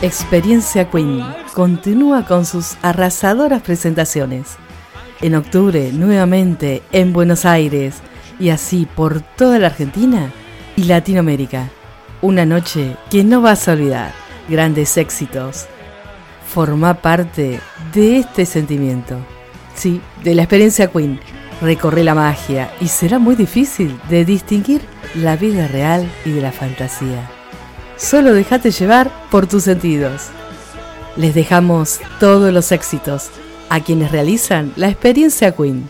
Experiencia 0.05 0.91
Queen 0.91 1.25
continúa 1.55 2.27
con 2.27 2.45
sus 2.45 2.77
arrasadoras 2.83 3.63
presentaciones. 3.63 4.57
En 5.23 5.35
octubre, 5.35 5.93
nuevamente 5.95 6.83
en 6.93 7.15
Buenos 7.15 7.47
Aires 7.47 8.03
y 8.39 8.51
así 8.51 8.87
por 8.97 9.23
toda 9.23 9.59
la 9.59 9.69
Argentina 9.69 10.31
y 10.77 10.85
Latinoamérica. 10.85 11.71
Una 12.21 12.45
noche 12.45 12.99
que 13.11 13.25
no 13.25 13.41
vas 13.41 13.67
a 13.67 13.73
olvidar. 13.73 14.13
Grandes 14.47 14.95
éxitos. 14.99 15.69
Forma 16.53 17.01
parte 17.01 17.59
de 17.95 18.19
este 18.19 18.45
sentimiento. 18.45 19.17
Sí, 19.75 20.03
de 20.23 20.35
la 20.35 20.43
experiencia 20.43 20.89
Queen. 20.89 21.19
Recorre 21.63 22.05
la 22.05 22.15
magia 22.15 22.71
y 22.79 22.89
será 22.89 23.19
muy 23.19 23.37
difícil 23.37 23.99
de 24.11 24.27
distinguir 24.27 24.83
la 25.15 25.37
vida 25.37 25.67
real 25.67 26.07
y 26.27 26.33
de 26.33 26.43
la 26.43 26.53
fantasía. 26.53 27.34
Solo 27.97 28.35
déjate 28.35 28.71
llevar 28.71 29.11
por 29.31 29.47
tus 29.47 29.65
sentidos. 29.65 30.29
Les 31.17 31.35
dejamos 31.35 32.01
todos 32.19 32.53
los 32.53 32.73
éxitos 32.73 33.31
a 33.69 33.81
quienes 33.81 34.11
realizan 34.11 34.73
la 34.77 34.89
experiencia 34.89 35.53
Queen. 35.53 35.89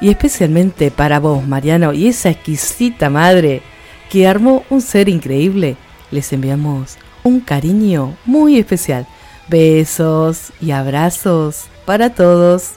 Y 0.00 0.10
especialmente 0.10 0.90
para 0.90 1.18
vos, 1.18 1.46
Mariano, 1.46 1.92
y 1.92 2.08
esa 2.08 2.30
exquisita 2.30 3.08
madre 3.08 3.62
que 4.10 4.26
armó 4.26 4.64
un 4.68 4.80
ser 4.80 5.08
increíble, 5.08 5.76
les 6.10 6.32
enviamos 6.32 6.98
un 7.22 7.40
cariño 7.40 8.16
muy 8.26 8.58
especial. 8.58 9.06
Besos 9.48 10.52
y 10.60 10.72
abrazos 10.72 11.66
para 11.86 12.10
todos. 12.10 12.72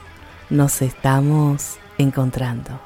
Nos 0.49 0.81
estamos 0.81 1.77
encontrando. 1.97 2.84